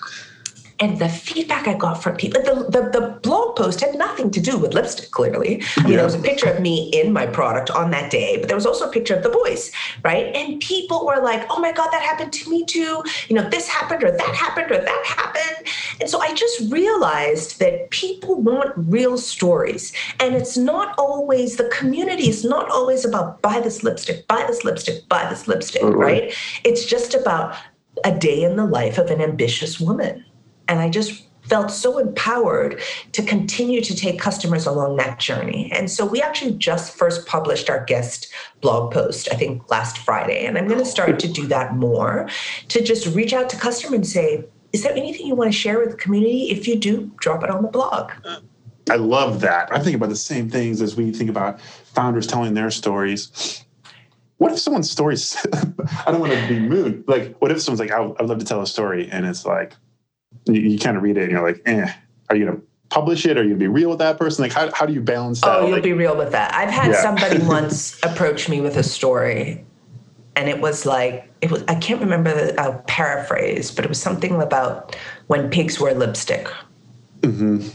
and 0.83 0.99
the 0.99 1.09
feedback 1.09 1.69
I 1.69 1.75
got 1.75 2.03
from 2.03 2.17
people, 2.17 2.43
the, 2.43 2.65
the, 2.69 2.91
the, 2.91 3.21
blog 3.23 3.55
post 3.55 3.81
had 3.81 3.95
nothing 3.95 4.33
to 4.33 4.41
do 4.41 4.59
with 4.59 4.75
lipstick, 4.75 5.13
clearly. 5.13 5.63
I 5.77 5.83
mean, 5.83 5.93
yeah. 5.93 5.97
there 5.99 6.05
was 6.05 6.17
a 6.17 6.19
picture 6.19 6.51
of 6.51 6.61
me 6.61 6.91
in 6.93 7.13
my 7.13 7.25
product 7.25 7.71
on 7.71 7.93
that 7.93 8.11
day, 8.11 8.37
but 8.39 8.49
there 8.49 8.57
was 8.57 8.67
also 8.67 8.89
a 8.89 8.93
picture 8.93 9.15
of 9.15 9.23
the 9.23 9.29
boys, 9.29 9.71
right? 10.03 10.35
And 10.35 10.61
people 10.61 11.07
were 11.07 11.21
like, 11.23 11.47
oh 11.51 11.61
my 11.61 11.71
God, 11.71 11.89
that 11.93 12.03
happened 12.03 12.33
to 12.33 12.51
me 12.51 12.65
too. 12.65 13.01
You 13.29 13.37
know, 13.37 13.49
this 13.49 13.69
happened 13.69 14.03
or 14.03 14.11
that 14.11 14.35
happened 14.35 14.73
or 14.73 14.79
that 14.79 15.07
happened. 15.07 15.69
And 16.01 16.11
so 16.11 16.21
I 16.21 16.35
just 16.35 16.73
realized 16.73 17.61
that 17.61 17.91
people 17.91 18.43
want 18.43 18.73
real 18.75 19.17
stories. 19.19 19.93
And 20.19 20.35
it's 20.35 20.57
not 20.57 20.97
always, 20.99 21.59
the 21.59 21.69
community 21.69 22.29
is 22.29 22.45
not 22.45 22.69
always 22.71 23.05
about 23.05 23.41
buy 23.41 23.61
this 23.61 23.85
lipstick, 23.85 24.27
buy 24.27 24.45
this 24.49 24.65
lipstick, 24.65 25.09
buy 25.09 25.29
this 25.31 25.47
lipstick, 25.47 25.85
right? 25.85 26.35
It's 26.65 26.85
just 26.87 27.15
about 27.15 27.55
a 28.05 28.19
day 28.19 28.43
in 28.43 28.57
the 28.57 28.67
life 28.67 28.99
of 28.99 29.11
an 29.13 29.21
ambitious 29.21 29.79
woman 29.79 30.25
and 30.73 30.81
I 30.81 30.89
just 30.89 31.25
felt 31.43 31.71
so 31.71 31.99
empowered 31.99 32.81
to 33.13 33.23
continue 33.23 33.83
to 33.83 33.95
take 33.95 34.19
customers 34.19 34.65
along 34.65 34.97
that 34.97 35.19
journey. 35.19 35.71
And 35.71 35.91
so 35.91 36.07
we 36.07 36.23
actually 36.23 36.53
just 36.53 36.97
first 36.97 37.27
published 37.27 37.69
our 37.69 37.85
guest 37.85 38.33
blog 38.63 38.91
post, 38.91 39.29
I 39.31 39.35
think 39.35 39.71
last 39.71 39.99
Friday. 39.99 40.47
And 40.47 40.57
I'm 40.57 40.67
going 40.67 40.81
to 40.81 40.87
start 40.87 41.19
to 41.19 41.29
do 41.29 41.47
that 41.49 41.75
more 41.75 42.27
to 42.69 42.83
just 42.83 43.15
reach 43.15 43.35
out 43.35 43.51
to 43.51 43.57
customers 43.57 43.95
and 43.95 44.07
say, 44.07 44.45
is 44.73 44.83
there 44.83 44.93
anything 44.93 45.27
you 45.27 45.35
want 45.35 45.53
to 45.53 45.59
share 45.59 45.79
with 45.79 45.91
the 45.91 45.97
community? 45.97 46.45
If 46.45 46.67
you 46.67 46.77
do, 46.77 47.13
drop 47.19 47.45
it 47.45 47.51
on 47.51 47.61
the 47.61 47.69
blog. 47.69 48.13
I 48.89 48.97
love 48.97 49.41
that. 49.43 49.69
I 49.71 49.79
think 49.79 49.95
about 49.95 50.09
the 50.09 50.17
same 50.17 50.49
things 50.49 50.81
as 50.81 50.97
we 50.97 51.13
think 51.13 51.29
about 51.29 51.61
founders 51.61 52.27
telling 52.27 52.55
their 52.55 52.71
stories. 52.71 53.63
What 54.39 54.53
if 54.53 54.59
someone's 54.59 54.91
stories, 54.91 55.37
I 56.07 56.11
don't 56.11 56.21
want 56.21 56.33
to 56.33 56.49
be 56.49 56.59
mood. 56.59 57.05
Like, 57.07 57.37
what 57.41 57.53
if 57.53 57.61
someone's 57.61 57.81
like, 57.81 57.93
I'd 57.93 58.27
love 58.27 58.39
to 58.39 58.45
tell 58.45 58.63
a 58.63 58.67
story. 58.67 59.11
And 59.11 59.27
it's 59.27 59.45
like, 59.45 59.75
you, 60.47 60.61
you 60.61 60.79
kind 60.79 60.97
of 60.97 61.03
read 61.03 61.17
it 61.17 61.25
and 61.25 61.33
you're 61.33 61.43
like, 61.43 61.63
eh, 61.67 61.93
are 62.31 62.37
you 62.37 62.47
going 62.47 62.57
to 62.57 62.63
publish 62.91 63.25
it? 63.27 63.39
Are 63.39 63.43
you 63.43 63.51
going 63.51 63.61
to 63.61 63.65
be 63.65 63.69
real 63.69 63.91
with 63.91 63.99
that 63.99 64.19
person? 64.19 64.43
Like, 64.43 64.53
how, 64.53 64.71
how 64.73 64.87
do 64.87 64.93
you 64.93 65.01
balance 65.01 65.41
that? 65.41 65.51
Oh, 65.51 65.63
you'll 65.63 65.73
like, 65.73 65.83
be 65.83 65.93
real 65.93 66.17
with 66.17 66.33
that. 66.33 66.55
I've 66.55 66.71
had 66.71 66.93
yeah. 66.93 67.03
somebody 67.03 67.39
once 67.47 67.99
approach 68.03 68.49
me 68.49 68.61
with 68.61 68.77
a 68.77 68.83
story 68.83 69.65
and 70.37 70.49
it 70.49 70.61
was 70.61 70.87
like, 70.87 71.31
it 71.41 71.51
was, 71.51 71.63
I 71.69 71.75
can't 71.75 72.01
remember 72.01 72.35
the 72.35 72.61
uh, 72.61 72.79
paraphrase, 72.87 73.71
but 73.71 73.85
it 73.85 73.89
was 73.89 74.01
something 74.01 74.41
about 74.41 74.97
when 75.27 75.51
pigs 75.51 75.79
wear 75.79 75.95
lipstick. 75.95 76.49
Mm-hmm. 77.21 77.69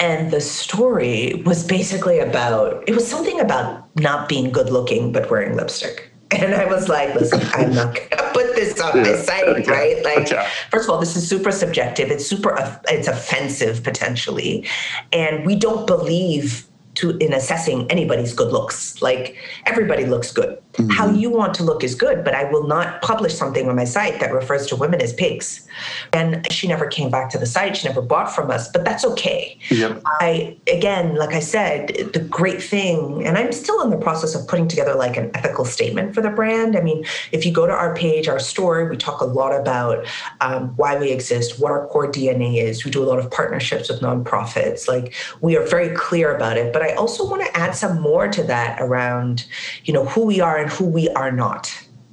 And 0.00 0.30
the 0.30 0.40
story 0.40 1.42
was 1.46 1.64
basically 1.66 2.18
about, 2.18 2.86
it 2.88 2.94
was 2.94 3.06
something 3.06 3.40
about 3.40 3.88
not 3.96 4.28
being 4.28 4.50
good 4.50 4.70
looking, 4.70 5.12
but 5.12 5.30
wearing 5.30 5.56
lipstick. 5.56 6.11
And 6.32 6.54
I 6.54 6.64
was 6.64 6.88
like, 6.88 7.14
listen, 7.14 7.40
I'm 7.52 7.74
not 7.74 7.94
going 7.94 8.08
to 8.10 8.30
put 8.32 8.54
this 8.54 8.80
on 8.80 8.96
yeah. 8.96 9.02
my 9.02 9.16
site, 9.16 9.44
okay. 9.44 9.70
right? 9.70 10.04
Like, 10.04 10.32
okay. 10.32 10.48
first 10.70 10.88
of 10.88 10.94
all, 10.94 11.00
this 11.00 11.14
is 11.16 11.28
super 11.28 11.52
subjective. 11.52 12.10
It's 12.10 12.26
super, 12.26 12.56
it's 12.88 13.08
offensive 13.08 13.82
potentially. 13.82 14.66
And 15.12 15.44
we 15.44 15.56
don't 15.56 15.86
believe 15.86 16.66
to 16.94 17.16
in 17.18 17.32
assessing 17.32 17.90
anybody's 17.90 18.34
good 18.34 18.52
looks. 18.52 19.00
Like 19.00 19.36
everybody 19.66 20.04
looks 20.04 20.30
good. 20.32 20.60
Mm-hmm. 20.74 20.90
How 20.90 21.10
you 21.10 21.30
want 21.30 21.54
to 21.54 21.62
look 21.62 21.82
is 21.82 21.94
good, 21.94 22.24
but 22.24 22.34
I 22.34 22.44
will 22.44 22.66
not 22.66 23.00
publish 23.02 23.34
something 23.34 23.68
on 23.68 23.76
my 23.76 23.84
site 23.84 24.20
that 24.20 24.32
refers 24.32 24.66
to 24.66 24.76
women 24.76 25.00
as 25.00 25.12
pigs. 25.14 25.66
And 26.12 26.46
she 26.52 26.68
never 26.68 26.86
came 26.86 27.10
back 27.10 27.30
to 27.30 27.38
the 27.38 27.46
site. 27.46 27.76
She 27.76 27.88
never 27.88 28.02
bought 28.02 28.34
from 28.34 28.50
us, 28.50 28.70
but 28.70 28.84
that's 28.84 29.04
okay. 29.04 29.58
Yep. 29.70 30.02
I 30.20 30.56
again, 30.66 31.16
like 31.16 31.34
I 31.34 31.40
said, 31.40 32.10
the 32.12 32.20
great 32.20 32.62
thing, 32.62 33.26
and 33.26 33.38
I'm 33.38 33.52
still 33.52 33.80
in 33.82 33.90
the 33.90 33.96
process 33.96 34.34
of 34.34 34.46
putting 34.46 34.68
together 34.68 34.94
like 34.94 35.16
an 35.16 35.30
ethical 35.34 35.64
statement 35.64 36.14
for 36.14 36.20
the 36.20 36.30
brand. 36.30 36.76
I 36.76 36.82
mean, 36.82 37.04
if 37.32 37.46
you 37.46 37.52
go 37.52 37.66
to 37.66 37.72
our 37.72 37.94
page, 37.96 38.28
our 38.28 38.38
story, 38.38 38.88
we 38.88 38.96
talk 38.96 39.20
a 39.20 39.26
lot 39.26 39.58
about 39.58 40.06
um, 40.40 40.68
why 40.76 40.98
we 40.98 41.10
exist, 41.10 41.58
what 41.58 41.72
our 41.72 41.86
core 41.86 42.10
DNA 42.10 42.58
is. 42.58 42.84
We 42.84 42.90
do 42.90 43.02
a 43.02 43.06
lot 43.06 43.18
of 43.18 43.30
partnerships 43.30 43.88
with 43.88 44.00
nonprofits. 44.00 44.88
Like 44.88 45.14
we 45.40 45.56
are 45.56 45.66
very 45.66 45.94
clear 45.96 46.34
about 46.34 46.58
it, 46.58 46.72
but 46.72 46.82
but 46.82 46.90
I 46.90 46.94
also 46.94 47.24
want 47.28 47.42
to 47.42 47.56
add 47.56 47.76
some 47.76 48.00
more 48.00 48.26
to 48.28 48.42
that 48.44 48.80
around, 48.80 49.46
you 49.84 49.92
know, 49.92 50.04
who 50.06 50.26
we 50.26 50.40
are 50.40 50.58
and 50.62 50.70
who 50.70 50.84
we 50.84 51.08
are 51.10 51.32
not. 51.32 51.72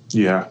Yeah. 0.09 0.47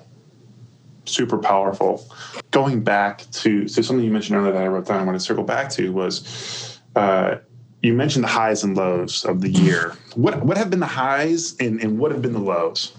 Super 1.05 1.39
powerful. 1.39 2.07
Going 2.51 2.83
back 2.83 3.25
to 3.33 3.67
so 3.67 3.83
something 3.83 4.05
you 4.05 4.13
mentioned 4.13 4.39
earlier 4.39 4.53
that 4.53 4.63
I 4.63 4.69
wrote 4.69 4.87
down, 4.87 5.01
I 5.01 5.05
want 5.05 5.19
to 5.19 5.25
circle 5.25 5.45
back 5.45 5.71
to 5.71 5.93
was 5.93 6.79
uh, 6.95 7.37
you 7.83 7.95
mentioned 7.95 8.25
the 8.25 8.29
highs 8.29 8.63
and 8.63 8.77
lows 8.77 9.25
of 9.25 9.41
the 9.41 9.51
year. 9.51 9.97
What 10.15 10.45
what 10.45 10.57
have 10.57 10.71
been 10.71 10.81
the 10.81 10.87
highs 10.87 11.57
and, 11.59 11.81
and 11.81 11.99
what 11.99 12.13
have 12.13 12.23
been 12.23 12.33
the 12.33 12.39
lows? 12.39 12.93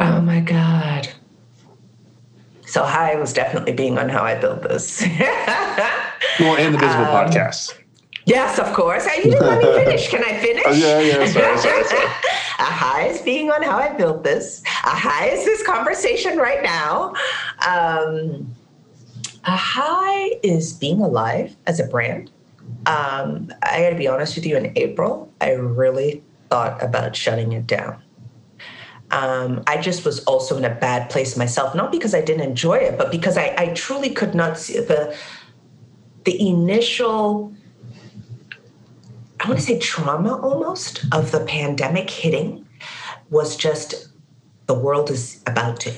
Oh 0.00 0.20
my 0.20 0.40
God. 0.40 1.08
So 2.66 2.84
high 2.84 3.14
was 3.16 3.32
definitely 3.32 3.72
being 3.72 3.98
on 3.98 4.08
how 4.08 4.22
I 4.22 4.36
built 4.36 4.62
this. 4.62 5.02
well, 6.40 6.56
and 6.56 6.74
the 6.74 6.78
Visible 6.78 7.04
um, 7.04 7.30
podcast. 7.30 7.79
Yes, 8.30 8.58
of 8.60 8.72
course. 8.74 9.06
You 9.06 9.24
didn't 9.24 9.40
let 9.42 9.58
me 9.62 9.84
finish. 9.84 10.08
Can 10.10 10.24
I 10.24 10.38
finish? 10.38 10.62
Oh, 10.66 10.72
yeah, 10.72 11.00
yeah. 11.00 11.26
Sorry, 11.26 11.58
sorry, 11.58 11.84
sorry. 11.84 12.04
a 12.60 12.70
high 12.82 13.06
is 13.08 13.20
being 13.22 13.50
on 13.50 13.62
how 13.62 13.76
I 13.78 13.92
built 13.94 14.22
this. 14.24 14.62
A 14.84 14.90
high 14.90 15.26
is 15.28 15.44
this 15.44 15.62
conversation 15.66 16.38
right 16.38 16.62
now. 16.62 17.14
Um, 17.66 18.54
A 19.44 19.56
high 19.56 20.38
is 20.42 20.72
being 20.72 21.00
alive 21.00 21.56
as 21.66 21.80
a 21.80 21.84
brand. 21.84 22.30
Um, 22.86 23.52
I 23.62 23.80
got 23.82 23.90
to 23.90 23.96
be 23.96 24.06
honest 24.06 24.36
with 24.36 24.46
you, 24.46 24.56
in 24.56 24.72
April, 24.76 25.32
I 25.40 25.52
really 25.52 26.22
thought 26.50 26.82
about 26.82 27.16
shutting 27.16 27.52
it 27.52 27.66
down. 27.66 28.00
Um, 29.10 29.64
I 29.66 29.78
just 29.80 30.04
was 30.04 30.22
also 30.24 30.56
in 30.56 30.64
a 30.64 30.74
bad 30.74 31.10
place 31.10 31.36
myself, 31.36 31.74
not 31.74 31.90
because 31.90 32.14
I 32.14 32.20
didn't 32.20 32.42
enjoy 32.48 32.76
it, 32.76 32.96
but 32.98 33.10
because 33.10 33.36
I, 33.36 33.54
I 33.58 33.66
truly 33.74 34.10
could 34.10 34.34
not 34.36 34.58
see 34.58 34.78
the 34.78 35.16
the 36.24 36.48
initial 36.48 37.52
I 39.40 39.48
want 39.48 39.58
to 39.58 39.64
say 39.64 39.78
trauma 39.78 40.36
almost 40.36 41.04
of 41.12 41.30
the 41.30 41.40
pandemic 41.40 42.10
hitting 42.10 42.66
was 43.30 43.56
just 43.56 44.08
the 44.66 44.74
world 44.74 45.10
is 45.10 45.42
about 45.46 45.80
to 45.80 45.92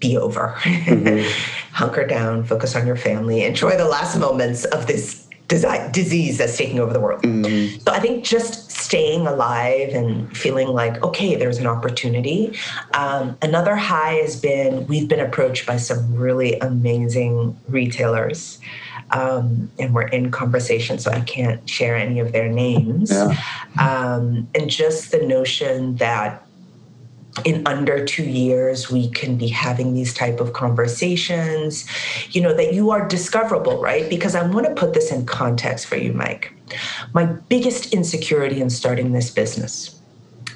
be 0.00 0.16
over. 0.16 0.54
Mm-hmm. 0.58 1.26
Hunker 1.72 2.06
down, 2.06 2.44
focus 2.44 2.76
on 2.76 2.86
your 2.86 2.96
family, 2.96 3.42
enjoy 3.42 3.76
the 3.76 3.88
last 3.88 4.18
moments 4.18 4.64
of 4.66 4.86
this 4.86 5.26
disease 5.48 6.36
that's 6.36 6.58
taking 6.58 6.78
over 6.78 6.92
the 6.92 7.00
world. 7.00 7.22
Mm-hmm. 7.22 7.78
So 7.80 7.92
I 7.92 8.00
think 8.00 8.22
just 8.22 8.70
staying 8.70 9.26
alive 9.26 9.88
and 9.90 10.36
feeling 10.36 10.68
like, 10.68 11.02
okay, 11.02 11.36
there's 11.36 11.56
an 11.56 11.66
opportunity. 11.66 12.54
Um, 12.92 13.38
another 13.40 13.74
high 13.74 14.14
has 14.14 14.38
been 14.38 14.86
we've 14.88 15.08
been 15.08 15.20
approached 15.20 15.66
by 15.66 15.78
some 15.78 16.14
really 16.14 16.58
amazing 16.58 17.58
retailers 17.68 18.58
um, 19.10 19.70
and 19.78 19.94
we're 19.94 20.08
in 20.08 20.30
conversation, 20.30 20.98
so 20.98 21.10
I 21.10 21.20
can't 21.20 21.68
share 21.68 21.96
any 21.96 22.20
of 22.20 22.32
their 22.32 22.48
names. 22.48 23.10
Yeah. 23.10 23.36
Um, 23.78 24.48
and 24.54 24.68
just 24.68 25.10
the 25.10 25.24
notion 25.26 25.96
that 25.96 26.44
in 27.44 27.66
under 27.66 28.04
two 28.04 28.24
years 28.24 28.90
we 28.90 29.08
can 29.10 29.36
be 29.36 29.48
having 29.48 29.94
these 29.94 30.12
type 30.12 30.40
of 30.40 30.52
conversations 30.52 31.86
you 32.30 32.40
know 32.40 32.52
that 32.52 32.74
you 32.74 32.90
are 32.90 33.06
discoverable 33.06 33.80
right 33.80 34.08
because 34.10 34.34
i 34.34 34.42
want 34.42 34.66
to 34.66 34.74
put 34.74 34.94
this 34.94 35.12
in 35.12 35.24
context 35.24 35.86
for 35.86 35.96
you 35.96 36.12
mike 36.12 36.52
my 37.14 37.24
biggest 37.24 37.92
insecurity 37.92 38.60
in 38.60 38.70
starting 38.70 39.12
this 39.12 39.30
business 39.30 40.00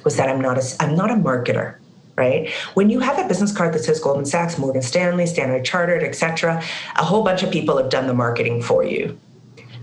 was 0.04 0.16
that 0.16 0.28
i'm 0.28 0.40
not 0.40 0.58
a 0.58 0.62
i'm 0.80 0.96
not 0.96 1.10
a 1.10 1.14
marketer 1.14 1.76
right? 2.16 2.50
When 2.74 2.90
you 2.90 3.00
have 3.00 3.18
a 3.18 3.26
business 3.26 3.52
card 3.52 3.74
that 3.74 3.84
says 3.84 4.00
Goldman 4.00 4.26
Sachs, 4.26 4.58
Morgan 4.58 4.82
Stanley, 4.82 5.26
Standard 5.26 5.64
Chartered, 5.64 6.02
etc., 6.02 6.62
a 6.96 7.04
whole 7.04 7.22
bunch 7.22 7.42
of 7.42 7.50
people 7.50 7.76
have 7.76 7.90
done 7.90 8.06
the 8.06 8.14
marketing 8.14 8.62
for 8.62 8.84
you. 8.84 9.18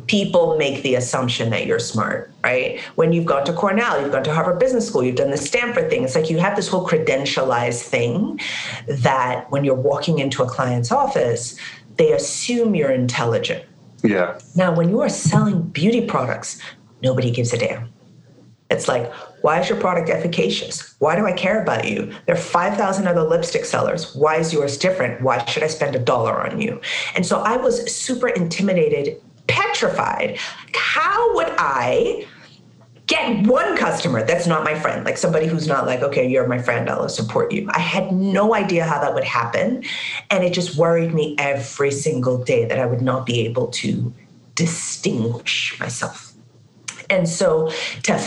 People 0.07 0.57
make 0.57 0.82
the 0.82 0.95
assumption 0.95 1.51
that 1.51 1.67
you're 1.67 1.80
smart, 1.80 2.32
right? 2.43 2.80
When 2.95 3.13
you've 3.13 3.25
gone 3.25 3.45
to 3.45 3.53
Cornell, 3.53 4.01
you've 4.01 4.11
gone 4.11 4.23
to 4.23 4.34
Harvard 4.34 4.59
Business 4.59 4.88
School, 4.88 5.03
you've 5.03 5.17
done 5.17 5.30
the 5.30 5.38
Stanford 5.38 5.89
thing. 5.89 6.03
It's 6.03 6.15
like 6.15 6.32
you 6.32 6.39
have 6.39 6.55
this 6.55 6.67
whole 6.67 6.88
credentialized 6.88 7.84
thing 7.84 8.39
that 8.88 9.51
when 9.51 9.63
you're 9.63 9.75
walking 9.75 10.17
into 10.17 10.41
a 10.41 10.47
client's 10.47 10.91
office, 10.91 11.55
they 11.97 12.11
assume 12.13 12.73
you're 12.73 12.91
intelligent. 12.91 13.65
Yeah. 14.03 14.39
Now, 14.55 14.73
when 14.73 14.89
you 14.89 15.01
are 15.01 15.09
selling 15.09 15.61
beauty 15.61 16.01
products, 16.05 16.59
nobody 17.03 17.30
gives 17.30 17.53
a 17.53 17.57
damn. 17.57 17.89
It's 18.70 18.88
like, 18.88 19.11
why 19.41 19.59
is 19.59 19.70
your 19.70 19.80
product 19.80 20.09
efficacious? 20.09 20.95
Why 20.99 21.15
do 21.15 21.26
I 21.26 21.34
care 21.34 21.61
about 21.61 21.88
you? 21.88 22.13
There 22.26 22.36
are 22.36 22.39
5,000 22.39 23.07
other 23.07 23.24
lipstick 23.24 23.65
sellers. 23.65 24.15
Why 24.15 24.36
is 24.38 24.53
yours 24.53 24.78
different? 24.78 25.22
Why 25.22 25.43
should 25.45 25.63
I 25.63 25.67
spend 25.67 25.95
a 25.95 25.99
dollar 25.99 26.45
on 26.47 26.61
you? 26.61 26.80
And 27.15 27.26
so 27.26 27.39
I 27.39 27.57
was 27.57 27.91
super 27.91 28.28
intimidated, 28.28 29.22
petrified. 29.47 30.38
How 30.74 31.36
would 31.36 31.49
I 31.57 32.28
get 33.09 33.47
one 33.47 33.76
customer 33.76 34.24
that's 34.24 34.45
not 34.45 34.63
my 34.63 34.80
friend, 34.80 35.03
like 35.03 35.17
somebody 35.17 35.47
who's 35.47 35.67
not 35.67 35.88
like, 35.88 36.01
okay, 36.01 36.30
you're 36.30 36.47
my 36.47 36.59
friend, 36.59 36.88
I'll 36.88 37.09
support 37.09 37.51
you. 37.51 37.67
I 37.72 37.80
had 37.80 38.11
no 38.11 38.53
idea 38.53 38.86
how 38.86 39.01
that 39.01 39.15
would 39.15 39.24
happen. 39.24 39.84
And 40.30 40.43
it 40.43 40.53
just 40.53 40.78
worried 40.78 41.11
me 41.11 41.36
every 41.39 41.89
single 41.89 42.38
day 42.38 42.65
that 42.65 42.78
I 42.78 42.86
would 42.86 43.01
not 43.01 43.26
be 43.26 43.39
able 43.47 43.67
to 43.67 44.13
distinguish 44.53 45.76
myself. 45.80 46.34
And 47.09 47.28
so 47.28 47.72
to 48.03 48.20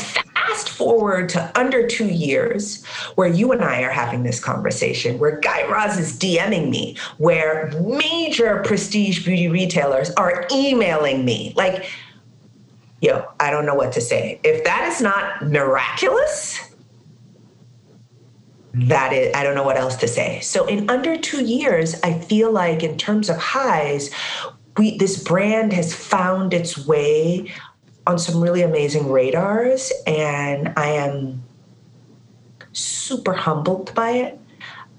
forward 0.83 1.29
to 1.31 1.59
under 1.59 1.87
two 1.87 2.09
years, 2.09 2.85
where 3.15 3.29
you 3.29 3.53
and 3.53 3.63
I 3.63 3.83
are 3.83 3.91
having 3.91 4.23
this 4.23 4.41
conversation, 4.41 5.19
where 5.19 5.39
Guy 5.41 5.67
Raz 5.71 5.99
is 5.99 6.19
DMing 6.19 6.71
me, 6.71 6.97
where 7.19 7.71
major 7.81 8.63
prestige 8.65 9.25
beauty 9.25 9.49
retailers 9.49 10.11
are 10.13 10.47
emailing 10.53 11.25
me, 11.25 11.53
like, 11.57 11.89
yo, 13.01 13.27
I 13.41 13.51
don't 13.51 13.67
know 13.67 13.75
what 13.75 13.93
to 13.93 14.01
say. 14.01 14.41
If 14.43 14.65
that 14.65 14.89
is 14.89 15.01
not 15.01 15.47
miraculous, 15.47 16.73
that 18.75 19.13
is 19.13 19.31
i 19.35 19.43
don't 19.43 19.55
know 19.55 19.63
what 19.63 19.77
else 19.77 19.97
to 19.97 20.09
say 20.09 20.41
so 20.41 20.65
in 20.67 20.89
under 20.89 21.15
two 21.19 21.45
years 21.45 22.01
i 22.03 22.19
feel 22.19 22.51
like 22.51 22.83
in 22.83 22.97
terms 22.97 23.29
of 23.29 23.37
highs 23.37 24.11
we 24.79 24.97
this 24.97 25.23
brand 25.23 25.75
has 25.75 25.95
found 25.95 26.55
its 26.55 26.87
way 26.87 27.53
on 28.07 28.19
some 28.19 28.41
really 28.41 28.63
amazing 28.63 29.11
radars, 29.11 29.93
and 30.07 30.73
I 30.77 30.89
am 30.89 31.43
super 32.73 33.33
humbled 33.33 33.95
by 33.95 34.11
it. 34.11 34.39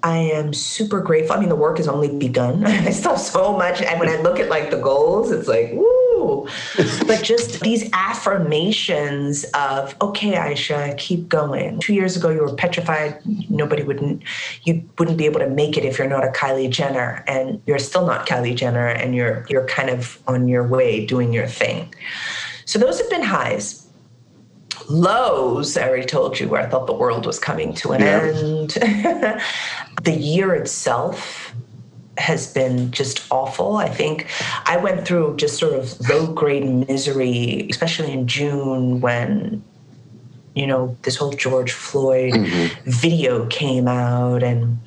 I 0.04 0.18
am 0.18 0.54
super 0.54 1.00
grateful. 1.00 1.38
I 1.38 1.40
mean, 1.40 1.48
the 1.48 1.56
work 1.56 1.78
has 1.78 1.88
only 1.88 2.10
begun. 2.18 2.66
I 2.66 2.92
still 2.92 3.12
have 3.12 3.22
so 3.22 3.58
much. 3.58 3.82
And 3.82 4.00
when 4.00 4.10
I 4.10 4.22
look 4.22 4.38
at 4.38 4.50
like 4.50 4.70
the 4.70 4.80
goals, 4.80 5.32
it's 5.32 5.48
like, 5.48 5.72
woo. 5.74 6.48
but 7.08 7.24
just 7.24 7.62
these 7.62 7.90
affirmations 7.94 9.46
of, 9.54 9.96
okay, 10.02 10.34
Aisha, 10.34 10.98
keep 10.98 11.30
going. 11.30 11.80
Two 11.80 11.94
years 11.94 12.18
ago, 12.18 12.30
you 12.30 12.42
were 12.42 12.54
petrified. 12.54 13.20
Nobody 13.50 13.84
wouldn't, 13.84 14.24
you 14.64 14.88
wouldn't 15.00 15.18
be 15.18 15.26
able 15.26 15.40
to 15.40 15.50
make 15.50 15.78
it 15.78 15.86
if 15.86 15.98
you're 15.98 16.08
not 16.08 16.26
a 16.26 16.32
Kylie 16.32 16.70
Jenner. 16.70 17.24
And 17.26 17.62
you're 17.66 17.80
still 17.80 18.06
not 18.06 18.28
Kylie 18.28 18.56
Jenner, 18.56 18.88
and 18.88 19.16
you're 19.16 19.46
you're 19.50 19.68
kind 19.68 19.90
of 19.90 20.22
on 20.28 20.48
your 20.48 20.68
way 20.68 21.06
doing 21.06 21.32
your 21.32 21.48
thing. 21.48 21.94
So 22.66 22.80
those 22.80 23.00
have 23.00 23.10
been 23.10 23.24
highs. 23.24 23.88
Lows, 24.90 25.78
I 25.78 25.88
already 25.88 26.06
told 26.06 26.40
you, 26.40 26.50
where 26.50 26.62
I 26.62 26.66
thought 26.68 26.88
the 26.88 26.94
world 26.94 27.26
was 27.26 27.40
coming 27.40 27.74
to 27.76 27.92
an 27.92 28.02
yeah. 28.02 28.22
end. 28.22 28.70
the 30.04 30.12
year 30.12 30.54
itself 30.54 31.54
has 32.18 32.52
been 32.54 32.92
just 32.92 33.26
awful. 33.32 33.78
I 33.78 33.90
think 33.90 34.28
I 34.66 34.78
went 34.78 35.08
through 35.08 35.38
just 35.38 35.58
sort 35.58 35.74
of 35.74 36.00
low 36.10 36.32
grade 36.32 36.66
misery, 36.88 37.68
especially 37.70 38.12
in 38.12 38.28
June 38.28 39.02
when, 39.02 39.64
you 40.54 40.68
know, 40.68 40.96
this 41.04 41.16
whole 41.16 41.32
George 41.32 41.72
Floyd 41.72 42.34
mm-hmm. 42.34 42.90
video 42.90 43.48
came 43.48 43.88
out 43.88 44.44
and 44.44 44.78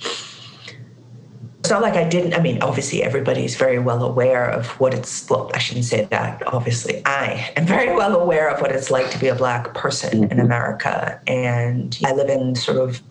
it's 1.66 1.72
not 1.72 1.82
like 1.82 1.94
I 1.94 2.08
didn't. 2.08 2.34
I 2.34 2.40
mean, 2.40 2.62
obviously, 2.62 3.02
everybody's 3.02 3.56
very 3.56 3.80
well 3.80 4.04
aware 4.04 4.48
of 4.48 4.68
what 4.78 4.94
it's. 4.94 5.28
Well, 5.28 5.50
I 5.52 5.58
shouldn't 5.58 5.86
say 5.86 6.04
that. 6.04 6.46
Obviously, 6.46 7.02
I 7.04 7.52
am 7.56 7.66
very 7.66 7.92
well 7.92 8.14
aware 8.14 8.48
of 8.48 8.60
what 8.60 8.70
it's 8.70 8.88
like 8.88 9.10
to 9.10 9.18
be 9.18 9.26
a 9.26 9.34
Black 9.34 9.74
person 9.74 10.22
in 10.22 10.28
mm-hmm. 10.28 10.40
America. 10.40 11.20
And 11.26 11.98
I 12.04 12.12
live 12.12 12.28
in 12.28 12.54
sort 12.54 12.78
of 12.78 13.02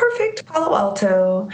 perfect 0.00 0.46
Palo 0.46 0.74
Alto. 0.74 1.48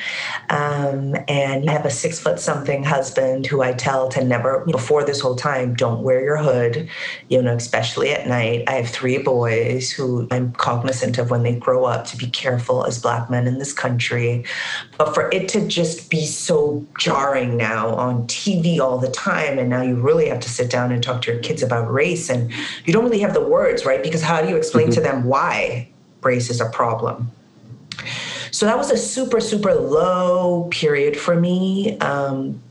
Um, 0.50 1.16
and 1.26 1.68
I 1.68 1.72
have 1.72 1.84
a 1.84 1.90
six 1.90 2.20
foot 2.20 2.38
something 2.38 2.84
husband 2.84 3.44
who 3.46 3.60
I 3.60 3.72
tell 3.72 4.08
to 4.10 4.22
never, 4.22 4.64
before 4.66 5.02
this 5.02 5.20
whole 5.20 5.34
time, 5.34 5.74
don't 5.74 6.02
wear 6.02 6.22
your 6.22 6.36
hood, 6.36 6.88
you 7.28 7.42
know, 7.42 7.56
especially 7.56 8.10
at 8.10 8.28
night. 8.28 8.62
I 8.68 8.72
have 8.72 8.88
three 8.88 9.18
boys 9.18 9.90
who 9.90 10.28
I'm 10.30 10.52
cognizant 10.52 11.18
of 11.18 11.30
when 11.30 11.42
they 11.42 11.56
grow 11.56 11.86
up 11.86 12.06
to 12.06 12.16
be 12.16 12.28
careful 12.28 12.84
as 12.86 13.00
Black 13.00 13.28
men 13.28 13.48
in 13.48 13.58
this 13.58 13.72
country. 13.72 14.44
But 14.96 15.12
for 15.12 15.28
it 15.32 15.48
to 15.48 15.66
just 15.66 16.08
be 16.08 16.24
so 16.24 16.86
jarring 17.00 17.56
now 17.56 17.96
on 17.96 18.28
TV 18.28 18.78
all 18.78 18.98
the 18.98 19.10
time, 19.10 19.58
and 19.58 19.68
now 19.68 19.82
you 19.82 19.96
really 19.96 20.28
have 20.28 20.40
to 20.40 20.48
sit 20.48 20.70
down 20.70 20.92
and 20.92 21.02
talk 21.02 21.22
to 21.22 21.32
your 21.32 21.40
kids 21.42 21.64
about 21.64 21.92
race, 21.92 22.30
and 22.30 22.52
you 22.84 22.92
don't 22.92 23.02
really 23.02 23.20
have 23.20 23.34
the 23.34 23.44
words, 23.44 23.84
right? 23.84 24.04
Because 24.04 24.22
how 24.22 24.40
do 24.40 24.48
you 24.48 24.56
explain 24.56 24.86
mm-hmm. 24.86 24.94
to 24.94 25.00
them 25.00 25.24
why 25.24 25.88
race 26.22 26.48
is 26.48 26.60
a 26.60 26.70
problem? 26.70 27.32
So 28.50 28.66
that 28.66 28.76
was 28.76 28.90
a 28.90 28.96
super, 28.96 29.40
super 29.40 29.74
low 29.74 30.68
period 30.70 31.16
for 31.16 31.38
me 31.38 31.98
um, 31.98 32.62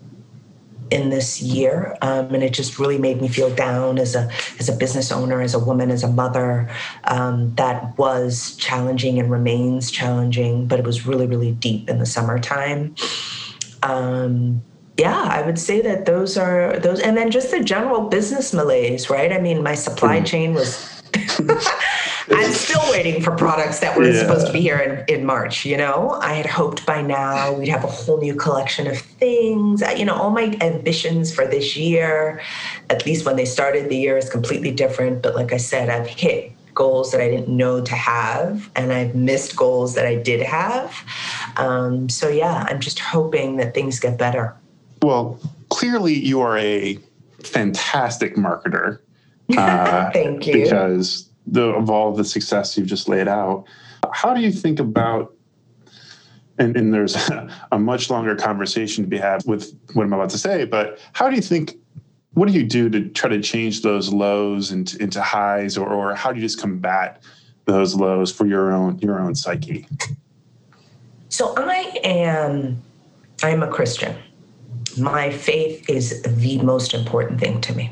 in 0.92 1.10
this 1.10 1.42
year, 1.42 1.98
um, 2.02 2.34
and 2.34 2.44
it 2.44 2.54
just 2.54 2.78
really 2.78 2.98
made 2.98 3.22
me 3.22 3.28
feel 3.28 3.54
down 3.56 3.98
as 3.98 4.16
a 4.16 4.30
as 4.60 4.70
a 4.70 4.74
business 4.74 5.12
owner, 5.12 5.42
as 5.42 5.54
a 5.54 5.60
woman, 5.60 5.90
as 5.90 6.04
a 6.04 6.08
mother. 6.08 6.70
Um, 7.06 7.54
that 7.56 7.98
was 7.98 8.56
challenging 8.58 9.20
and 9.20 9.32
remains 9.32 9.90
challenging, 9.92 10.68
but 10.68 10.80
it 10.80 10.86
was 10.86 11.06
really, 11.06 11.28
really 11.28 11.54
deep 11.54 11.90
in 11.90 12.00
the 12.00 12.06
summertime. 12.06 12.96
Um, 13.84 14.62
yeah, 14.98 15.28
I 15.30 15.42
would 15.42 15.60
say 15.60 15.82
that 15.82 16.06
those 16.06 16.38
are 16.38 16.80
those, 16.80 17.00
and 17.00 17.18
then 17.18 17.32
just 17.32 17.52
the 17.52 17.64
general 17.64 18.08
business 18.08 18.54
malaise, 18.54 19.10
right? 19.10 19.32
I 19.32 19.40
mean, 19.40 19.64
my 19.64 19.76
supply 19.76 20.22
mm. 20.22 20.26
chain 20.26 20.54
was. 20.54 20.92
I'm 22.32 22.52
still 22.52 22.82
waiting 22.92 23.22
for 23.22 23.36
products 23.36 23.80
that 23.80 23.98
were 23.98 24.10
yeah. 24.10 24.20
supposed 24.20 24.48
to 24.48 24.54
be 24.54 24.62
here 24.62 24.80
in, 24.80 25.16
in 25.16 25.26
March. 25.26 25.66
You 25.66 25.78
know, 25.78 26.18
I 26.22 26.34
had 26.34 26.46
hoped 26.46 26.86
by 26.86 27.02
now 27.02 27.54
we'd 27.54 27.68
have 27.68 27.84
a 27.84 27.88
whole 27.88 28.20
new 28.20 28.36
collection 28.36 28.88
of 28.88 28.98
things. 28.98 29.84
You 29.96 30.06
know, 30.06 30.16
all 30.16 30.32
my 30.32 30.58
ambitions 30.62 31.34
for 31.34 31.46
this 31.46 31.76
year, 31.76 32.42
at 32.90 33.06
least 33.06 33.26
when 33.26 33.36
they 33.36 33.46
started 33.46 33.90
the 33.90 33.98
year, 33.98 34.18
is 34.18 34.30
completely 34.30 34.72
different. 34.72 35.22
But 35.22 35.36
like 35.36 35.54
I 35.54 35.58
said, 35.58 35.90
I've 35.90 36.08
hit 36.08 36.52
goals 36.74 37.12
that 37.12 37.22
I 37.22 37.30
didn't 37.30 37.56
know 37.56 37.82
to 37.82 37.96
have, 37.96 38.70
and 38.76 38.92
I've 38.92 39.16
missed 39.16 39.56
goals 39.56 39.96
that 39.96 40.06
I 40.06 40.16
did 40.16 40.42
have. 40.42 40.96
Um, 41.58 42.10
so 42.10 42.28
yeah, 42.28 42.66
I'm 42.68 42.80
just 42.80 43.00
hoping 43.00 43.58
that 43.58 43.74
things 43.74 44.00
get 44.00 44.18
better. 44.18 44.56
Well, 45.02 45.40
clearly 45.70 46.14
you 46.14 46.42
are 46.42 46.58
a 46.58 47.00
fantastic 47.44 48.36
marketer. 48.36 49.00
Uh, 49.56 50.12
Thank 50.14 50.48
you. 50.48 50.54
Because 50.54 51.30
the, 51.48 51.64
of 51.64 51.90
all 51.90 52.14
the 52.14 52.24
success 52.26 52.78
you've 52.78 52.88
just 52.88 53.08
laid 53.08 53.28
out, 53.28 53.66
how 54.12 54.34
do 54.34 54.42
you 54.42 54.52
think 54.52 54.80
about 54.80 55.36
and, 56.58 56.78
and 56.78 56.94
there's 56.94 57.16
a 57.72 57.80
much 57.80 58.10
longer 58.10 58.36
conversation 58.36 59.04
to 59.04 59.10
be 59.10 59.18
had 59.18 59.44
with 59.46 59.78
what 59.94 60.04
I'm 60.04 60.14
about 60.14 60.30
to 60.32 60.38
say, 60.38 60.66
but 60.66 61.00
how 61.14 61.30
do 61.30 61.36
you 61.36 61.42
think 61.42 61.76
what 62.34 62.50
do 62.50 62.54
you 62.54 62.64
do 62.64 62.90
to 62.90 63.08
try 63.10 63.30
to 63.30 63.42
change 63.42 63.82
those 63.82 64.12
lows 64.12 64.74
into, 64.74 65.02
into 65.02 65.22
highs 65.22 65.78
or, 65.78 65.88
or 65.88 66.14
how 66.14 66.34
do 66.34 66.40
you 66.40 66.46
just 66.46 66.60
combat 66.60 67.24
those 67.64 67.96
lows 67.96 68.30
for 68.32 68.46
your 68.46 68.74
own 68.74 69.00
your 69.00 69.20
own 69.20 69.36
psyche? 69.36 69.88
So 71.30 71.54
i 71.58 72.00
am 72.04 72.82
i'm 73.44 73.64
a 73.64 73.68
christian. 73.68 74.16
My 74.98 75.30
faith 75.30 75.90
is 75.90 76.22
the 76.22 76.62
most 76.62 76.94
important 76.94 77.40
thing 77.40 77.60
to 77.62 77.74
me. 77.74 77.92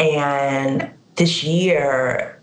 And 0.00 0.90
this 1.18 1.42
year 1.44 2.40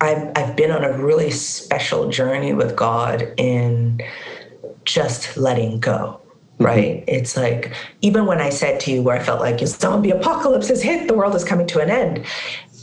I've, 0.00 0.32
I've 0.34 0.56
been 0.56 0.70
on 0.72 0.84
a 0.84 0.92
really 0.98 1.30
special 1.30 2.10
journey 2.10 2.52
with 2.52 2.76
god 2.76 3.32
in 3.36 4.00
just 4.84 5.36
letting 5.36 5.80
go 5.80 6.22
Mm-hmm. 6.62 6.64
right? 6.64 7.04
It's 7.06 7.36
like, 7.36 7.72
even 8.00 8.26
when 8.26 8.40
I 8.40 8.50
said 8.50 8.80
to 8.80 8.90
you 8.90 9.02
where 9.02 9.18
I 9.18 9.22
felt 9.22 9.40
like 9.40 9.60
a 9.62 9.66
zombie 9.66 10.10
apocalypse 10.10 10.68
has 10.68 10.82
hit, 10.82 11.08
the 11.08 11.14
world 11.14 11.34
is 11.34 11.44
coming 11.44 11.66
to 11.68 11.80
an 11.80 11.90
end, 11.90 12.24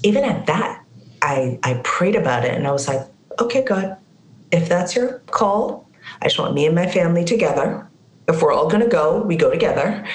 even 0.03 0.23
at 0.23 0.45
that, 0.47 0.83
I, 1.21 1.59
I 1.63 1.79
prayed 1.83 2.15
about 2.15 2.45
it 2.45 2.53
and 2.53 2.65
I 2.65 2.71
was 2.71 2.87
like, 2.87 3.01
okay, 3.39 3.63
God, 3.63 3.97
if 4.51 4.69
that's 4.69 4.95
your 4.95 5.19
call, 5.27 5.89
I 6.21 6.25
just 6.25 6.39
want 6.39 6.53
me 6.53 6.65
and 6.65 6.75
my 6.75 6.87
family 6.87 7.23
together. 7.23 7.85
If 8.27 8.41
we're 8.41 8.53
all 8.53 8.69
going 8.69 8.83
to 8.83 8.89
go, 8.89 9.21
we 9.23 9.35
go 9.35 9.49
together 9.49 10.05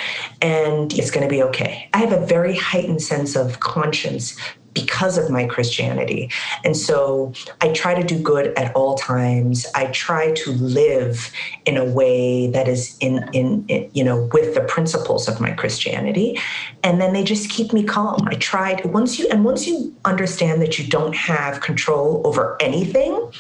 and 0.41 0.93
it's 0.97 1.11
going 1.11 1.27
to 1.27 1.31
be 1.31 1.43
okay. 1.43 1.89
I 1.93 1.99
have 1.99 2.13
a 2.13 2.25
very 2.25 2.57
heightened 2.57 3.03
sense 3.03 3.35
of 3.37 3.61
conscience 3.61 4.37
because 4.75 5.17
of 5.17 5.31
my 5.31 5.47
Christianity. 5.47 6.31
And 6.65 6.77
so 6.77 7.33
I 7.61 7.73
try 7.73 7.95
to 7.95 8.03
do 8.03 8.19
good 8.19 8.57
at 8.59 8.75
all 8.75 8.97
times. 8.97 9.67
I 9.75 9.87
try 9.87 10.33
to 10.33 10.51
live 10.53 11.31
in 11.65 11.77
a 11.77 11.85
way 11.85 12.49
that 12.49 12.69
is 12.69 12.97
in, 13.01 13.29
in, 13.33 13.65
in, 13.69 13.91
you 13.95 14.05
know, 14.05 14.29
with 14.33 14.55
the 14.55 14.63
principles 14.63 15.29
of 15.29 15.41
my 15.41 15.53
Christianity. 15.53 16.39
And 16.83 17.01
then 17.01 17.13
they 17.13 17.25
just 17.25 17.49
keep 17.51 17.73
me 17.73 17.85
calm. 17.85 18.27
I 18.29 18.35
tried 18.35 18.85
once 18.87 19.19
you, 19.19 19.29
and 19.31 19.45
once 19.45 19.67
you 19.67 19.95
understand 20.05 20.61
that 20.61 20.79
you 20.79 20.87
don't 20.87 21.15
have 21.15 21.61
control 21.61 22.21
over 22.25 22.57
anything, 22.61 23.31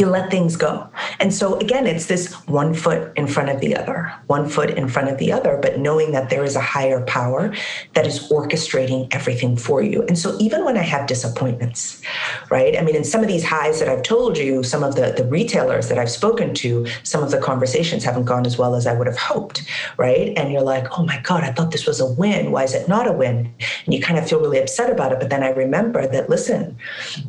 you 0.00 0.06
let 0.06 0.30
things 0.30 0.56
go. 0.56 0.88
And 1.20 1.32
so 1.32 1.58
again, 1.58 1.86
it's 1.86 2.06
this 2.06 2.34
one 2.46 2.74
foot 2.74 3.12
in 3.16 3.26
front 3.26 3.48
of 3.48 3.60
the 3.60 3.76
other, 3.76 4.12
one 4.26 4.48
foot 4.48 4.70
in 4.70 4.88
front 4.88 5.08
of 5.08 5.18
the 5.18 5.32
other, 5.32 5.58
but 5.60 5.78
knowing 5.78 6.12
that 6.12 6.30
there 6.30 6.44
is 6.44 6.56
a 6.56 6.60
higher 6.60 7.00
power 7.04 7.54
that 7.94 8.06
is 8.06 8.30
orchestrating 8.30 9.12
everything 9.12 9.56
for 9.56 9.82
you. 9.82 10.02
And 10.04 10.18
so 10.18 10.36
even 10.38 10.64
when 10.64 10.76
I 10.76 10.82
have 10.82 11.06
disappointments, 11.06 12.02
right? 12.50 12.76
I 12.78 12.82
mean, 12.82 12.96
in 12.96 13.04
some 13.04 13.22
of 13.22 13.28
these 13.28 13.44
highs 13.44 13.80
that 13.80 13.88
I've 13.88 14.02
told 14.02 14.38
you, 14.38 14.62
some 14.62 14.82
of 14.82 14.94
the, 14.94 15.12
the 15.16 15.24
retailers 15.24 15.88
that 15.88 15.98
I've 15.98 16.10
spoken 16.10 16.54
to, 16.54 16.86
some 17.02 17.22
of 17.22 17.30
the 17.30 17.38
conversations 17.38 18.04
haven't 18.04 18.24
gone 18.24 18.46
as 18.46 18.58
well 18.58 18.74
as 18.74 18.86
I 18.86 18.94
would 18.94 19.06
have 19.06 19.18
hoped, 19.18 19.62
right? 19.96 20.32
And 20.36 20.52
you're 20.52 20.62
like, 20.62 20.98
oh 20.98 21.04
my 21.04 21.20
God, 21.20 21.42
I 21.44 21.52
thought 21.52 21.70
this 21.70 21.86
was 21.86 22.00
a 22.00 22.06
win. 22.06 22.52
Why 22.52 22.64
is 22.64 22.74
it 22.74 22.88
not 22.88 23.06
a 23.06 23.12
win? 23.12 23.52
And 23.84 23.94
you 23.94 24.00
kind 24.00 24.18
of 24.18 24.28
feel 24.28 24.40
really 24.40 24.60
upset 24.60 24.90
about 24.90 25.12
it. 25.12 25.18
But 25.18 25.30
then 25.30 25.42
I 25.42 25.50
remember 25.50 26.06
that, 26.06 26.28
listen, 26.28 26.76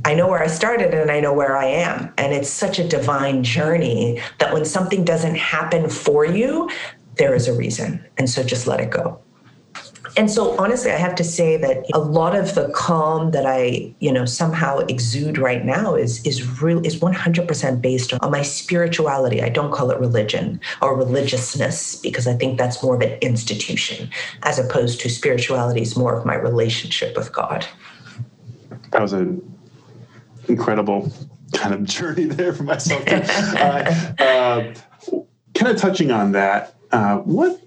I 0.05 0.13
know 0.13 0.27
where 0.27 0.43
I 0.43 0.47
started 0.47 0.93
and 0.93 1.11
I 1.11 1.19
know 1.19 1.33
where 1.33 1.57
I 1.57 1.65
am. 1.65 2.13
And 2.17 2.33
it's 2.33 2.49
such 2.59 2.79
a 2.79 2.87
divine 2.87 3.43
journey 3.43 4.21
that 4.39 4.53
when 4.53 4.65
something 4.65 5.03
doesn't 5.03 5.35
happen 5.35 5.89
for 5.89 6.25
you, 6.25 6.69
there 7.15 7.33
is 7.33 7.47
a 7.47 7.53
reason. 7.53 8.03
And 8.17 8.29
so 8.29 8.43
just 8.43 8.67
let 8.67 8.79
it 8.79 8.89
go. 8.89 9.19
And 10.17 10.29
so 10.29 10.57
honestly, 10.57 10.91
I 10.91 10.97
have 10.97 11.15
to 11.15 11.23
say 11.23 11.55
that 11.57 11.85
a 11.93 11.99
lot 11.99 12.35
of 12.35 12.55
the 12.55 12.69
calm 12.73 13.31
that 13.31 13.45
I, 13.45 13.93
you 13.99 14.11
know, 14.11 14.25
somehow 14.25 14.79
exude 14.79 15.37
right 15.37 15.63
now 15.63 15.95
is 15.95 16.25
is 16.25 16.61
real 16.61 16.83
is 16.85 16.99
100% 16.99 17.81
based 17.81 18.13
on 18.13 18.31
my 18.31 18.41
spirituality. 18.41 19.41
I 19.41 19.49
don't 19.49 19.71
call 19.71 19.91
it 19.91 19.99
religion 19.99 20.59
or 20.81 20.97
religiousness 20.97 21.95
because 21.97 22.27
I 22.27 22.33
think 22.33 22.57
that's 22.57 22.81
more 22.81 22.95
of 22.95 23.01
an 23.01 23.17
institution 23.21 24.09
as 24.43 24.57
opposed 24.57 24.99
to 25.01 25.09
spirituality 25.09 25.81
is 25.81 25.95
more 25.95 26.17
of 26.17 26.25
my 26.25 26.35
relationship 26.35 27.15
with 27.15 27.31
God. 27.31 27.65
That 28.91 29.01
was 29.01 29.13
an 29.13 29.41
incredible 30.47 31.11
kind 31.53 31.73
of 31.73 31.83
journey 31.83 32.25
there 32.25 32.53
for 32.53 32.63
myself. 32.63 33.03
uh, 33.07 34.13
uh, 34.19 34.73
kind 35.53 35.71
of 35.71 35.77
touching 35.77 36.11
on 36.11 36.31
that, 36.33 36.75
uh, 36.91 37.17
what 37.17 37.61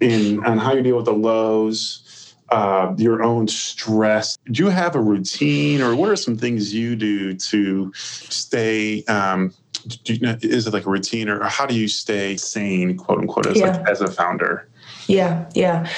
in 0.00 0.44
on 0.44 0.58
how 0.58 0.74
you 0.74 0.82
deal 0.82 0.96
with 0.96 1.06
the 1.06 1.12
lows, 1.12 2.34
uh, 2.50 2.94
your 2.96 3.22
own 3.22 3.48
stress. 3.48 4.36
Do 4.50 4.64
you 4.64 4.70
have 4.70 4.94
a 4.94 5.00
routine, 5.00 5.80
or 5.80 5.94
what 5.96 6.10
are 6.10 6.16
some 6.16 6.36
things 6.36 6.74
you 6.74 6.96
do 6.96 7.34
to 7.34 7.92
stay? 7.94 9.04
Um, 9.04 9.52
you 10.04 10.18
know, 10.20 10.36
is 10.42 10.66
it 10.66 10.72
like 10.72 10.86
a 10.86 10.90
routine, 10.90 11.28
or 11.28 11.42
how 11.44 11.66
do 11.66 11.74
you 11.74 11.88
stay 11.88 12.36
sane, 12.36 12.96
quote 12.96 13.18
unquote, 13.18 13.46
as 13.46 13.58
yeah. 13.58 13.76
like 13.76 13.88
as 13.88 14.00
a 14.00 14.10
founder? 14.10 14.68
Yeah, 15.06 15.48
yeah. 15.54 15.88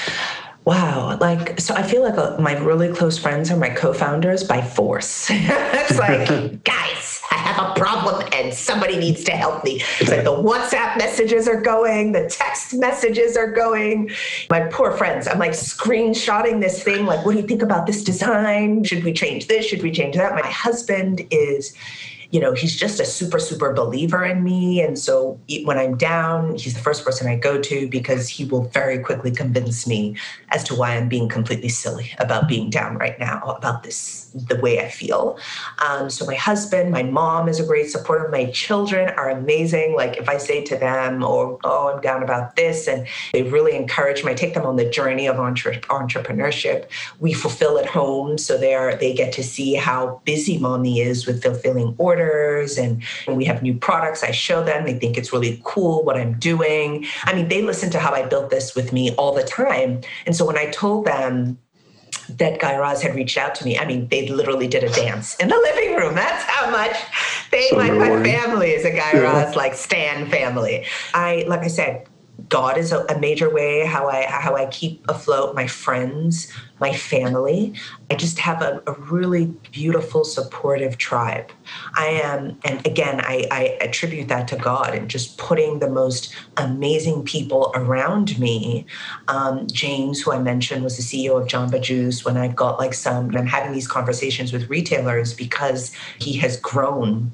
Wow, 0.69 1.17
like 1.19 1.59
so 1.59 1.73
I 1.73 1.81
feel 1.81 2.03
like 2.03 2.13
a, 2.13 2.37
uh, 2.37 2.39
my 2.39 2.55
really 2.55 2.93
close 2.93 3.17
friends 3.17 3.49
are 3.49 3.57
my 3.57 3.69
co-founders 3.69 4.43
by 4.43 4.61
force. 4.61 5.27
it's 5.31 5.97
like, 5.97 6.27
guys, 6.63 7.23
I 7.31 7.37
have 7.37 7.71
a 7.71 7.73
problem 7.73 8.29
and 8.33 8.53
somebody 8.53 8.95
needs 8.95 9.23
to 9.23 9.31
help 9.31 9.63
me. 9.63 9.81
It's 9.99 10.11
like 10.11 10.25
the 10.25 10.29
WhatsApp 10.29 10.95
messages 10.95 11.47
are 11.47 11.59
going, 11.59 12.11
the 12.11 12.29
text 12.29 12.75
messages 12.75 13.35
are 13.35 13.51
going. 13.51 14.11
My 14.51 14.59
poor 14.59 14.91
friends, 14.91 15.27
I'm 15.27 15.39
like 15.39 15.53
screenshotting 15.53 16.61
this 16.61 16.83
thing, 16.83 17.07
like, 17.07 17.25
what 17.25 17.31
do 17.31 17.41
you 17.41 17.47
think 17.47 17.63
about 17.63 17.87
this 17.87 18.03
design? 18.03 18.83
Should 18.83 19.03
we 19.03 19.11
change 19.11 19.47
this? 19.47 19.65
Should 19.65 19.81
we 19.81 19.89
change 19.89 20.17
that? 20.17 20.35
My 20.35 20.47
husband 20.47 21.25
is 21.31 21.73
you 22.31 22.39
know, 22.39 22.53
he's 22.53 22.75
just 22.75 22.99
a 22.99 23.05
super, 23.05 23.39
super 23.39 23.73
believer 23.73 24.23
in 24.23 24.43
me. 24.43 24.81
And 24.81 24.99
so 24.99 25.39
when 25.63 25.79
I'm 25.79 25.97
down, 25.97 26.55
he's 26.55 26.75
the 26.75 26.79
first 26.79 27.03
person 27.03 27.27
I 27.27 27.35
go 27.35 27.59
to 27.59 27.87
because 27.87 28.29
he 28.29 28.45
will 28.45 28.65
very 28.65 28.99
quickly 28.99 29.31
convince 29.31 29.87
me 29.87 30.15
as 30.49 30.63
to 30.65 30.75
why 30.75 30.95
I'm 30.95 31.09
being 31.09 31.27
completely 31.27 31.69
silly 31.69 32.11
about 32.19 32.47
being 32.47 32.69
down 32.69 32.97
right 32.97 33.19
now, 33.19 33.41
about 33.57 33.81
this, 33.81 34.29
the 34.35 34.57
way 34.57 34.79
I 34.79 34.89
feel. 34.89 35.39
Um, 35.79 36.11
so 36.11 36.23
my 36.25 36.35
husband, 36.35 36.91
my 36.91 37.01
mom 37.01 37.49
is 37.49 37.59
a 37.59 37.65
great 37.65 37.89
supporter. 37.89 38.29
My 38.29 38.45
children 38.51 39.09
are 39.09 39.31
amazing. 39.31 39.95
Like 39.95 40.17
if 40.17 40.29
I 40.29 40.37
say 40.37 40.63
to 40.65 40.75
them, 40.75 41.23
oh, 41.23 41.59
oh, 41.63 41.93
I'm 41.93 42.01
down 42.01 42.21
about 42.21 42.55
this, 42.55 42.87
and 42.87 43.07
they 43.33 43.41
really 43.41 43.75
encourage 43.75 44.23
me, 44.23 44.31
I 44.31 44.35
take 44.35 44.53
them 44.53 44.67
on 44.67 44.75
the 44.75 44.87
journey 44.87 45.27
of 45.27 45.39
entre- 45.39 45.81
entrepreneurship. 45.81 46.89
We 47.19 47.33
fulfill 47.33 47.79
at 47.79 47.87
home. 47.87 48.37
So 48.37 48.55
they're, 48.55 48.95
they 48.95 49.15
get 49.15 49.33
to 49.33 49.43
see 49.43 49.73
how 49.73 50.21
busy 50.25 50.59
mommy 50.59 50.99
is 51.01 51.25
with 51.25 51.41
fulfilling 51.41 51.95
orders 51.97 52.18
orders 52.19 52.77
and, 52.77 53.03
we 53.27 53.45
have 53.45 53.61
new 53.61 53.73
products. 53.73 54.23
I 54.23 54.31
show 54.31 54.63
them. 54.63 54.85
They 54.85 54.97
think 54.97 55.17
it's 55.17 55.31
really 55.31 55.61
cool 55.63 56.03
what 56.03 56.17
I'm 56.17 56.37
doing. 56.39 57.05
I 57.23 57.33
mean, 57.33 57.47
they 57.47 57.61
listen 57.61 57.89
to 57.91 57.99
how 57.99 58.11
I 58.11 58.25
built 58.25 58.49
this 58.49 58.75
with 58.75 58.91
me 58.91 59.13
all 59.15 59.33
the 59.33 59.43
time. 59.43 60.01
And 60.25 60.35
so 60.35 60.45
when 60.45 60.57
I 60.57 60.65
told 60.71 61.05
them 61.05 61.57
that 62.37 62.59
Guy 62.59 62.77
Raz 62.77 63.01
had 63.01 63.15
reached 63.15 63.37
out 63.37 63.55
to 63.55 63.65
me. 63.65 63.77
I 63.77 63.85
mean, 63.85 64.07
they 64.09 64.27
literally 64.27 64.67
did 64.67 64.83
a 64.83 64.89
dance 64.89 65.35
in 65.37 65.47
the 65.47 65.55
living 65.55 65.95
room. 65.95 66.15
That's 66.15 66.43
how 66.43 66.69
much 66.69 66.95
they, 67.51 67.69
so 67.69 67.77
my, 67.77 67.89
my 67.89 68.23
family 68.23 68.71
is 68.71 68.85
a 68.85 68.91
Guy 68.91 69.13
yeah. 69.13 69.21
Raz 69.21 69.55
like 69.55 69.73
Stan 69.73 70.29
family. 70.29 70.85
I, 71.13 71.45
like 71.47 71.61
I 71.61 71.67
said, 71.67 72.07
God 72.47 72.77
is 72.77 72.91
a, 72.91 73.03
a, 73.05 73.19
major 73.19 73.49
way 73.49 73.85
how 73.85 74.07
I 74.07 74.25
how 74.25 74.55
I 74.55 74.67
keep 74.67 75.03
afloat 75.09 75.55
my 75.55 75.67
friends, 75.67 76.51
my 76.79 76.93
family. 76.93 77.73
I 78.09 78.15
just 78.15 78.39
have 78.39 78.61
a, 78.61 78.81
a 78.87 78.93
really 78.93 79.47
beautiful, 79.71 80.23
supportive 80.23 80.97
tribe. 80.97 81.51
I 81.95 82.07
am, 82.07 82.57
and 82.63 82.85
again, 82.85 83.19
I, 83.21 83.47
I 83.51 83.77
attribute 83.81 84.27
that 84.29 84.47
to 84.49 84.55
God 84.55 84.95
and 84.95 85.09
just 85.09 85.37
putting 85.37 85.79
the 85.79 85.89
most 85.89 86.33
amazing 86.57 87.23
people 87.23 87.71
around 87.75 88.39
me. 88.39 88.85
Um, 89.27 89.67
James, 89.67 90.21
who 90.21 90.31
I 90.31 90.39
mentioned, 90.39 90.83
was 90.83 90.97
the 90.97 91.03
CEO 91.03 91.41
of 91.41 91.47
Jamba 91.47 91.81
Juice. 91.81 92.23
When 92.23 92.37
I've 92.37 92.55
got 92.55 92.79
like 92.79 92.93
some, 92.93 93.29
and 93.29 93.37
I'm 93.37 93.47
having 93.47 93.73
these 93.73 93.87
conversations 93.87 94.53
with 94.53 94.69
retailers 94.69 95.33
because 95.33 95.93
he 96.19 96.37
has 96.37 96.57
grown 96.57 97.33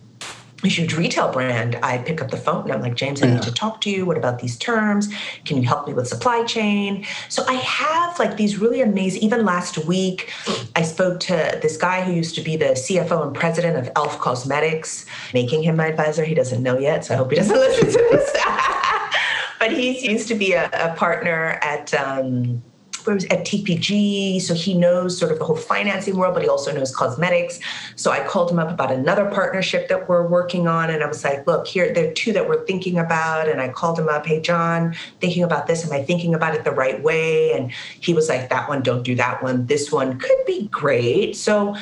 a 0.63 0.67
huge 0.67 0.93
retail 0.93 1.31
brand, 1.31 1.77
I 1.83 1.97
pick 1.99 2.21
up 2.21 2.31
the 2.31 2.37
phone 2.37 2.63
and 2.63 2.71
I'm 2.71 2.81
like, 2.81 2.95
James, 2.95 3.21
I 3.21 3.27
yeah. 3.27 3.35
need 3.35 3.43
to 3.43 3.51
talk 3.51 3.81
to 3.81 3.89
you. 3.89 4.05
What 4.05 4.17
about 4.17 4.39
these 4.39 4.57
terms? 4.57 5.09
Can 5.43 5.57
you 5.57 5.63
help 5.63 5.87
me 5.87 5.93
with 5.93 6.07
supply 6.07 6.43
chain? 6.43 7.05
So 7.29 7.43
I 7.47 7.53
have 7.53 8.17
like 8.19 8.37
these 8.37 8.57
really 8.57 8.81
amazing, 8.81 9.21
even 9.21 9.45
last 9.45 9.77
week, 9.85 10.31
I 10.75 10.81
spoke 10.81 11.19
to 11.21 11.59
this 11.61 11.77
guy 11.77 12.01
who 12.01 12.13
used 12.13 12.35
to 12.35 12.41
be 12.41 12.55
the 12.55 12.67
CFO 12.67 13.25
and 13.25 13.35
president 13.35 13.77
of 13.77 13.91
Elf 13.95 14.19
Cosmetics, 14.19 15.05
making 15.33 15.63
him 15.63 15.75
my 15.75 15.87
advisor. 15.87 16.23
He 16.23 16.35
doesn't 16.35 16.63
know 16.63 16.77
yet, 16.77 17.05
so 17.05 17.13
I 17.13 17.17
hope 17.17 17.31
he 17.31 17.35
doesn't 17.35 17.55
listen 17.57 17.87
to 17.87 18.07
this. 18.11 18.31
but 19.59 19.71
he 19.71 20.09
used 20.09 20.27
to 20.29 20.35
be 20.35 20.53
a, 20.53 20.69
a 20.73 20.95
partner 20.95 21.59
at, 21.61 21.93
um, 21.93 22.63
was 23.05 23.25
at 23.25 23.45
TPG. 23.45 24.41
So 24.41 24.53
he 24.53 24.73
knows 24.73 25.17
sort 25.17 25.31
of 25.31 25.39
the 25.39 25.45
whole 25.45 25.55
financing 25.55 26.17
world, 26.17 26.33
but 26.33 26.43
he 26.43 26.49
also 26.49 26.73
knows 26.73 26.95
cosmetics. 26.95 27.59
So 27.95 28.11
I 28.11 28.25
called 28.25 28.51
him 28.51 28.59
up 28.59 28.69
about 28.69 28.91
another 28.91 29.29
partnership 29.29 29.87
that 29.89 30.07
we're 30.09 30.27
working 30.27 30.67
on. 30.67 30.89
And 30.89 31.03
I 31.03 31.07
was 31.07 31.23
like, 31.23 31.45
look, 31.47 31.67
here, 31.67 31.93
there 31.93 32.09
are 32.09 32.13
two 32.13 32.33
that 32.33 32.47
we're 32.47 32.65
thinking 32.65 32.97
about. 32.97 33.47
And 33.49 33.61
I 33.61 33.69
called 33.69 33.99
him 33.99 34.09
up, 34.09 34.25
hey, 34.25 34.41
John, 34.41 34.95
thinking 35.19 35.43
about 35.43 35.67
this. 35.67 35.85
Am 35.85 35.91
I 35.91 36.03
thinking 36.03 36.33
about 36.33 36.55
it 36.55 36.63
the 36.63 36.71
right 36.71 37.01
way? 37.01 37.53
And 37.53 37.71
he 37.71 38.13
was 38.13 38.29
like, 38.29 38.49
that 38.49 38.69
one, 38.69 38.81
don't 38.81 39.03
do 39.03 39.15
that 39.15 39.41
one. 39.43 39.65
This 39.65 39.91
one 39.91 40.19
could 40.19 40.45
be 40.45 40.67
great. 40.67 41.35
So 41.35 41.75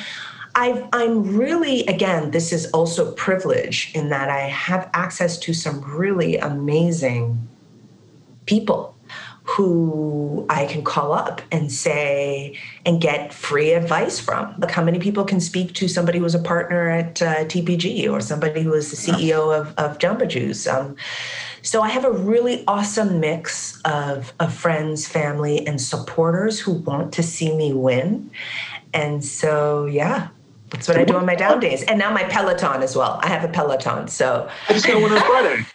i 0.56 0.88
am 0.92 1.36
really, 1.36 1.84
again, 1.86 2.30
this 2.30 2.52
is 2.52 2.66
also 2.66 3.12
privilege 3.14 3.90
in 3.94 4.08
that 4.10 4.28
I 4.28 4.42
have 4.42 4.88
access 4.94 5.36
to 5.40 5.52
some 5.52 5.80
really 5.80 6.36
amazing 6.36 7.48
people 8.46 8.93
who 9.44 10.46
I 10.48 10.64
can 10.64 10.82
call 10.82 11.12
up 11.12 11.42
and 11.52 11.70
say 11.70 12.58
and 12.86 13.00
get 13.00 13.32
free 13.32 13.72
advice 13.72 14.18
from. 14.18 14.54
Like 14.58 14.70
how 14.70 14.82
many 14.82 14.98
people 14.98 15.22
can 15.24 15.38
speak 15.38 15.74
to 15.74 15.86
somebody 15.86 16.18
who 16.18 16.24
was 16.24 16.34
a 16.34 16.38
partner 16.38 16.88
at 16.88 17.20
uh, 17.20 17.44
TPG 17.44 18.10
or 18.10 18.20
somebody 18.20 18.62
who 18.62 18.70
was 18.70 18.90
the 18.90 18.96
CEO 18.96 19.54
of, 19.54 19.74
of 19.76 19.98
Jamba 19.98 20.26
Juice? 20.26 20.66
Um, 20.66 20.96
so 21.60 21.82
I 21.82 21.90
have 21.90 22.06
a 22.06 22.10
really 22.10 22.64
awesome 22.66 23.20
mix 23.20 23.80
of, 23.82 24.32
of 24.40 24.52
friends, 24.52 25.06
family, 25.06 25.66
and 25.66 25.80
supporters 25.80 26.58
who 26.58 26.72
want 26.72 27.12
to 27.14 27.22
see 27.22 27.54
me 27.54 27.74
win. 27.74 28.30
And 28.94 29.22
so, 29.22 29.84
yeah, 29.84 30.28
that's 30.70 30.88
what 30.88 30.96
I 30.96 31.04
do 31.04 31.16
on 31.16 31.26
my 31.26 31.34
down 31.34 31.60
days. 31.60 31.82
And 31.82 31.98
now 31.98 32.10
my 32.10 32.24
Peloton 32.24 32.82
as 32.82 32.96
well. 32.96 33.20
I 33.22 33.28
have 33.28 33.44
a 33.44 33.52
Peloton. 33.52 34.08
So 34.08 34.48
I 34.68 34.72
just 34.72 34.86
got 34.86 35.02
one 35.02 35.12
on 35.12 35.20
Friday. 35.20 35.66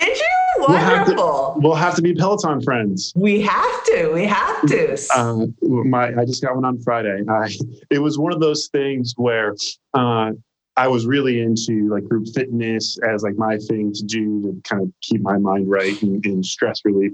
Did 0.00 0.18
you? 0.18 0.24
Wonderful. 0.58 0.74
We'll 0.76 0.78
have, 0.78 1.06
to, 1.06 1.60
we'll 1.60 1.74
have 1.74 1.94
to 1.96 2.02
be 2.02 2.14
Peloton 2.14 2.60
friends. 2.62 3.12
We 3.16 3.40
have 3.42 3.84
to. 3.86 4.10
We 4.12 4.24
have 4.26 4.62
to. 4.68 4.98
Uh, 5.14 5.46
my, 5.62 6.08
I 6.20 6.24
just 6.24 6.42
got 6.42 6.54
one 6.54 6.64
on 6.64 6.80
Friday. 6.80 7.22
I, 7.28 7.54
it 7.90 7.98
was 7.98 8.18
one 8.18 8.32
of 8.32 8.40
those 8.40 8.68
things 8.68 9.14
where 9.16 9.54
uh, 9.94 10.32
I 10.76 10.88
was 10.88 11.06
really 11.06 11.40
into 11.40 11.88
like 11.88 12.04
group 12.04 12.26
fitness 12.34 12.98
as 13.06 13.22
like 13.22 13.36
my 13.36 13.58
thing 13.58 13.92
to 13.92 14.02
do 14.04 14.42
to 14.42 14.60
kind 14.64 14.82
of 14.82 14.92
keep 15.00 15.20
my 15.20 15.38
mind 15.38 15.70
right 15.70 16.00
and, 16.02 16.24
and 16.24 16.44
stress 16.44 16.80
relief 16.84 17.12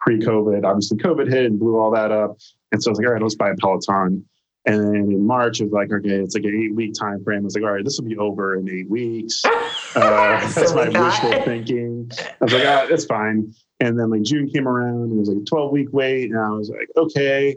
pre-COVID. 0.00 0.64
Obviously, 0.64 0.98
COVID 0.98 1.30
hit 1.30 1.46
and 1.46 1.58
blew 1.58 1.78
all 1.78 1.90
that 1.92 2.12
up, 2.12 2.36
and 2.72 2.82
so 2.82 2.88
I 2.88 2.92
was 2.92 2.98
like, 2.98 3.06
all 3.06 3.14
right, 3.14 3.22
let's 3.22 3.34
buy 3.34 3.50
a 3.50 3.56
Peloton. 3.56 4.24
And 4.66 4.82
then 4.82 4.94
in 4.94 5.26
March, 5.26 5.60
it 5.60 5.64
was 5.64 5.72
like, 5.72 5.90
okay, 5.92 6.10
it's 6.10 6.34
like 6.34 6.44
an 6.44 6.60
eight 6.62 6.74
week 6.74 6.92
time 6.98 7.22
frame. 7.24 7.40
I 7.40 7.44
was 7.44 7.54
like, 7.54 7.64
all 7.64 7.72
right, 7.72 7.84
this 7.84 7.98
will 7.98 8.08
be 8.08 8.16
over 8.18 8.56
in 8.56 8.68
eight 8.68 8.88
weeks. 8.88 9.42
Uh, 9.94 10.38
that's 10.54 10.74
my 10.74 10.86
wishful 10.90 11.32
thinking. 11.44 12.10
I 12.20 12.44
was 12.44 12.52
like, 12.52 12.66
ah, 12.66 12.86
that's 12.90 13.06
fine. 13.06 13.54
And 13.80 13.98
then 13.98 14.10
like 14.10 14.20
June 14.20 14.50
came 14.50 14.68
around 14.68 15.02
and 15.02 15.12
it 15.12 15.16
was 15.18 15.30
like 15.30 15.38
a 15.38 15.44
12 15.44 15.72
week 15.72 15.88
wait. 15.92 16.30
And 16.30 16.38
I 16.38 16.50
was 16.50 16.68
like, 16.68 16.88
okay, 16.94 17.56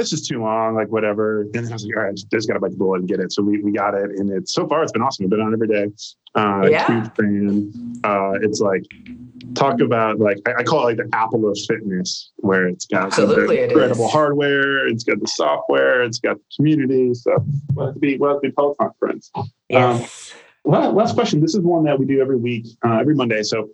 this 0.00 0.12
is 0.12 0.26
too 0.26 0.40
long, 0.40 0.74
like 0.74 0.88
whatever. 0.88 1.42
And 1.42 1.52
then 1.52 1.68
I 1.68 1.72
was 1.74 1.84
like, 1.84 1.96
all 1.96 2.02
right, 2.04 2.14
just, 2.14 2.30
just 2.30 2.48
got 2.48 2.54
to 2.54 2.60
bite 2.60 2.70
the 2.70 2.76
bullet 2.76 3.00
and 3.00 3.08
get 3.08 3.20
it. 3.20 3.32
So 3.32 3.42
we, 3.42 3.60
we 3.62 3.70
got 3.72 3.94
it. 3.94 4.10
And 4.18 4.30
it's 4.30 4.52
so 4.52 4.66
far, 4.66 4.82
it's 4.82 4.92
been 4.92 5.02
awesome. 5.02 5.26
I've 5.26 5.30
been 5.30 5.40
on 5.40 5.52
every 5.52 5.68
day. 5.68 5.86
Uh, 6.34 6.68
yeah. 6.70 6.86
Huge 6.86 7.14
fan. 7.14 8.00
Uh, 8.02 8.32
it's 8.40 8.60
like, 8.60 8.84
talk 9.54 9.80
about 9.80 10.18
like 10.18 10.38
I, 10.46 10.62
call 10.62 10.86
it 10.86 10.96
like 10.96 10.96
the 10.98 11.08
Apple 11.16 11.48
of 11.48 11.58
fitness, 11.66 12.30
where 12.36 12.68
it's 12.68 12.86
got 12.86 13.06
Absolutely 13.06 13.60
incredible 13.60 14.08
hardware, 14.08 14.86
it's 14.86 15.04
got 15.04 15.20
the 15.20 15.26
software, 15.26 16.02
it's 16.02 16.18
got 16.18 16.36
the 16.36 16.44
community. 16.56 17.12
So 17.14 17.44
we'll 17.74 17.86
have 17.86 17.94
to 17.94 18.00
be 18.00 18.16
we'll 18.16 18.30
have 18.30 18.42
to 18.42 18.48
be 18.48 18.52
Peloton 18.52 18.90
friends. 18.98 19.30
Yes. 19.68 20.32
Um, 20.32 20.70
well, 20.70 20.92
last 20.92 21.14
question. 21.14 21.40
This 21.40 21.54
is 21.54 21.60
one 21.60 21.84
that 21.84 21.98
we 21.98 22.06
do 22.06 22.20
every 22.20 22.36
week, 22.36 22.66
uh, 22.86 22.98
every 22.98 23.14
Monday. 23.14 23.42
So 23.42 23.70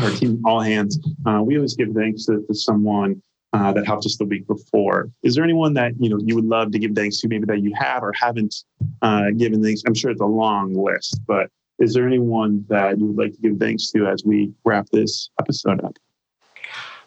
our 0.00 0.10
team, 0.10 0.40
all 0.44 0.60
hands, 0.60 0.98
uh, 1.26 1.42
we 1.42 1.56
always 1.56 1.74
give 1.74 1.88
thanks 1.92 2.26
to, 2.26 2.44
to 2.46 2.54
someone 2.54 3.20
uh, 3.52 3.72
that 3.72 3.86
helped 3.86 4.06
us 4.06 4.16
the 4.16 4.24
week 4.24 4.46
before. 4.46 5.10
Is 5.22 5.34
there 5.34 5.44
anyone 5.44 5.74
that 5.74 5.92
you 5.98 6.08
know 6.08 6.18
you 6.24 6.34
would 6.34 6.44
love 6.44 6.72
to 6.72 6.78
give 6.78 6.92
thanks 6.92 7.20
to, 7.20 7.28
maybe 7.28 7.46
that 7.46 7.60
you 7.60 7.72
have 7.76 8.02
or 8.02 8.12
haven't 8.12 8.54
uh, 9.02 9.30
given 9.36 9.62
thanks? 9.62 9.82
I'm 9.86 9.94
sure 9.94 10.10
it's 10.10 10.20
a 10.20 10.26
long 10.26 10.74
list, 10.74 11.20
but 11.26 11.50
is 11.78 11.94
there 11.94 12.06
anyone 12.06 12.64
that 12.68 12.98
you 12.98 13.06
would 13.06 13.16
like 13.16 13.34
to 13.34 13.40
give 13.40 13.58
thanks 13.58 13.90
to 13.92 14.06
as 14.06 14.22
we 14.24 14.52
wrap 14.64 14.86
this 14.92 15.30
episode 15.40 15.82
up? 15.82 15.96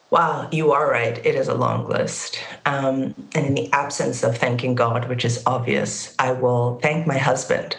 Wow, 0.10 0.48
you 0.52 0.72
are 0.72 0.92
right. 0.92 1.18
It 1.26 1.34
is 1.34 1.48
a 1.48 1.56
long 1.56 1.88
list. 1.88 2.40
Um, 2.68 3.16
and 3.34 3.48
in 3.48 3.56
the 3.56 3.72
absence 3.74 4.24
of 4.24 4.38
thanking 4.38 4.76
God, 4.76 5.10
which 5.10 5.26
is 5.26 5.42
obvious, 5.48 6.16
I 6.20 6.34
will 6.34 6.80
thank 6.84 7.08
my 7.08 7.18
husband. 7.18 7.78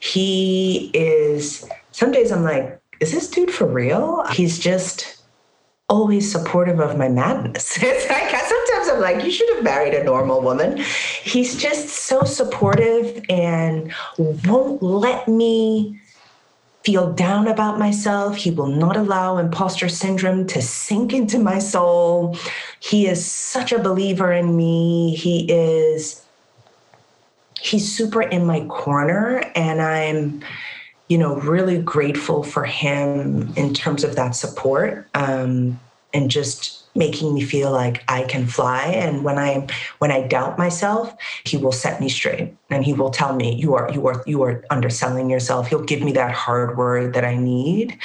He 0.00 0.90
is, 0.94 1.68
some 1.92 2.10
days 2.10 2.32
I'm 2.32 2.42
like, 2.42 2.80
is 2.98 3.12
this 3.12 3.30
dude 3.30 3.52
for 3.52 3.66
real? 3.66 4.24
He's 4.32 4.58
just 4.58 5.13
always 5.94 6.30
supportive 6.30 6.80
of 6.80 6.98
my 6.98 7.08
madness. 7.08 7.78
It's 7.82 8.08
like 8.10 8.28
sometimes 8.54 8.86
I'm 8.88 9.00
like, 9.00 9.24
you 9.24 9.30
should 9.30 9.50
have 9.54 9.62
married 9.62 9.94
a 9.94 10.02
normal 10.02 10.40
woman. 10.40 10.78
He's 11.22 11.56
just 11.56 11.88
so 11.88 12.24
supportive 12.24 13.24
and 13.28 13.92
won't 14.18 14.82
let 14.82 15.28
me 15.28 16.00
feel 16.84 17.12
down 17.12 17.46
about 17.46 17.78
myself. 17.78 18.36
He 18.36 18.50
will 18.50 18.72
not 18.84 18.96
allow 18.96 19.38
imposter 19.38 19.88
syndrome 19.88 20.46
to 20.48 20.60
sink 20.60 21.12
into 21.12 21.38
my 21.38 21.58
soul. 21.60 22.36
He 22.80 23.06
is 23.06 23.24
such 23.24 23.70
a 23.72 23.78
believer 23.78 24.32
in 24.32 24.56
me. 24.56 25.14
He 25.14 25.46
is 25.48 26.22
he's 27.60 27.86
super 27.96 28.22
in 28.22 28.44
my 28.44 28.60
corner 28.66 29.50
and 29.54 29.80
I'm 29.80 30.42
you 31.08 31.18
know 31.18 31.36
really 31.36 31.78
grateful 31.78 32.42
for 32.42 32.64
him 32.64 33.52
in 33.56 33.74
terms 33.74 34.04
of 34.04 34.16
that 34.16 34.34
support 34.34 35.06
um, 35.14 35.78
and 36.12 36.30
just 36.30 36.84
making 36.96 37.34
me 37.34 37.42
feel 37.42 37.72
like 37.72 38.04
I 38.08 38.22
can 38.24 38.46
fly. 38.46 38.84
And 38.86 39.24
when 39.24 39.38
I 39.38 39.66
when 39.98 40.12
I 40.12 40.26
doubt 40.26 40.58
myself, 40.58 41.14
he 41.44 41.56
will 41.56 41.72
set 41.72 42.00
me 42.00 42.08
straight 42.08 42.54
and 42.70 42.84
he 42.84 42.92
will 42.92 43.10
tell 43.10 43.34
me 43.34 43.54
you 43.54 43.74
are 43.74 43.90
you 43.92 44.06
are 44.06 44.22
you 44.26 44.42
are 44.42 44.64
underselling 44.70 45.28
yourself. 45.28 45.68
He'll 45.68 45.82
give 45.82 46.02
me 46.02 46.12
that 46.12 46.32
hard 46.32 46.76
word 46.76 47.14
that 47.14 47.24
I 47.24 47.36
need. 47.36 47.98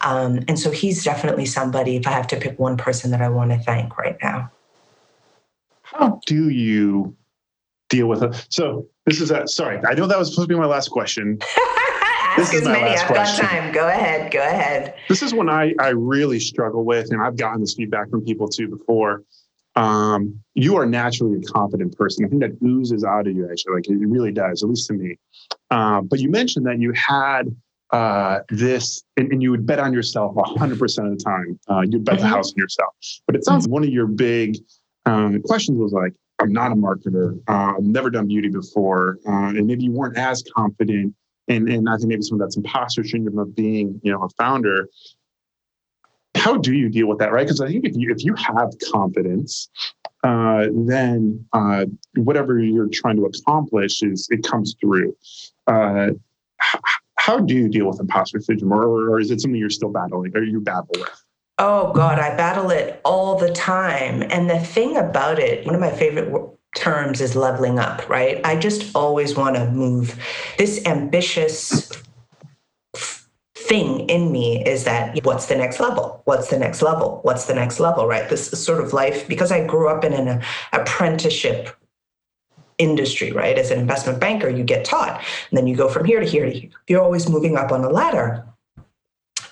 Um, 0.00 0.40
and 0.48 0.58
so 0.58 0.70
he's 0.70 1.04
definitely 1.04 1.46
somebody. 1.46 1.96
If 1.96 2.06
I 2.06 2.12
have 2.12 2.26
to 2.28 2.36
pick 2.36 2.58
one 2.58 2.76
person 2.76 3.10
that 3.10 3.20
I 3.20 3.28
want 3.28 3.50
to 3.50 3.58
thank 3.58 3.98
right 3.98 4.16
now, 4.22 4.50
how 5.82 6.20
do 6.26 6.48
you 6.48 7.14
deal 7.90 8.06
with 8.06 8.22
it? 8.22 8.46
So 8.48 8.86
this 9.04 9.20
is 9.20 9.30
a 9.30 9.46
sorry. 9.46 9.78
I 9.86 9.94
know 9.94 10.06
that 10.06 10.18
was 10.18 10.30
supposed 10.30 10.48
to 10.48 10.54
be 10.54 10.58
my 10.58 10.66
last 10.66 10.88
question. 10.88 11.38
Ask 12.38 12.54
as 12.54 12.64
many. 12.64 12.96
I've 12.96 13.06
question. 13.06 13.44
got 13.44 13.50
time. 13.50 13.72
Go 13.72 13.88
ahead. 13.88 14.30
Go 14.30 14.40
ahead. 14.40 14.94
This 15.08 15.22
is 15.22 15.34
one 15.34 15.48
I, 15.48 15.74
I 15.80 15.88
really 15.88 16.38
struggle 16.38 16.84
with, 16.84 17.10
and 17.10 17.20
I've 17.20 17.36
gotten 17.36 17.60
this 17.60 17.74
feedback 17.74 18.08
from 18.10 18.24
people 18.24 18.48
too 18.48 18.68
before. 18.68 19.24
Um, 19.76 20.40
you 20.54 20.76
are 20.76 20.86
naturally 20.86 21.38
a 21.38 21.42
confident 21.42 21.96
person. 21.96 22.24
I 22.24 22.28
think 22.28 22.42
that 22.42 22.52
oozes 22.64 23.04
out 23.04 23.26
of 23.26 23.34
you, 23.34 23.48
actually. 23.50 23.74
Like 23.74 23.88
it 23.88 23.96
really 24.06 24.32
does, 24.32 24.62
at 24.62 24.68
least 24.68 24.86
to 24.88 24.94
me. 24.94 25.16
Um, 25.70 26.06
but 26.06 26.20
you 26.20 26.30
mentioned 26.30 26.66
that 26.66 26.78
you 26.78 26.92
had 26.92 27.54
uh, 27.92 28.40
this, 28.50 29.02
and, 29.16 29.32
and, 29.32 29.42
you 29.42 29.50
would 29.50 29.66
bet 29.66 29.80
on 29.80 29.92
yourself 29.92 30.34
100% 30.36 30.72
of 31.12 31.18
the 31.18 31.24
time. 31.24 31.58
Uh, 31.68 31.80
you'd 31.80 32.04
bet 32.04 32.16
mm-hmm. 32.16 32.22
the 32.22 32.28
house 32.28 32.52
on 32.52 32.56
yourself. 32.56 32.94
But 33.26 33.34
it 33.34 33.44
sounds 33.44 33.64
mm-hmm. 33.64 33.72
one 33.72 33.82
of 33.82 33.88
your 33.88 34.06
big 34.06 34.58
um, 35.06 35.42
questions 35.42 35.76
was 35.76 35.92
like, 35.92 36.12
I'm 36.40 36.52
not 36.52 36.70
a 36.70 36.74
marketer. 36.76 37.40
Uh, 37.48 37.74
I've 37.76 37.82
never 37.82 38.10
done 38.10 38.28
beauty 38.28 38.48
before. 38.48 39.18
Uh, 39.26 39.48
and 39.48 39.66
maybe 39.66 39.84
you 39.84 39.92
weren't 39.92 40.16
as 40.16 40.44
confident 40.54 41.14
and 41.48 41.68
and 41.68 41.88
I 41.88 41.96
think 41.96 42.08
maybe 42.08 42.22
some 42.22 42.40
of 42.40 42.46
that's 42.46 42.56
imposter 42.56 43.04
syndrome 43.04 43.38
of 43.38 43.54
being 43.54 44.00
you 44.02 44.12
know 44.12 44.22
a 44.22 44.28
founder. 44.30 44.88
How 46.36 46.56
do 46.56 46.72
you 46.74 46.88
deal 46.88 47.06
with 47.06 47.18
that, 47.18 47.32
right? 47.32 47.44
Because 47.44 47.60
I 47.60 47.68
think 47.68 47.84
if 47.84 47.96
you 47.96 48.12
if 48.12 48.24
you 48.24 48.34
have 48.34 48.70
confidence, 48.92 49.68
uh, 50.24 50.66
then 50.72 51.44
uh, 51.52 51.86
whatever 52.16 52.58
you're 52.58 52.88
trying 52.92 53.16
to 53.16 53.24
accomplish 53.26 54.02
is 54.02 54.28
it 54.30 54.42
comes 54.44 54.74
through. 54.80 55.16
Uh, 55.66 56.10
how 57.16 57.38
do 57.38 57.54
you 57.54 57.68
deal 57.68 57.86
with 57.86 58.00
imposter 58.00 58.40
syndrome, 58.40 58.72
or, 58.72 59.10
or 59.10 59.20
is 59.20 59.30
it 59.30 59.40
something 59.40 59.58
you're 59.58 59.70
still 59.70 59.90
battling, 59.90 60.32
or 60.34 60.42
you 60.42 60.60
battle 60.60 60.88
with? 60.96 61.24
Oh 61.58 61.92
God, 61.92 62.18
I 62.18 62.34
battle 62.36 62.70
it 62.70 63.02
all 63.04 63.36
the 63.36 63.52
time. 63.52 64.22
And 64.30 64.48
the 64.48 64.58
thing 64.58 64.96
about 64.96 65.38
it, 65.38 65.66
one 65.66 65.74
of 65.74 65.80
my 65.80 65.90
favorite 65.90 66.32
terms 66.74 67.20
is 67.20 67.34
leveling 67.34 67.78
up, 67.78 68.08
right? 68.08 68.40
I 68.44 68.56
just 68.56 68.94
always 68.94 69.36
want 69.36 69.56
to 69.56 69.70
move. 69.70 70.18
This 70.56 70.84
ambitious 70.86 71.90
thing 73.54 74.08
in 74.08 74.32
me 74.32 74.64
is 74.66 74.84
that 74.84 75.24
what's 75.24 75.46
the 75.46 75.56
next 75.56 75.80
level? 75.80 76.22
What's 76.24 76.48
the 76.48 76.58
next 76.58 76.82
level? 76.82 77.20
What's 77.22 77.46
the 77.46 77.54
next 77.54 77.80
level, 77.80 78.06
right? 78.06 78.28
This 78.28 78.50
sort 78.50 78.82
of 78.82 78.92
life, 78.92 79.28
because 79.28 79.52
I 79.52 79.64
grew 79.64 79.88
up 79.88 80.04
in 80.04 80.12
an 80.12 80.42
apprenticeship 80.72 81.76
industry, 82.78 83.30
right? 83.30 83.58
As 83.58 83.70
an 83.70 83.78
investment 83.78 84.18
banker, 84.18 84.48
you 84.48 84.64
get 84.64 84.84
taught, 84.84 85.22
and 85.50 85.58
then 85.58 85.66
you 85.66 85.76
go 85.76 85.88
from 85.88 86.04
here 86.04 86.20
to 86.20 86.26
here 86.26 86.46
to 86.46 86.50
here. 86.50 86.70
You're 86.88 87.02
always 87.02 87.28
moving 87.28 87.56
up 87.56 87.70
on 87.72 87.82
the 87.82 87.90
ladder. 87.90 88.44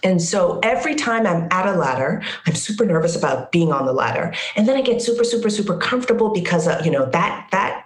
And 0.03 0.23
so 0.23 0.61
every 0.63 0.95
time 0.95 1.27
I'm 1.27 1.49
at 1.51 1.67
a 1.67 1.73
ladder, 1.77 2.23
I'm 2.47 2.55
super 2.55 2.85
nervous 2.85 3.17
about 3.17 3.53
being 3.53 3.73
on 3.73 3.87
the 3.87 3.93
ladder. 3.93 4.33
And 4.57 4.69
then 4.69 4.77
I 4.77 4.83
get 4.83 5.03
super, 5.03 5.25
super, 5.25 5.51
super 5.51 5.77
comfortable 5.77 6.31
because 6.31 6.67
of, 6.69 6.85
you 6.85 6.93
know, 6.93 7.07
that 7.11 7.49
that 7.53 7.85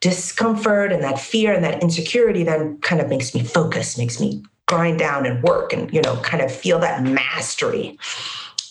discomfort 0.00 0.92
and 0.92 1.02
that 1.02 1.18
fear 1.18 1.52
and 1.52 1.64
that 1.64 1.82
insecurity 1.82 2.42
then 2.42 2.78
kind 2.78 3.00
of 3.00 3.08
makes 3.08 3.34
me 3.34 3.42
focus, 3.42 3.96
makes 3.96 4.20
me 4.20 4.42
grind 4.66 4.98
down 4.98 5.26
and 5.26 5.42
work 5.42 5.72
and, 5.72 5.92
you 5.92 6.02
know, 6.02 6.16
kind 6.16 6.42
of 6.42 6.54
feel 6.54 6.78
that 6.78 7.02
mastery. 7.02 7.98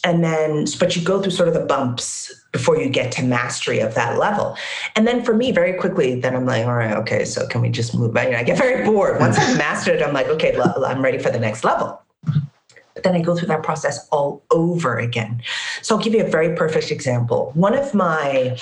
and 0.03 0.23
then 0.23 0.65
but 0.79 0.95
you 0.95 1.01
go 1.01 1.21
through 1.21 1.31
sort 1.31 1.47
of 1.47 1.53
the 1.53 1.65
bumps 1.65 2.31
before 2.51 2.77
you 2.77 2.89
get 2.89 3.11
to 3.13 3.23
mastery 3.23 3.79
of 3.79 3.95
that 3.95 4.19
level 4.19 4.57
and 4.95 5.07
then 5.07 5.23
for 5.23 5.33
me 5.33 5.51
very 5.51 5.73
quickly 5.79 6.19
then 6.19 6.35
i'm 6.35 6.45
like 6.45 6.65
all 6.65 6.73
right 6.73 6.97
okay 6.97 7.23
so 7.23 7.47
can 7.47 7.61
we 7.61 7.69
just 7.69 7.95
move 7.95 8.15
on 8.17 8.35
i 8.35 8.43
get 8.43 8.57
very 8.57 8.83
bored 8.85 9.19
once 9.19 9.37
i've 9.37 9.57
mastered 9.67 10.01
it 10.01 10.03
i'm 10.03 10.13
like 10.13 10.27
okay 10.27 10.57
i'm 10.85 11.01
ready 11.01 11.17
for 11.17 11.29
the 11.29 11.39
next 11.39 11.63
level 11.63 12.02
then 13.03 13.15
i 13.15 13.21
go 13.21 13.35
through 13.35 13.47
that 13.47 13.63
process 13.63 14.07
all 14.11 14.43
over 14.51 14.97
again. 14.97 15.41
So 15.81 15.95
i'll 15.95 16.01
give 16.01 16.13
you 16.13 16.23
a 16.25 16.29
very 16.29 16.55
perfect 16.55 16.91
example. 16.91 17.51
One 17.53 17.75
of 17.75 17.93
my 17.93 18.57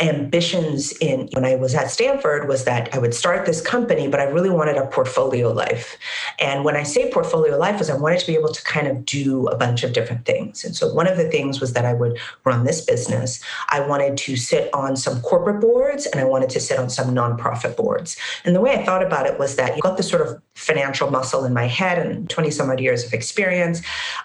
ambitions 0.00 0.92
in 0.98 1.28
when 1.32 1.44
I 1.44 1.56
was 1.56 1.74
at 1.74 1.90
Stanford 1.90 2.48
was 2.48 2.64
that 2.64 2.94
I 2.94 2.98
would 2.98 3.14
start 3.14 3.46
this 3.46 3.60
company, 3.60 4.06
but 4.06 4.20
I 4.20 4.24
really 4.24 4.50
wanted 4.50 4.76
a 4.76 4.86
portfolio 4.86 5.52
life. 5.52 5.98
And 6.38 6.64
when 6.64 6.76
I 6.76 6.84
say 6.84 7.10
portfolio 7.10 7.58
life 7.58 7.80
is 7.80 7.90
I 7.90 7.96
wanted 7.96 8.20
to 8.20 8.26
be 8.26 8.34
able 8.34 8.52
to 8.52 8.62
kind 8.62 8.86
of 8.86 9.04
do 9.04 9.48
a 9.48 9.56
bunch 9.56 9.82
of 9.82 9.92
different 9.92 10.24
things. 10.24 10.64
And 10.64 10.76
so 10.76 10.92
one 10.94 11.08
of 11.08 11.16
the 11.16 11.28
things 11.28 11.60
was 11.60 11.72
that 11.72 11.84
I 11.84 11.94
would 11.94 12.18
run 12.44 12.64
this 12.64 12.80
business. 12.80 13.42
I 13.70 13.80
wanted 13.80 14.16
to 14.18 14.36
sit 14.36 14.72
on 14.72 14.96
some 14.96 15.20
corporate 15.20 15.60
boards 15.60 16.06
and 16.06 16.20
I 16.20 16.24
wanted 16.24 16.50
to 16.50 16.60
sit 16.60 16.78
on 16.78 16.90
some 16.90 17.12
nonprofit 17.12 17.76
boards. 17.76 18.16
And 18.44 18.54
the 18.54 18.60
way 18.60 18.74
I 18.76 18.84
thought 18.84 19.04
about 19.04 19.26
it 19.26 19.38
was 19.38 19.56
that 19.56 19.74
you 19.74 19.82
got 19.82 19.96
this 19.96 20.08
sort 20.08 20.24
of 20.24 20.40
financial 20.54 21.10
muscle 21.10 21.44
in 21.44 21.52
my 21.52 21.66
head 21.66 22.04
and 22.04 22.28
20 22.28 22.50
some 22.50 22.70
odd 22.70 22.80
years 22.80 23.04
of 23.04 23.12
experience. 23.12 23.82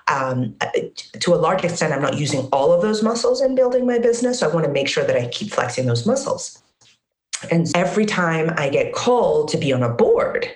Um, 0.08 0.56
to 1.20 1.34
a 1.34 1.38
large 1.38 1.64
extent, 1.64 1.94
I'm 1.94 2.02
not 2.02 2.18
using 2.18 2.48
all 2.52 2.74
of 2.74 2.82
those 2.82 3.02
muscles 3.02 3.42
in 3.42 3.56
building 3.56 3.86
my 3.88 4.00
business. 4.00 4.40
So 4.40 4.50
I 4.50 4.54
want 4.54 4.66
to 4.66 4.72
make 4.72 4.88
sure 4.88 5.04
that 5.04 5.16
I 5.16 5.28
keep 5.28 5.52
flexing 5.64 5.86
those 5.86 6.06
muscles. 6.06 6.62
And 7.50 7.72
every 7.74 8.06
time 8.06 8.54
I 8.58 8.68
get 8.68 8.94
called 8.94 9.48
to 9.50 9.58
be 9.58 9.72
on 9.72 9.82
a 9.82 9.90
board, 9.90 10.50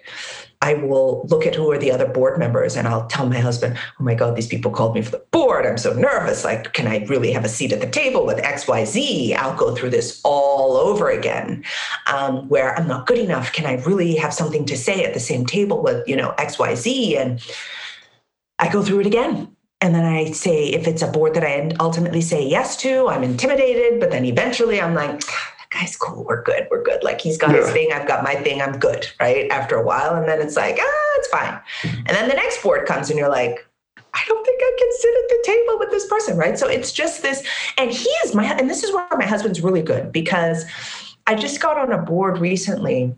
I 0.61 0.73
will 0.73 1.25
look 1.29 1.45
at 1.45 1.55
who 1.55 1.71
are 1.71 1.77
the 1.77 1.91
other 1.91 2.07
board 2.07 2.37
members 2.39 2.75
and 2.75 2.87
I'll 2.87 3.07
tell 3.07 3.29
my 3.29 3.39
husband, 3.39 3.77
oh 3.99 4.03
my 4.03 4.15
God, 4.15 4.35
these 4.35 4.47
people 4.47 4.71
called 4.71 4.95
me 4.95 5.01
for 5.01 5.11
the 5.11 5.23
board. 5.31 5.65
I'm 5.65 5.77
so 5.77 5.93
nervous. 5.93 6.43
Like, 6.43 6.73
can 6.73 6.87
I 6.87 7.05
really 7.05 7.31
have 7.31 7.45
a 7.45 7.49
seat 7.49 7.71
at 7.71 7.79
the 7.79 7.89
table 7.89 8.25
with 8.25 8.37
XYZ? 8.39 9.35
I'll 9.35 9.55
go 9.55 9.75
through 9.75 9.91
this 9.91 10.19
all 10.25 10.75
over 10.75 11.09
again 11.09 11.63
um, 12.07 12.49
where 12.49 12.77
I'm 12.77 12.87
not 12.87 13.07
good 13.07 13.19
enough. 13.19 13.53
Can 13.53 13.65
I 13.65 13.81
really 13.85 14.15
have 14.15 14.33
something 14.33 14.65
to 14.65 14.75
say 14.75 15.05
at 15.05 15.13
the 15.13 15.21
same 15.21 15.45
table 15.45 15.81
with, 15.81 16.05
you 16.07 16.17
know, 16.17 16.33
XYZ? 16.37 17.17
And 17.17 17.41
I 18.59 18.69
go 18.69 18.83
through 18.83 19.01
it 19.01 19.07
again 19.07 19.55
and 19.81 19.93
then 19.93 20.05
I 20.05 20.31
say, 20.31 20.69
if 20.69 20.87
it's 20.87 21.03
a 21.03 21.07
board 21.07 21.35
that 21.35 21.43
I 21.43 21.71
ultimately 21.79 22.21
say 22.21 22.45
yes 22.45 22.75
to, 22.77 23.09
I'm 23.09 23.23
intimidated. 23.23 23.99
But 23.99 24.09
then 24.09 24.25
eventually 24.25 24.81
I'm 24.81 24.95
like, 24.95 25.19
that 25.19 25.69
guy's 25.69 25.95
cool. 25.95 26.23
We're 26.23 26.41
good. 26.41 26.67
We're 26.71 26.81
good. 26.81 27.03
Like 27.03 27.21
he's 27.21 27.37
got 27.37 27.51
yeah. 27.51 27.57
his 27.57 27.69
thing. 27.71 27.91
I've 27.93 28.07
got 28.07 28.23
my 28.23 28.35
thing. 28.35 28.59
I'm 28.61 28.79
good. 28.79 29.07
Right. 29.19 29.49
After 29.51 29.75
a 29.75 29.83
while. 29.83 30.15
And 30.15 30.27
then 30.27 30.41
it's 30.41 30.55
like, 30.55 30.77
ah, 30.79 31.13
it's 31.17 31.27
fine. 31.27 31.59
And 31.83 32.07
then 32.07 32.27
the 32.27 32.33
next 32.33 32.63
board 32.63 32.87
comes 32.87 33.11
and 33.11 33.19
you're 33.19 33.29
like, 33.29 33.67
I 34.13 34.23
don't 34.27 34.43
think 34.43 34.59
I 34.59 34.75
can 34.79 34.89
sit 34.93 35.15
at 35.15 35.29
the 35.29 35.43
table 35.45 35.79
with 35.79 35.91
this 35.91 36.07
person. 36.07 36.37
Right. 36.37 36.57
So 36.57 36.67
it's 36.67 36.91
just 36.91 37.21
this. 37.21 37.45
And 37.77 37.91
he 37.91 38.09
is 38.25 38.33
my, 38.33 38.45
and 38.45 38.67
this 38.67 38.83
is 38.83 38.91
where 38.91 39.07
my 39.11 39.27
husband's 39.27 39.61
really 39.61 39.83
good 39.83 40.11
because 40.11 40.65
I 41.27 41.35
just 41.35 41.61
got 41.61 41.77
on 41.77 41.91
a 41.91 42.01
board 42.01 42.39
recently 42.39 43.15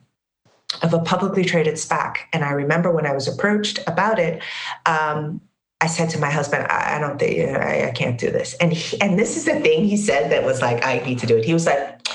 of 0.82 0.94
a 0.94 1.00
publicly 1.00 1.46
traded 1.46 1.76
SPAC. 1.76 2.18
And 2.34 2.44
I 2.44 2.52
remember 2.52 2.92
when 2.92 3.06
I 3.06 3.14
was 3.14 3.30
approached 3.30 3.80
about 3.88 4.20
it, 4.20 4.44
um, 4.86 5.40
I 5.82 5.88
said 5.88 6.10
to 6.12 6.20
my 6.20 6.30
husband, 6.30 6.68
I, 6.70 6.98
I 6.98 7.00
don't 7.00 7.18
think 7.18 7.56
I, 7.56 7.88
I, 7.88 7.92
can't 7.92 8.20
do 8.20 8.30
this. 8.30 8.54
And 8.56 8.74
he, 8.74 9.00
and 9.00 9.18
this 9.18 9.38
is 9.38 9.46
the 9.46 9.60
thing 9.62 9.86
he 9.86 9.96
said 9.96 10.30
that 10.32 10.44
was 10.44 10.62
like, 10.62 10.86
I 10.86 11.00
need 11.00 11.20
to 11.20 11.26
do 11.26 11.38
it. 11.38 11.46
He 11.46 11.54
was 11.54 11.66
like, 11.66 12.08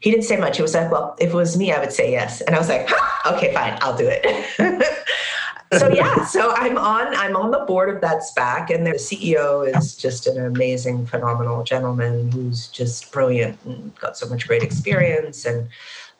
he 0.00 0.10
didn't 0.10 0.24
say 0.24 0.38
much. 0.38 0.56
He 0.56 0.62
was 0.62 0.74
like, 0.74 0.90
well, 0.90 1.14
if 1.20 1.30
it 1.30 1.34
was 1.34 1.56
me, 1.58 1.72
I 1.72 1.78
would 1.78 1.92
say 1.92 2.10
yes. 2.10 2.40
And 2.40 2.56
I 2.56 2.58
was 2.58 2.68
like, 2.70 2.86
huh, 2.88 3.34
okay, 3.34 3.52
fine, 3.52 3.76
I'll 3.82 3.96
do 3.96 4.08
it. 4.08 4.24
so 5.78 5.88
yeah, 5.88 6.24
so 6.24 6.52
I'm 6.56 6.78
on 6.78 7.14
I'm 7.14 7.36
on 7.36 7.50
the 7.50 7.60
board 7.60 7.94
of 7.94 8.00
that 8.00 8.22
SPAC, 8.22 8.74
and 8.74 8.86
the 8.86 8.92
CEO 8.92 9.68
is 9.76 9.94
just 9.94 10.26
an 10.26 10.44
amazing, 10.44 11.06
phenomenal 11.06 11.62
gentleman 11.62 12.32
who's 12.32 12.68
just 12.68 13.12
brilliant 13.12 13.58
and 13.66 13.94
got 13.96 14.16
so 14.16 14.26
much 14.28 14.48
great 14.48 14.62
experience 14.62 15.44
and 15.44 15.68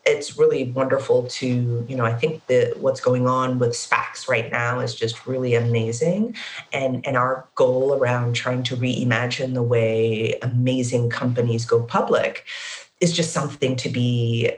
it's 0.07 0.39
really 0.39 0.73
wonderful 0.73 1.25
to 1.25 1.85
you 1.89 1.97
know 1.97 2.05
i 2.05 2.13
think 2.13 2.47
that 2.47 2.79
what's 2.79 3.01
going 3.01 3.29
on 3.29 3.59
with 3.59 3.73
spacs 3.73 4.29
right 4.29 4.51
now 4.51 4.81
is 4.81 4.95
just 4.95 5.27
really 5.27 5.55
amazing. 5.55 6.35
And 6.73 7.07
and 7.07 7.17
our 7.17 7.49
goal 7.55 7.95
around 7.95 8.35
trying 8.35 8.63
to 8.65 8.77
reimagine 8.77 9.55
the 9.55 9.63
way 9.63 10.39
amazing 10.43 11.11
companies 11.11 11.65
go 11.65 11.83
public 11.83 12.45
is 13.01 13.13
just 13.13 13.33
something 13.33 13.77
to 13.77 13.89
be 13.89 14.51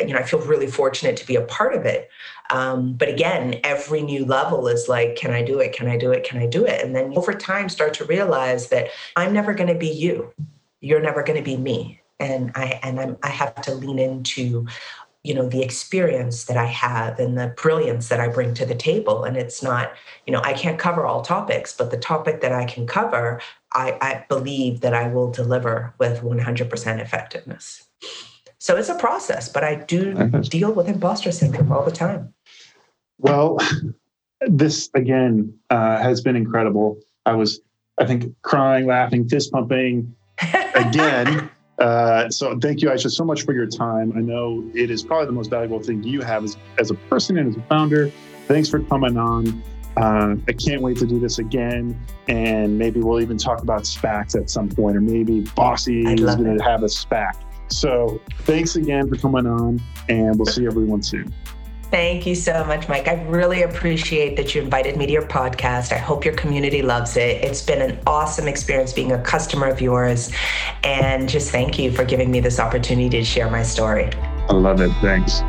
you 0.00 0.12
know 0.12 0.18
i 0.18 0.22
feel 0.22 0.40
really 0.40 0.66
fortunate 0.66 1.16
to 1.16 1.26
be 1.26 1.36
a 1.36 1.42
part 1.42 1.74
of 1.74 1.84
it. 1.84 2.08
Um, 2.50 2.94
but 2.94 3.08
again 3.08 3.60
every 3.64 4.02
new 4.02 4.24
level 4.24 4.68
is 4.68 4.88
like 4.88 5.16
can 5.16 5.32
i 5.32 5.42
do 5.42 5.60
it? 5.60 5.72
Can 5.72 5.88
i 5.88 5.96
do 5.96 6.10
it? 6.12 6.24
Can 6.24 6.40
i 6.40 6.46
do 6.46 6.64
it? 6.64 6.84
And 6.84 6.94
then 6.94 7.16
over 7.16 7.32
time 7.32 7.68
start 7.68 7.94
to 7.94 8.04
realize 8.04 8.68
that 8.68 8.88
i'm 9.16 9.32
never 9.32 9.54
going 9.54 9.72
to 9.72 9.78
be 9.78 9.88
you. 9.90 10.32
You're 10.80 11.00
never 11.00 11.22
going 11.22 11.38
to 11.38 11.44
be 11.44 11.56
me 11.56 11.97
and 12.20 12.52
I 12.54 12.80
and 12.82 13.00
I'm, 13.00 13.16
I 13.22 13.28
have 13.28 13.54
to 13.62 13.74
lean 13.74 13.98
into 13.98 14.66
you 15.24 15.34
know 15.34 15.48
the 15.48 15.62
experience 15.62 16.44
that 16.44 16.56
i 16.56 16.64
have 16.64 17.18
and 17.18 17.36
the 17.36 17.48
brilliance 17.60 18.08
that 18.08 18.20
i 18.20 18.28
bring 18.28 18.54
to 18.54 18.64
the 18.64 18.74
table. 18.74 19.24
And 19.24 19.36
it's 19.36 19.62
not 19.62 19.92
you 20.26 20.32
know 20.32 20.40
i 20.44 20.52
can't 20.52 20.78
cover 20.78 21.04
all 21.04 21.22
topics 21.22 21.74
but 21.76 21.90
the 21.90 21.96
topic 21.98 22.40
that 22.40 22.52
i 22.52 22.64
can 22.64 22.86
cover 22.86 23.40
i, 23.72 23.98
I 24.00 24.24
believe 24.28 24.80
that 24.80 24.94
i 24.94 25.08
will 25.08 25.30
deliver 25.30 25.94
with 25.98 26.22
100% 26.22 27.00
effectiveness. 27.00 27.84
So 28.58 28.76
it's 28.76 28.88
a 28.88 28.94
process 28.94 29.48
but 29.48 29.64
i 29.64 29.74
do 29.74 30.14
deal 30.42 30.72
with 30.72 30.88
imposter 30.88 31.32
syndrome 31.32 31.72
all 31.72 31.84
the 31.84 31.92
time. 31.92 32.32
Well 33.18 33.58
this 34.40 34.88
again 34.94 35.52
uh, 35.68 35.98
has 35.98 36.20
been 36.20 36.36
incredible. 36.36 37.00
I 37.26 37.34
was 37.34 37.60
i 37.98 38.06
think 38.06 38.32
crying 38.42 38.86
laughing 38.86 39.28
fist 39.28 39.50
pumping 39.52 40.14
again 40.74 41.50
uh, 41.78 42.28
so 42.28 42.58
thank 42.58 42.82
you, 42.82 42.88
Aisha, 42.88 43.10
so 43.10 43.24
much 43.24 43.42
for 43.42 43.52
your 43.54 43.66
time. 43.66 44.12
I 44.16 44.20
know 44.20 44.68
it 44.74 44.90
is 44.90 45.02
probably 45.02 45.26
the 45.26 45.32
most 45.32 45.50
valuable 45.50 45.80
thing 45.80 46.02
you 46.02 46.20
have 46.22 46.44
as, 46.44 46.56
as 46.78 46.90
a 46.90 46.94
person 46.94 47.38
and 47.38 47.48
as 47.50 47.56
a 47.56 47.62
founder. 47.62 48.10
Thanks 48.46 48.68
for 48.68 48.80
coming 48.80 49.16
on. 49.16 49.62
Uh, 49.96 50.36
I 50.46 50.52
can't 50.52 50.80
wait 50.80 50.96
to 50.98 51.06
do 51.06 51.18
this 51.18 51.38
again. 51.38 52.00
And 52.28 52.78
maybe 52.78 53.00
we'll 53.00 53.20
even 53.20 53.38
talk 53.38 53.62
about 53.62 53.82
SPACs 53.82 54.40
at 54.40 54.50
some 54.50 54.68
point, 54.68 54.96
or 54.96 55.00
maybe 55.00 55.40
Bossy 55.56 56.00
is 56.00 56.20
going 56.20 56.56
to 56.56 56.64
have 56.64 56.82
a 56.82 56.86
SPAC. 56.86 57.32
So 57.70 58.20
thanks 58.40 58.76
again 58.76 59.08
for 59.08 59.16
coming 59.16 59.46
on, 59.46 59.80
and 60.08 60.38
we'll 60.38 60.46
see 60.46 60.66
everyone 60.66 61.02
soon. 61.02 61.32
Thank 61.90 62.26
you 62.26 62.34
so 62.34 62.64
much, 62.64 62.86
Mike. 62.88 63.08
I 63.08 63.22
really 63.24 63.62
appreciate 63.62 64.36
that 64.36 64.54
you 64.54 64.60
invited 64.60 64.96
me 64.96 65.06
to 65.06 65.12
your 65.12 65.26
podcast. 65.26 65.90
I 65.92 65.98
hope 65.98 66.24
your 66.24 66.34
community 66.34 66.82
loves 66.82 67.16
it. 67.16 67.42
It's 67.42 67.62
been 67.62 67.80
an 67.80 67.98
awesome 68.06 68.46
experience 68.46 68.92
being 68.92 69.12
a 69.12 69.22
customer 69.22 69.68
of 69.68 69.80
yours. 69.80 70.30
And 70.84 71.28
just 71.28 71.50
thank 71.50 71.78
you 71.78 71.90
for 71.90 72.04
giving 72.04 72.30
me 72.30 72.40
this 72.40 72.60
opportunity 72.60 73.08
to 73.10 73.24
share 73.24 73.50
my 73.50 73.62
story. 73.62 74.10
I 74.50 74.52
love 74.52 74.80
it. 74.80 74.90
Thanks. 75.00 75.40